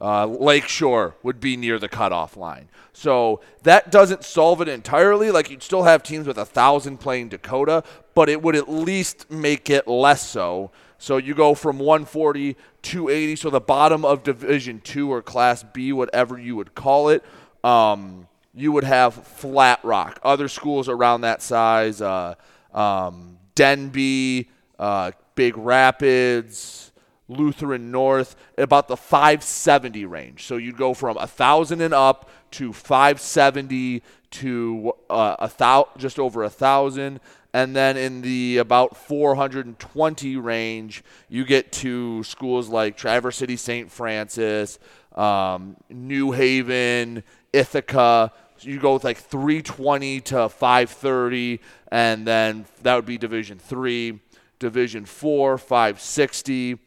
uh, 0.00 0.26
Lakeshore 0.26 1.14
would 1.22 1.40
be 1.40 1.56
near 1.56 1.78
the 1.78 1.88
cutoff 1.88 2.36
line. 2.36 2.68
So 2.92 3.40
that 3.62 3.90
doesn't 3.90 4.24
solve 4.24 4.60
it 4.60 4.68
entirely. 4.68 5.30
Like 5.30 5.50
you'd 5.50 5.62
still 5.62 5.82
have 5.82 6.02
teams 6.02 6.26
with 6.26 6.38
a 6.38 6.46
thousand 6.46 6.98
playing 6.98 7.28
Dakota, 7.28 7.84
but 8.14 8.28
it 8.28 8.42
would 8.42 8.56
at 8.56 8.68
least 8.68 9.30
make 9.30 9.68
it 9.68 9.86
less 9.86 10.26
so. 10.26 10.70
So 11.00 11.16
you 11.16 11.34
go 11.34 11.54
from 11.54 11.78
140 11.78 12.56
to 12.82 13.08
80. 13.08 13.36
So 13.36 13.48
the 13.48 13.58
bottom 13.60 14.04
of 14.04 14.22
Division 14.22 14.80
Two 14.80 15.10
or 15.10 15.22
Class 15.22 15.62
B, 15.62 15.92
whatever 15.94 16.38
you 16.38 16.56
would 16.56 16.74
call 16.74 17.08
it, 17.08 17.24
um, 17.64 18.28
you 18.54 18.70
would 18.70 18.84
have 18.84 19.14
Flat 19.14 19.80
Rock. 19.82 20.20
Other 20.22 20.46
schools 20.46 20.90
around 20.90 21.22
that 21.22 21.40
size, 21.40 22.02
uh, 22.02 22.34
um, 22.74 23.38
Denby, 23.54 24.50
uh, 24.78 25.12
Big 25.34 25.56
Rapids, 25.56 26.92
Lutheran 27.28 27.90
North, 27.90 28.36
about 28.58 28.88
the 28.88 28.96
570 28.96 30.04
range. 30.04 30.44
So 30.44 30.58
you'd 30.58 30.76
go 30.76 30.92
from 30.92 31.16
a 31.16 31.26
thousand 31.26 31.80
and 31.80 31.94
up 31.94 32.28
to 32.52 32.74
570 32.74 34.02
to 34.32 34.92
uh, 35.08 35.36
a 35.38 35.50
thou- 35.56 35.88
just 35.96 36.18
over 36.18 36.42
a 36.42 36.50
thousand, 36.50 37.20
and 37.52 37.74
then 37.74 37.96
in 37.96 38.22
the 38.22 38.58
about 38.58 38.96
420 38.96 40.36
range, 40.36 41.02
you 41.28 41.44
get 41.44 41.72
to 41.72 42.22
schools 42.24 42.68
like 42.68 42.96
Traverse 42.96 43.36
City, 43.36 43.56
St. 43.56 43.90
Francis, 43.90 44.78
um, 45.14 45.76
New 45.88 46.32
Haven, 46.32 47.24
Ithaca. 47.52 48.32
So 48.56 48.68
you 48.68 48.78
go 48.78 48.94
with 48.94 49.04
like 49.04 49.18
320 49.18 50.20
to 50.20 50.48
530, 50.48 51.60
and 51.90 52.26
then 52.26 52.66
that 52.82 52.94
would 52.94 53.06
be 53.06 53.18
Division 53.18 53.58
Three, 53.58 54.20
Division 54.58 55.04
Four, 55.04 55.58
560 55.58 56.78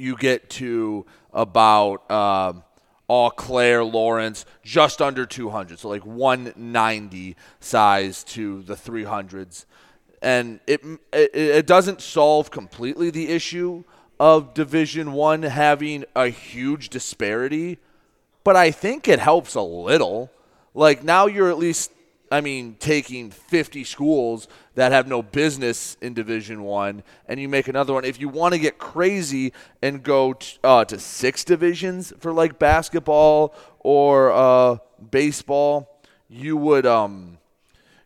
you 0.00 0.16
get 0.16 0.48
to 0.48 1.04
about 1.32 2.10
um, 2.10 2.64
Eau 3.10 3.28
Claire, 3.30 3.82
Lawrence, 3.82 4.46
just 4.62 5.02
under 5.02 5.26
200. 5.26 5.80
So 5.80 5.88
like 5.88 6.06
190 6.06 7.36
size 7.58 8.22
to 8.24 8.62
the 8.62 8.74
300s. 8.74 9.64
And 10.22 10.60
it, 10.68 10.80
it, 11.12 11.30
it 11.34 11.66
doesn't 11.66 12.00
solve 12.00 12.52
completely 12.52 13.10
the 13.10 13.30
issue 13.30 13.82
of 14.20 14.54
Division 14.54 15.12
One 15.12 15.42
having 15.42 16.04
a 16.14 16.28
huge 16.28 16.88
disparity, 16.88 17.78
but 18.44 18.54
I 18.54 18.70
think 18.70 19.08
it 19.08 19.18
helps 19.18 19.56
a 19.56 19.62
little. 19.62 20.30
Like 20.72 21.02
now 21.02 21.26
you're 21.26 21.50
at 21.50 21.58
least 21.58 21.90
I 22.30 22.40
mean, 22.40 22.76
taking 22.78 23.30
50 23.30 23.82
schools 23.82 24.46
that 24.76 24.92
have 24.92 25.08
no 25.08 25.20
business 25.20 25.96
in 26.00 26.14
Division 26.14 26.62
One, 26.62 27.02
and 27.26 27.40
you 27.40 27.48
make 27.48 27.66
another 27.66 27.92
one. 27.92 28.04
If 28.04 28.20
you 28.20 28.28
want 28.28 28.54
to 28.54 28.60
get 28.60 28.78
crazy 28.78 29.52
and 29.82 30.02
go 30.02 30.34
t- 30.34 30.58
uh, 30.62 30.84
to 30.84 30.98
six 31.00 31.42
divisions 31.42 32.12
for 32.20 32.32
like 32.32 32.58
basketball 32.58 33.52
or 33.80 34.30
uh, 34.30 34.76
baseball, 35.10 36.00
you 36.28 36.56
would 36.56 36.86
um, 36.86 37.38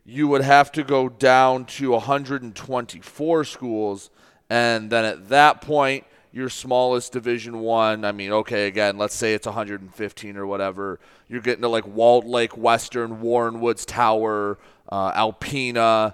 you 0.03 0.27
would 0.27 0.41
have 0.41 0.71
to 0.71 0.83
go 0.83 1.07
down 1.07 1.65
to 1.65 1.91
124 1.91 3.43
schools, 3.43 4.09
and 4.49 4.89
then 4.89 5.05
at 5.05 5.29
that 5.29 5.61
point, 5.61 6.03
your 6.35 6.49
smallest 6.49 7.13
Division 7.13 7.61
One. 7.61 8.03
I, 8.03 8.11
mean, 8.11 8.33
okay, 8.33 8.67
again, 8.67 8.97
let's 8.97 9.15
say 9.15 9.33
it's 9.33 9.47
115 9.47 10.35
or 10.35 10.45
whatever. 10.45 10.99
You're 11.29 11.39
getting 11.39 11.61
to 11.61 11.69
like 11.69 11.87
Walled 11.87 12.25
Lake, 12.25 12.57
Western, 12.57 13.21
Warren 13.21 13.61
Woods 13.61 13.85
Tower, 13.85 14.59
uh, 14.89 15.13
Alpena, 15.13 16.13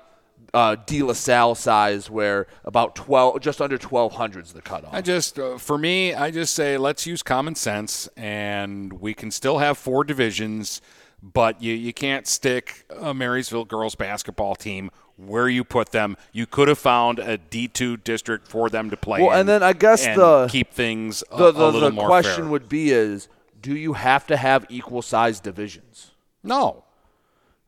uh, 0.53 0.75
De 0.85 1.01
La 1.01 1.13
Salle 1.13 1.55
size, 1.55 2.07
where 2.07 2.45
about 2.63 2.95
12, 2.95 3.41
just 3.41 3.61
under 3.61 3.77
1,200 3.77 4.45
is 4.45 4.53
the 4.53 4.61
cutoff. 4.61 4.93
I 4.93 5.01
just, 5.01 5.39
uh, 5.39 5.57
for 5.57 5.79
me, 5.79 6.13
I 6.13 6.29
just 6.29 6.53
say 6.53 6.77
let's 6.77 7.07
use 7.07 7.23
common 7.23 7.55
sense, 7.55 8.07
and 8.15 8.93
we 8.93 9.15
can 9.15 9.31
still 9.31 9.57
have 9.57 9.75
four 9.75 10.03
divisions, 10.03 10.83
but 11.23 11.59
you, 11.63 11.73
you 11.73 11.93
can't 11.93 12.27
stick 12.27 12.85
a 12.95 13.11
Marysville 13.11 13.65
girls 13.65 13.95
basketball 13.95 14.53
team 14.53 14.91
where 15.27 15.47
you 15.47 15.63
put 15.63 15.91
them. 15.91 16.17
You 16.31 16.45
could 16.45 16.67
have 16.67 16.79
found 16.79 17.19
a 17.19 17.37
D2 17.37 18.03
district 18.03 18.47
for 18.47 18.69
them 18.69 18.89
to 18.89 18.97
play 18.97 19.21
Well, 19.21 19.31
in 19.31 19.41
and 19.41 19.49
then 19.49 19.63
I 19.63 19.73
guess 19.73 20.05
the 20.05 20.47
keep 20.49 20.73
things 20.73 21.23
a, 21.31 21.37
the, 21.37 21.51
the, 21.51 21.89
the 21.89 21.91
question 22.05 22.43
fair. 22.43 22.51
would 22.51 22.67
be 22.69 22.91
is 22.91 23.27
do 23.61 23.75
you 23.75 23.93
have 23.93 24.25
to 24.27 24.37
have 24.37 24.65
equal 24.69 25.01
sized 25.01 25.43
divisions 25.43 26.11
no. 26.43 26.83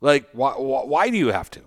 like 0.01 0.27
Why, 0.31 0.53
why, 0.53 0.81
why 0.83 1.09
do 1.09 1.17
you 1.17 1.27
have 1.27 1.51
to? 1.51 1.61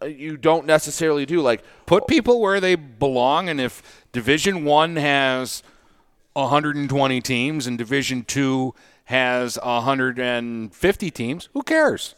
Uh, 0.00 0.06
you 0.06 0.36
don't 0.36 0.66
necessarily 0.66 1.26
do 1.26 1.40
like 1.40 1.62
Put 1.86 2.06
people 2.06 2.40
where 2.40 2.60
they 2.60 2.74
belong, 2.76 3.48
and 3.48 3.60
if 3.60 3.82
Division 4.12 4.64
One 4.64 4.96
has 4.96 5.62
120 6.34 7.20
teams 7.20 7.66
and 7.66 7.76
Division 7.76 8.22
Two 8.22 8.74
has 9.06 9.58
150 9.62 11.10
teams, 11.10 11.48
who 11.52 11.62
cares? 11.62 12.14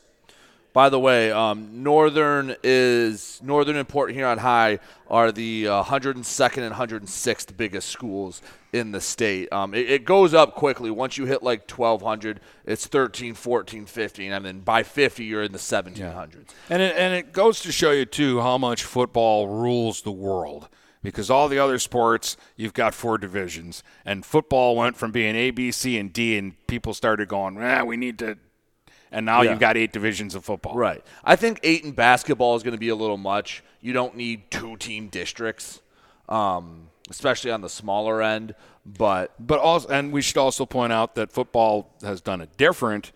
By 0.75 0.91
the 0.91 1.01
way 1.01 1.33
um, 1.33 1.83
northern 1.83 2.55
is 2.63 3.41
northern 3.43 3.77
and 3.77 3.89
port 3.89 4.13
huron 4.13 4.39
high 4.39 4.79
are 5.09 5.33
the 5.33 5.67
uh, 5.67 5.83
102nd 5.85 6.59
and 6.59 6.75
106th 6.75 7.57
biggest 7.57 7.89
schools 7.89 8.43
in 8.73 8.91
the 8.91 9.01
state. 9.01 9.51
Um, 9.53 9.73
it, 9.73 9.89
it 9.89 10.05
goes 10.05 10.35
up 10.35 10.57
quickly. 10.57 10.91
Once 10.91 11.17
you 11.17 11.27
hit 11.27 11.43
like 11.43 11.71
1200 11.71 12.41
it's 12.67 12.87
13 12.87 13.35
14 13.35 13.87
15 13.87 14.33
and 14.33 14.45
then 14.45 14.61
by 14.61 14.83
50 14.83 15.25
you're 15.25 15.45
in 15.45 15.53
the 15.53 15.59
1700s 15.59 15.97
And 16.69 16.83
it, 16.83 16.95
and 16.99 17.15
it 17.15 17.33
goes 17.33 17.61
to 17.61 17.73
show 17.73 17.93
you 17.93 18.05
too 18.05 18.41
how 18.41 18.59
much 18.59 18.85
football 18.85 19.49
rules 19.49 20.03
the 20.03 20.13
world. 20.13 20.69
Because 21.03 21.29
all 21.29 21.49
the 21.49 21.59
other 21.59 21.79
sports, 21.79 22.35
you've 22.57 22.73
got 22.73 22.95
four 22.95 23.19
divisions, 23.19 23.83
and 24.07 24.25
football 24.25 24.75
went 24.75 24.97
from 24.97 25.13
being 25.13 25.37
A, 25.37 25.51
B, 25.51 25.71
C, 25.71 25.99
and 25.99 26.11
D, 26.11 26.39
and 26.39 26.55
people 26.67 26.95
started 26.95 27.29
going, 27.29 27.63
"Ah, 27.63 27.85
we 27.85 27.99
need 27.99 28.19
to 28.21 28.39
and 29.15 29.25
now 29.25 29.41
Yeah. 29.43 29.51
you've 29.53 29.61
got 29.61 29.77
eight 29.77 29.93
divisions 29.93 30.35
of 30.35 30.45
football. 30.45 30.75
Right. 30.75 31.03
I 31.25 31.37
think 31.37 31.61
eight 31.63 31.85
in 31.85 31.93
basketball 31.93 32.57
is 32.57 32.63
going 32.63 32.73
to 32.75 32.79
be 32.79 32.89
a 32.91 32.97
little 32.97 33.17
much. 33.17 33.63
You 33.81 33.93
don't 33.93 34.17
need 34.17 34.51
two 34.51 34.77
team 34.77 35.09
districts, 35.09 35.81
um, 36.29 36.89
especially 37.09 37.51
on 37.51 37.61
the 37.61 37.69
smaller 37.69 38.21
end. 38.23 38.55
But 38.85 39.33
But 39.39 39.61
also, 39.61 39.89
and 39.89 40.13
we 40.13 40.21
should 40.21 40.37
also 40.37 40.67
point 40.67 40.93
out 40.93 41.15
that 41.15 41.33
football 41.33 41.91
has 42.03 42.21
done 42.21 42.41
it 42.43 42.57
different. 42.59 43.13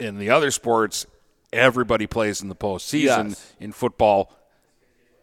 In 0.00 0.18
the 0.18 0.30
other 0.30 0.50
sports, 0.50 1.06
everybody 1.52 2.06
plays 2.06 2.40
in 2.42 2.48
the 2.48 2.56
postseason. 2.56 3.28
Yes. 3.30 3.54
In 3.60 3.72
football, 3.72 4.32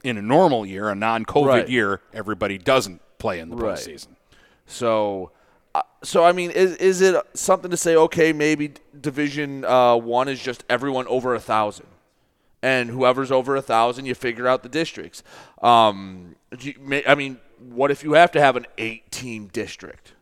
in 0.03 0.17
a 0.17 0.21
normal 0.21 0.65
year, 0.65 0.89
a 0.89 0.95
non-COVID 0.95 1.47
Right. 1.47 1.69
year, 1.69 2.01
everybody 2.13 2.57
doesn't 2.57 3.01
play 3.17 3.39
in 3.39 3.49
the 3.49 3.55
Right. 3.55 3.77
postseason. 3.77 4.15
so, 4.65 5.31
so 6.03 6.23
I 6.23 6.31
mean, 6.31 6.51
is 6.51 6.75
is 6.77 7.01
it 7.01 7.15
something 7.33 7.71
to 7.71 7.77
say? 7.77 7.95
Okay, 7.95 8.33
maybe 8.33 8.73
Division 8.99 9.65
uh, 9.65 9.95
One 9.95 10.27
is 10.27 10.41
just 10.41 10.63
everyone 10.69 11.07
over 11.07 11.33
a 11.33 11.39
thousand, 11.39 11.87
and 12.61 12.89
whoever's 12.89 13.31
over 13.31 13.55
a 13.55 13.61
thousand, 13.61 14.05
you 14.05 14.15
figure 14.15 14.47
out 14.47 14.63
the 14.63 14.69
districts. 14.69 15.23
Um, 15.61 16.35
you, 16.59 17.03
I 17.07 17.15
mean, 17.15 17.39
what 17.57 17.89
if 17.89 18.03
you 18.03 18.13
have 18.13 18.31
to 18.33 18.41
have 18.41 18.55
an 18.55 18.67
eight-team 18.77 19.47
district? 19.47 20.13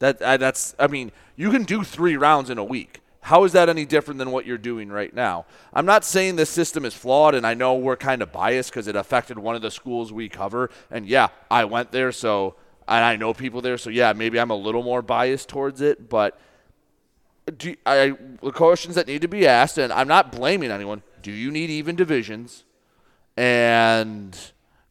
That 0.00 0.18
that's 0.18 0.74
I 0.78 0.86
mean, 0.86 1.12
you 1.36 1.50
can 1.50 1.64
do 1.64 1.84
three 1.84 2.16
rounds 2.16 2.50
in 2.50 2.58
a 2.58 2.64
week. 2.64 3.00
How 3.22 3.44
is 3.44 3.52
that 3.52 3.68
any 3.68 3.84
different 3.84 4.18
than 4.18 4.30
what 4.30 4.46
you're 4.46 4.56
doing 4.56 4.88
right 4.88 5.12
now? 5.12 5.44
I'm 5.74 5.84
not 5.84 6.04
saying 6.04 6.36
this 6.36 6.50
system 6.50 6.84
is 6.84 6.94
flawed, 6.94 7.34
and 7.34 7.46
I 7.46 7.52
know 7.54 7.74
we're 7.74 7.96
kind 7.96 8.22
of 8.22 8.32
biased 8.32 8.70
because 8.70 8.88
it 8.88 8.96
affected 8.96 9.38
one 9.38 9.54
of 9.54 9.60
the 9.60 9.70
schools 9.70 10.12
we 10.12 10.28
cover. 10.28 10.70
And 10.90 11.06
yeah, 11.06 11.28
I 11.50 11.64
went 11.66 11.92
there, 11.92 12.10
so 12.10 12.54
and 12.88 13.04
I 13.04 13.16
know 13.16 13.34
people 13.34 13.60
there, 13.60 13.78
so 13.78 13.90
yeah, 13.90 14.12
maybe 14.12 14.40
I'm 14.40 14.50
a 14.50 14.56
little 14.56 14.82
more 14.82 15.02
biased 15.02 15.48
towards 15.48 15.80
it. 15.80 16.08
But 16.08 16.38
do 17.56 17.74
I 17.86 18.14
the 18.42 18.52
questions 18.52 18.94
that 18.94 19.06
need 19.06 19.22
to 19.22 19.28
be 19.28 19.46
asked, 19.46 19.78
and 19.78 19.92
I'm 19.92 20.08
not 20.08 20.32
blaming 20.32 20.70
anyone. 20.70 21.02
Do 21.22 21.30
you 21.30 21.50
need 21.50 21.70
even 21.70 21.96
divisions, 21.96 22.64
and 23.36 24.36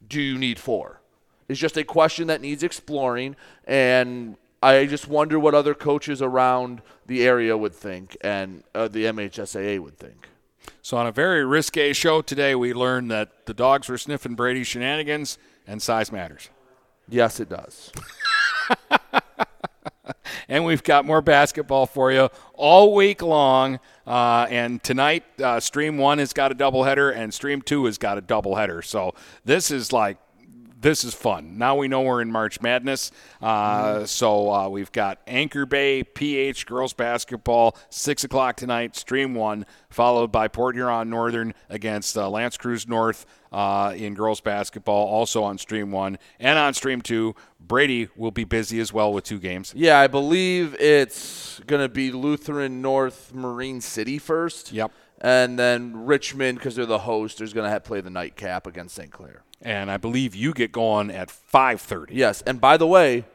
do 0.07 0.21
you 0.21 0.37
need 0.37 0.59
four? 0.59 1.01
It's 1.47 1.59
just 1.59 1.77
a 1.77 1.83
question 1.83 2.27
that 2.27 2.41
needs 2.41 2.61
exploring, 2.63 3.35
and 3.65 4.35
I 4.61 4.85
just 4.85 5.07
wonder 5.07 5.39
what 5.39 5.55
other 5.55 5.73
coaches 5.73 6.21
around 6.21 6.81
the 7.05 7.23
area 7.23 7.55
would 7.57 7.73
think, 7.73 8.17
and 8.21 8.63
uh, 8.75 8.87
the 8.87 9.05
MHSAA 9.05 9.79
would 9.79 9.97
think. 9.97 10.27
So, 10.81 10.97
on 10.97 11.07
a 11.07 11.11
very 11.11 11.45
risque 11.45 11.93
show 11.93 12.21
today, 12.21 12.53
we 12.55 12.73
learned 12.73 13.09
that 13.11 13.45
the 13.45 13.53
dogs 13.53 13.87
were 13.87 13.97
sniffing 13.97 14.35
Brady 14.35 14.63
shenanigans 14.63 15.37
and 15.65 15.81
size 15.81 16.11
matters. 16.11 16.49
Yes, 17.09 17.39
it 17.39 17.49
does. 17.49 17.91
And 20.49 20.63
we've 20.63 20.83
got 20.83 21.05
more 21.05 21.21
basketball 21.21 21.85
for 21.85 22.11
you 22.11 22.29
all 22.53 22.95
week 22.95 23.21
long. 23.21 23.79
Uh, 24.05 24.47
and 24.49 24.81
tonight, 24.81 25.25
uh, 25.41 25.59
Stream 25.59 25.97
1 25.97 26.19
has 26.19 26.31
got 26.31 26.51
a 26.51 26.55
doubleheader, 26.55 27.13
and 27.13 27.33
Stream 27.33 27.61
2 27.61 27.85
has 27.85 27.97
got 27.97 28.17
a 28.17 28.21
doubleheader. 28.21 28.83
So 28.83 29.13
this 29.45 29.71
is 29.71 29.91
like. 29.91 30.17
This 30.79 31.03
is 31.03 31.15
fun. 31.15 31.57
Now 31.57 31.75
we 31.75 31.87
know 31.87 32.01
we're 32.03 32.21
in 32.21 32.31
March 32.31 32.61
Madness. 32.61 33.11
Uh, 33.41 34.05
So 34.05 34.51
uh, 34.53 34.69
we've 34.69 34.91
got 34.91 35.19
Anchor 35.25 35.65
Bay 35.65 36.03
PH 36.03 36.67
girls 36.67 36.93
basketball, 36.93 37.75
6 37.89 38.23
o'clock 38.23 38.57
tonight, 38.57 38.95
Stream 38.95 39.33
1, 39.33 39.65
followed 39.89 40.31
by 40.31 40.47
Port 40.47 40.75
Huron 40.75 41.09
Northern 41.09 41.55
against 41.69 42.15
uh, 42.15 42.29
L'Anse 42.29 42.57
Creuse 42.57 42.87
North 42.87 43.25
uh, 43.51 43.93
in 43.97 44.13
girls 44.13 44.39
basketball, 44.39 45.07
also 45.07 45.43
on 45.43 45.57
Stream 45.57 45.89
1. 45.91 46.19
And 46.39 46.59
on 46.59 46.75
Stream 46.75 47.01
2, 47.01 47.33
Brady 47.59 48.09
will 48.15 48.31
be 48.31 48.43
busy 48.43 48.79
as 48.79 48.93
well 48.93 49.11
with 49.11 49.23
two 49.23 49.39
games. 49.39 49.73
Yeah, 49.75 49.99
I 49.99 50.05
believe 50.05 50.75
it's 50.79 51.59
going 51.65 51.81
to 51.81 51.89
be 51.89 52.11
Lutheran 52.11 52.83
North 52.83 53.33
Marine 53.33 53.81
City 53.81 54.19
first. 54.19 54.71
Yep. 54.71 54.91
And 55.19 55.57
then 55.57 56.05
Richmond, 56.05 56.59
because 56.59 56.75
they're 56.75 56.85
the 56.85 56.99
host, 56.99 57.41
is 57.41 57.51
going 57.51 57.71
to 57.71 57.79
play 57.79 58.01
the 58.01 58.11
nightcap 58.11 58.67
against 58.67 58.93
St. 58.93 59.11
Clair. 59.11 59.41
And 59.61 59.89
I 59.89 59.97
believe 59.97 60.35
you 60.35 60.53
get 60.53 60.71
going 60.71 61.09
at 61.09 61.29
5:30. 61.29 62.09
Yes, 62.11 62.41
and 62.43 62.61
by 62.61 62.77
the 62.77 62.87
way, 62.87 63.25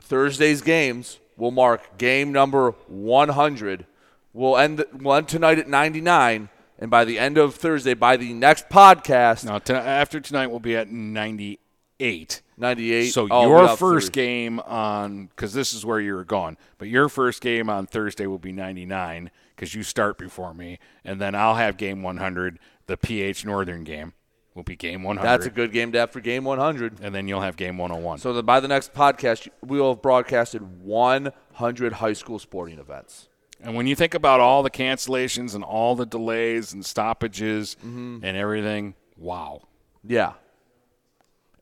Thursday's 0.00 0.62
games 0.62 1.18
will 1.36 1.50
mark 1.50 1.98
game 1.98 2.32
number 2.32 2.72
100. 2.88 3.86
We'll 4.32 4.56
end, 4.56 4.84
we'll 4.92 5.14
end 5.14 5.28
tonight 5.28 5.58
at 5.58 5.68
99, 5.68 6.48
and 6.78 6.90
by 6.90 7.04
the 7.04 7.18
end 7.18 7.38
of 7.38 7.54
Thursday, 7.54 7.94
by 7.94 8.16
the 8.16 8.32
next 8.32 8.68
podcast, 8.68 9.44
Now, 9.44 9.58
to, 9.60 9.74
after 9.74 10.20
tonight, 10.20 10.48
we'll 10.48 10.60
be 10.60 10.76
at 10.76 10.90
98. 10.90 12.42
98. 12.56 13.10
So 13.10 13.26
your 13.26 13.68
first 13.76 14.12
three. 14.12 14.22
game 14.22 14.60
on 14.60 15.26
because 15.26 15.52
this 15.52 15.72
is 15.72 15.84
where 15.84 16.00
you 16.00 16.14
were 16.14 16.24
going, 16.24 16.56
but 16.78 16.88
your 16.88 17.08
first 17.08 17.40
game 17.40 17.70
on 17.70 17.86
Thursday 17.86 18.26
will 18.26 18.38
be 18.38 18.52
99 18.52 19.30
because 19.54 19.74
you 19.74 19.82
start 19.82 20.18
before 20.18 20.52
me, 20.52 20.78
and 21.04 21.20
then 21.20 21.34
I'll 21.34 21.56
have 21.56 21.76
game 21.76 22.02
100. 22.02 22.58
The 22.86 22.96
PH 22.98 23.46
Northern 23.46 23.82
game 23.82 24.12
will 24.54 24.62
be 24.62 24.76
game 24.76 25.02
100. 25.02 25.26
That's 25.28 25.46
a 25.46 25.50
good 25.50 25.72
game 25.72 25.92
to 25.92 25.98
have 25.98 26.10
for 26.12 26.20
game 26.20 26.44
100. 26.44 27.00
and 27.02 27.14
then 27.14 27.26
you'll 27.28 27.40
have 27.40 27.56
game 27.56 27.76
101. 27.78 28.18
So 28.18 28.40
by 28.42 28.60
the 28.60 28.68
next 28.68 28.94
podcast, 28.94 29.48
we 29.62 29.80
will 29.80 29.94
have 29.94 30.02
broadcasted 30.02 30.62
100 30.82 31.92
high 31.94 32.12
school 32.12 32.38
sporting 32.38 32.78
events. 32.78 33.28
And 33.60 33.74
when 33.74 33.86
you 33.86 33.94
think 33.96 34.14
about 34.14 34.40
all 34.40 34.62
the 34.62 34.70
cancellations 34.70 35.54
and 35.54 35.64
all 35.64 35.96
the 35.96 36.06
delays 36.06 36.72
and 36.72 36.84
stoppages 36.84 37.76
Mm-hmm. 37.80 38.18
and 38.22 38.36
everything, 38.36 38.94
wow. 39.16 39.62
Yeah. 40.06 40.34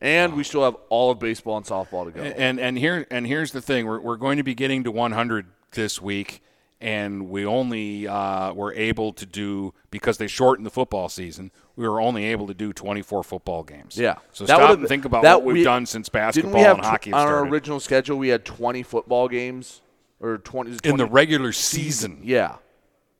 And 0.01 0.33
we 0.35 0.43
still 0.43 0.63
have 0.65 0.75
all 0.89 1.11
of 1.11 1.19
baseball 1.19 1.55
and 1.57 1.65
softball 1.65 2.05
to 2.05 2.11
go. 2.11 2.21
And 2.21 2.59
and 2.59 2.77
here 2.77 3.07
and 3.09 3.25
here's 3.25 3.53
the 3.53 3.61
thing: 3.61 3.85
we're 3.85 4.01
we're 4.01 4.17
going 4.17 4.35
to 4.35 4.43
be 4.43 4.53
getting 4.53 4.83
to 4.83 4.91
100 4.91 5.45
this 5.71 6.01
week, 6.01 6.41
and 6.81 7.29
we 7.29 7.45
only 7.45 8.05
uh, 8.05 8.51
were 8.53 8.73
able 8.73 9.13
to 9.13 9.25
do 9.25 9.73
because 9.91 10.17
they 10.17 10.27
shortened 10.27 10.65
the 10.65 10.69
football 10.71 11.07
season. 11.07 11.51
We 11.75 11.87
were 11.87 11.99
only 11.99 12.25
able 12.25 12.45
to 12.47 12.53
do 12.53 12.71
24 12.71 13.23
football 13.23 13.63
games. 13.63 13.97
Yeah. 13.97 14.15
So 14.31 14.45
That 14.45 14.57
stop 14.57 14.77
and 14.77 14.87
think 14.87 15.05
about 15.05 15.23
that 15.23 15.37
what 15.37 15.45
we've 15.45 15.53
we- 15.55 15.63
done 15.63 15.85
since 15.87 16.07
basketball 16.09 16.61
have 16.61 16.77
and 16.77 16.85
hockey 16.85 17.11
on 17.13 17.27
our 17.27 17.45
original 17.47 17.79
schedule? 17.79 18.17
We 18.17 18.27
had 18.29 18.45
20 18.45 18.83
football 18.83 19.27
games 19.27 19.81
or 20.19 20.37
20, 20.37 20.77
in 20.87 20.97
the 20.97 21.05
regular 21.07 21.51
season, 21.51 22.19
Yeah, 22.23 22.55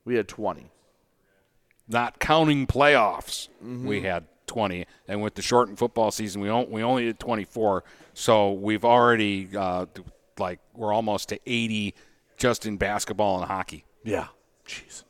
we 0.06 0.16
had 0.16 0.28
20. 0.28 0.70
not 1.88 2.20
counting 2.20 2.66
playoffs, 2.68 3.50
Mm-hmm. 3.64 3.88
we 3.88 4.02
had 4.02 4.26
20, 4.48 4.86
and 5.08 5.22
with 5.22 5.36
the 5.36 5.42
shortened 5.42 5.80
football 5.80 6.12
season, 6.12 6.42
we 6.42 6.50
on, 6.50 6.70
we 6.70 6.84
only 6.84 7.06
did 7.06 7.20
24. 7.20 7.84
So 8.14 8.52
we've 8.52 8.86
already 8.86 9.50
uh, 9.58 9.88
like 10.38 10.60
we're 10.76 10.94
almost 10.94 11.30
to 11.30 11.40
80 11.46 11.96
just 12.38 12.66
in 12.66 12.78
basketball 12.78 13.40
and 13.40 13.48
hockey. 13.48 13.86
Yeah, 14.04 14.28
jeez. 14.68 15.04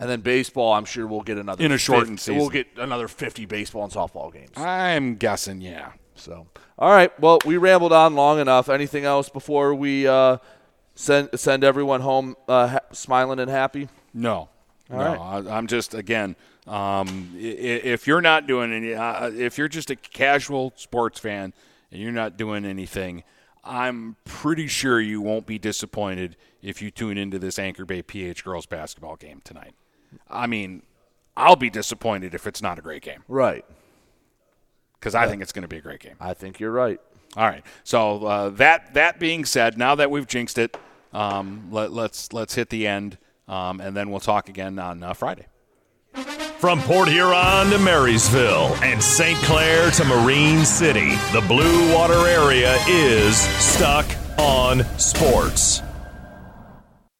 And 0.00 0.08
then 0.08 0.20
baseball, 0.20 0.74
I'm 0.74 0.84
sure 0.84 1.06
we'll 1.06 1.22
get 1.22 1.38
another 1.38 1.64
In 1.64 1.72
a 1.72 1.78
shortened 1.78 2.20
50 2.20 2.38
We'll 2.38 2.50
get 2.50 2.68
another 2.76 3.08
50 3.08 3.46
baseball 3.46 3.84
and 3.84 3.92
softball 3.92 4.32
games. 4.32 4.52
I'm 4.56 5.16
guessing, 5.16 5.60
yeah. 5.60 5.92
So, 6.14 6.46
all 6.78 6.90
right. 6.90 7.18
Well, 7.20 7.38
we 7.44 7.56
rambled 7.56 7.92
on 7.92 8.14
long 8.14 8.38
enough. 8.38 8.68
Anything 8.68 9.04
else 9.04 9.28
before 9.28 9.74
we 9.74 10.06
uh, 10.06 10.38
send 10.94 11.30
send 11.34 11.64
everyone 11.64 12.00
home 12.00 12.36
uh, 12.48 12.68
ha- 12.68 12.80
smiling 12.92 13.38
and 13.38 13.50
happy? 13.50 13.88
No, 14.14 14.48
no. 14.90 14.96
right. 14.96 15.18
I, 15.18 15.56
I'm 15.56 15.66
just 15.66 15.94
again, 15.94 16.36
um, 16.66 17.32
if 17.36 18.06
you're 18.06 18.20
not 18.20 18.46
doing 18.46 18.72
any, 18.72 18.94
uh, 18.94 19.30
if 19.30 19.58
you're 19.58 19.68
just 19.68 19.90
a 19.90 19.96
casual 19.96 20.72
sports 20.76 21.18
fan 21.18 21.52
and 21.90 22.00
you're 22.00 22.12
not 22.12 22.36
doing 22.36 22.64
anything, 22.64 23.22
I'm 23.64 24.16
pretty 24.24 24.66
sure 24.66 25.00
you 25.00 25.20
won't 25.20 25.46
be 25.46 25.58
disappointed 25.58 26.36
if 26.62 26.82
you 26.82 26.90
tune 26.90 27.16
into 27.18 27.38
this 27.38 27.58
Anchor 27.58 27.84
Bay 27.84 28.02
PH 28.02 28.44
girls 28.44 28.66
basketball 28.66 29.16
game 29.16 29.40
tonight. 29.44 29.74
I 30.30 30.46
mean, 30.46 30.82
I'll 31.36 31.56
be 31.56 31.70
disappointed 31.70 32.34
if 32.34 32.46
it's 32.46 32.60
not 32.62 32.78
a 32.78 32.82
great 32.82 33.02
game 33.02 33.22
Right. 33.28 33.64
because 34.98 35.14
I 35.14 35.26
think 35.28 35.42
it's 35.42 35.52
going 35.52 35.62
to 35.62 35.68
be 35.68 35.76
a 35.78 35.80
great 35.80 36.00
game. 36.00 36.16
I 36.20 36.34
think 36.34 36.58
you're 36.60 36.72
right. 36.72 37.00
All 37.36 37.46
right. 37.46 37.64
So 37.84 38.24
uh, 38.26 38.48
that 38.50 38.94
that 38.94 39.18
being 39.20 39.44
said, 39.44 39.76
now 39.78 39.94
that 39.94 40.10
we've 40.10 40.26
jinxed 40.26 40.58
it, 40.58 40.76
um, 41.12 41.68
let, 41.70 41.92
let's 41.92 42.32
let's 42.32 42.54
hit 42.54 42.70
the 42.70 42.86
end, 42.86 43.18
um, 43.46 43.80
and 43.80 43.96
then 43.96 44.10
we'll 44.10 44.20
talk 44.20 44.48
again 44.48 44.78
on 44.78 45.02
uh, 45.02 45.12
Friday. 45.14 45.46
From 46.58 46.80
Port 46.82 47.08
Huron 47.08 47.70
to 47.70 47.78
Marysville 47.78 48.74
and 48.82 49.00
St. 49.00 49.38
Clair 49.44 49.90
to 49.92 50.04
Marine 50.04 50.64
City, 50.64 51.10
the 51.32 51.44
Blue 51.46 51.94
Water 51.94 52.26
area 52.26 52.76
is 52.88 53.36
stuck 53.36 54.06
on 54.38 54.82
sports. 54.98 55.82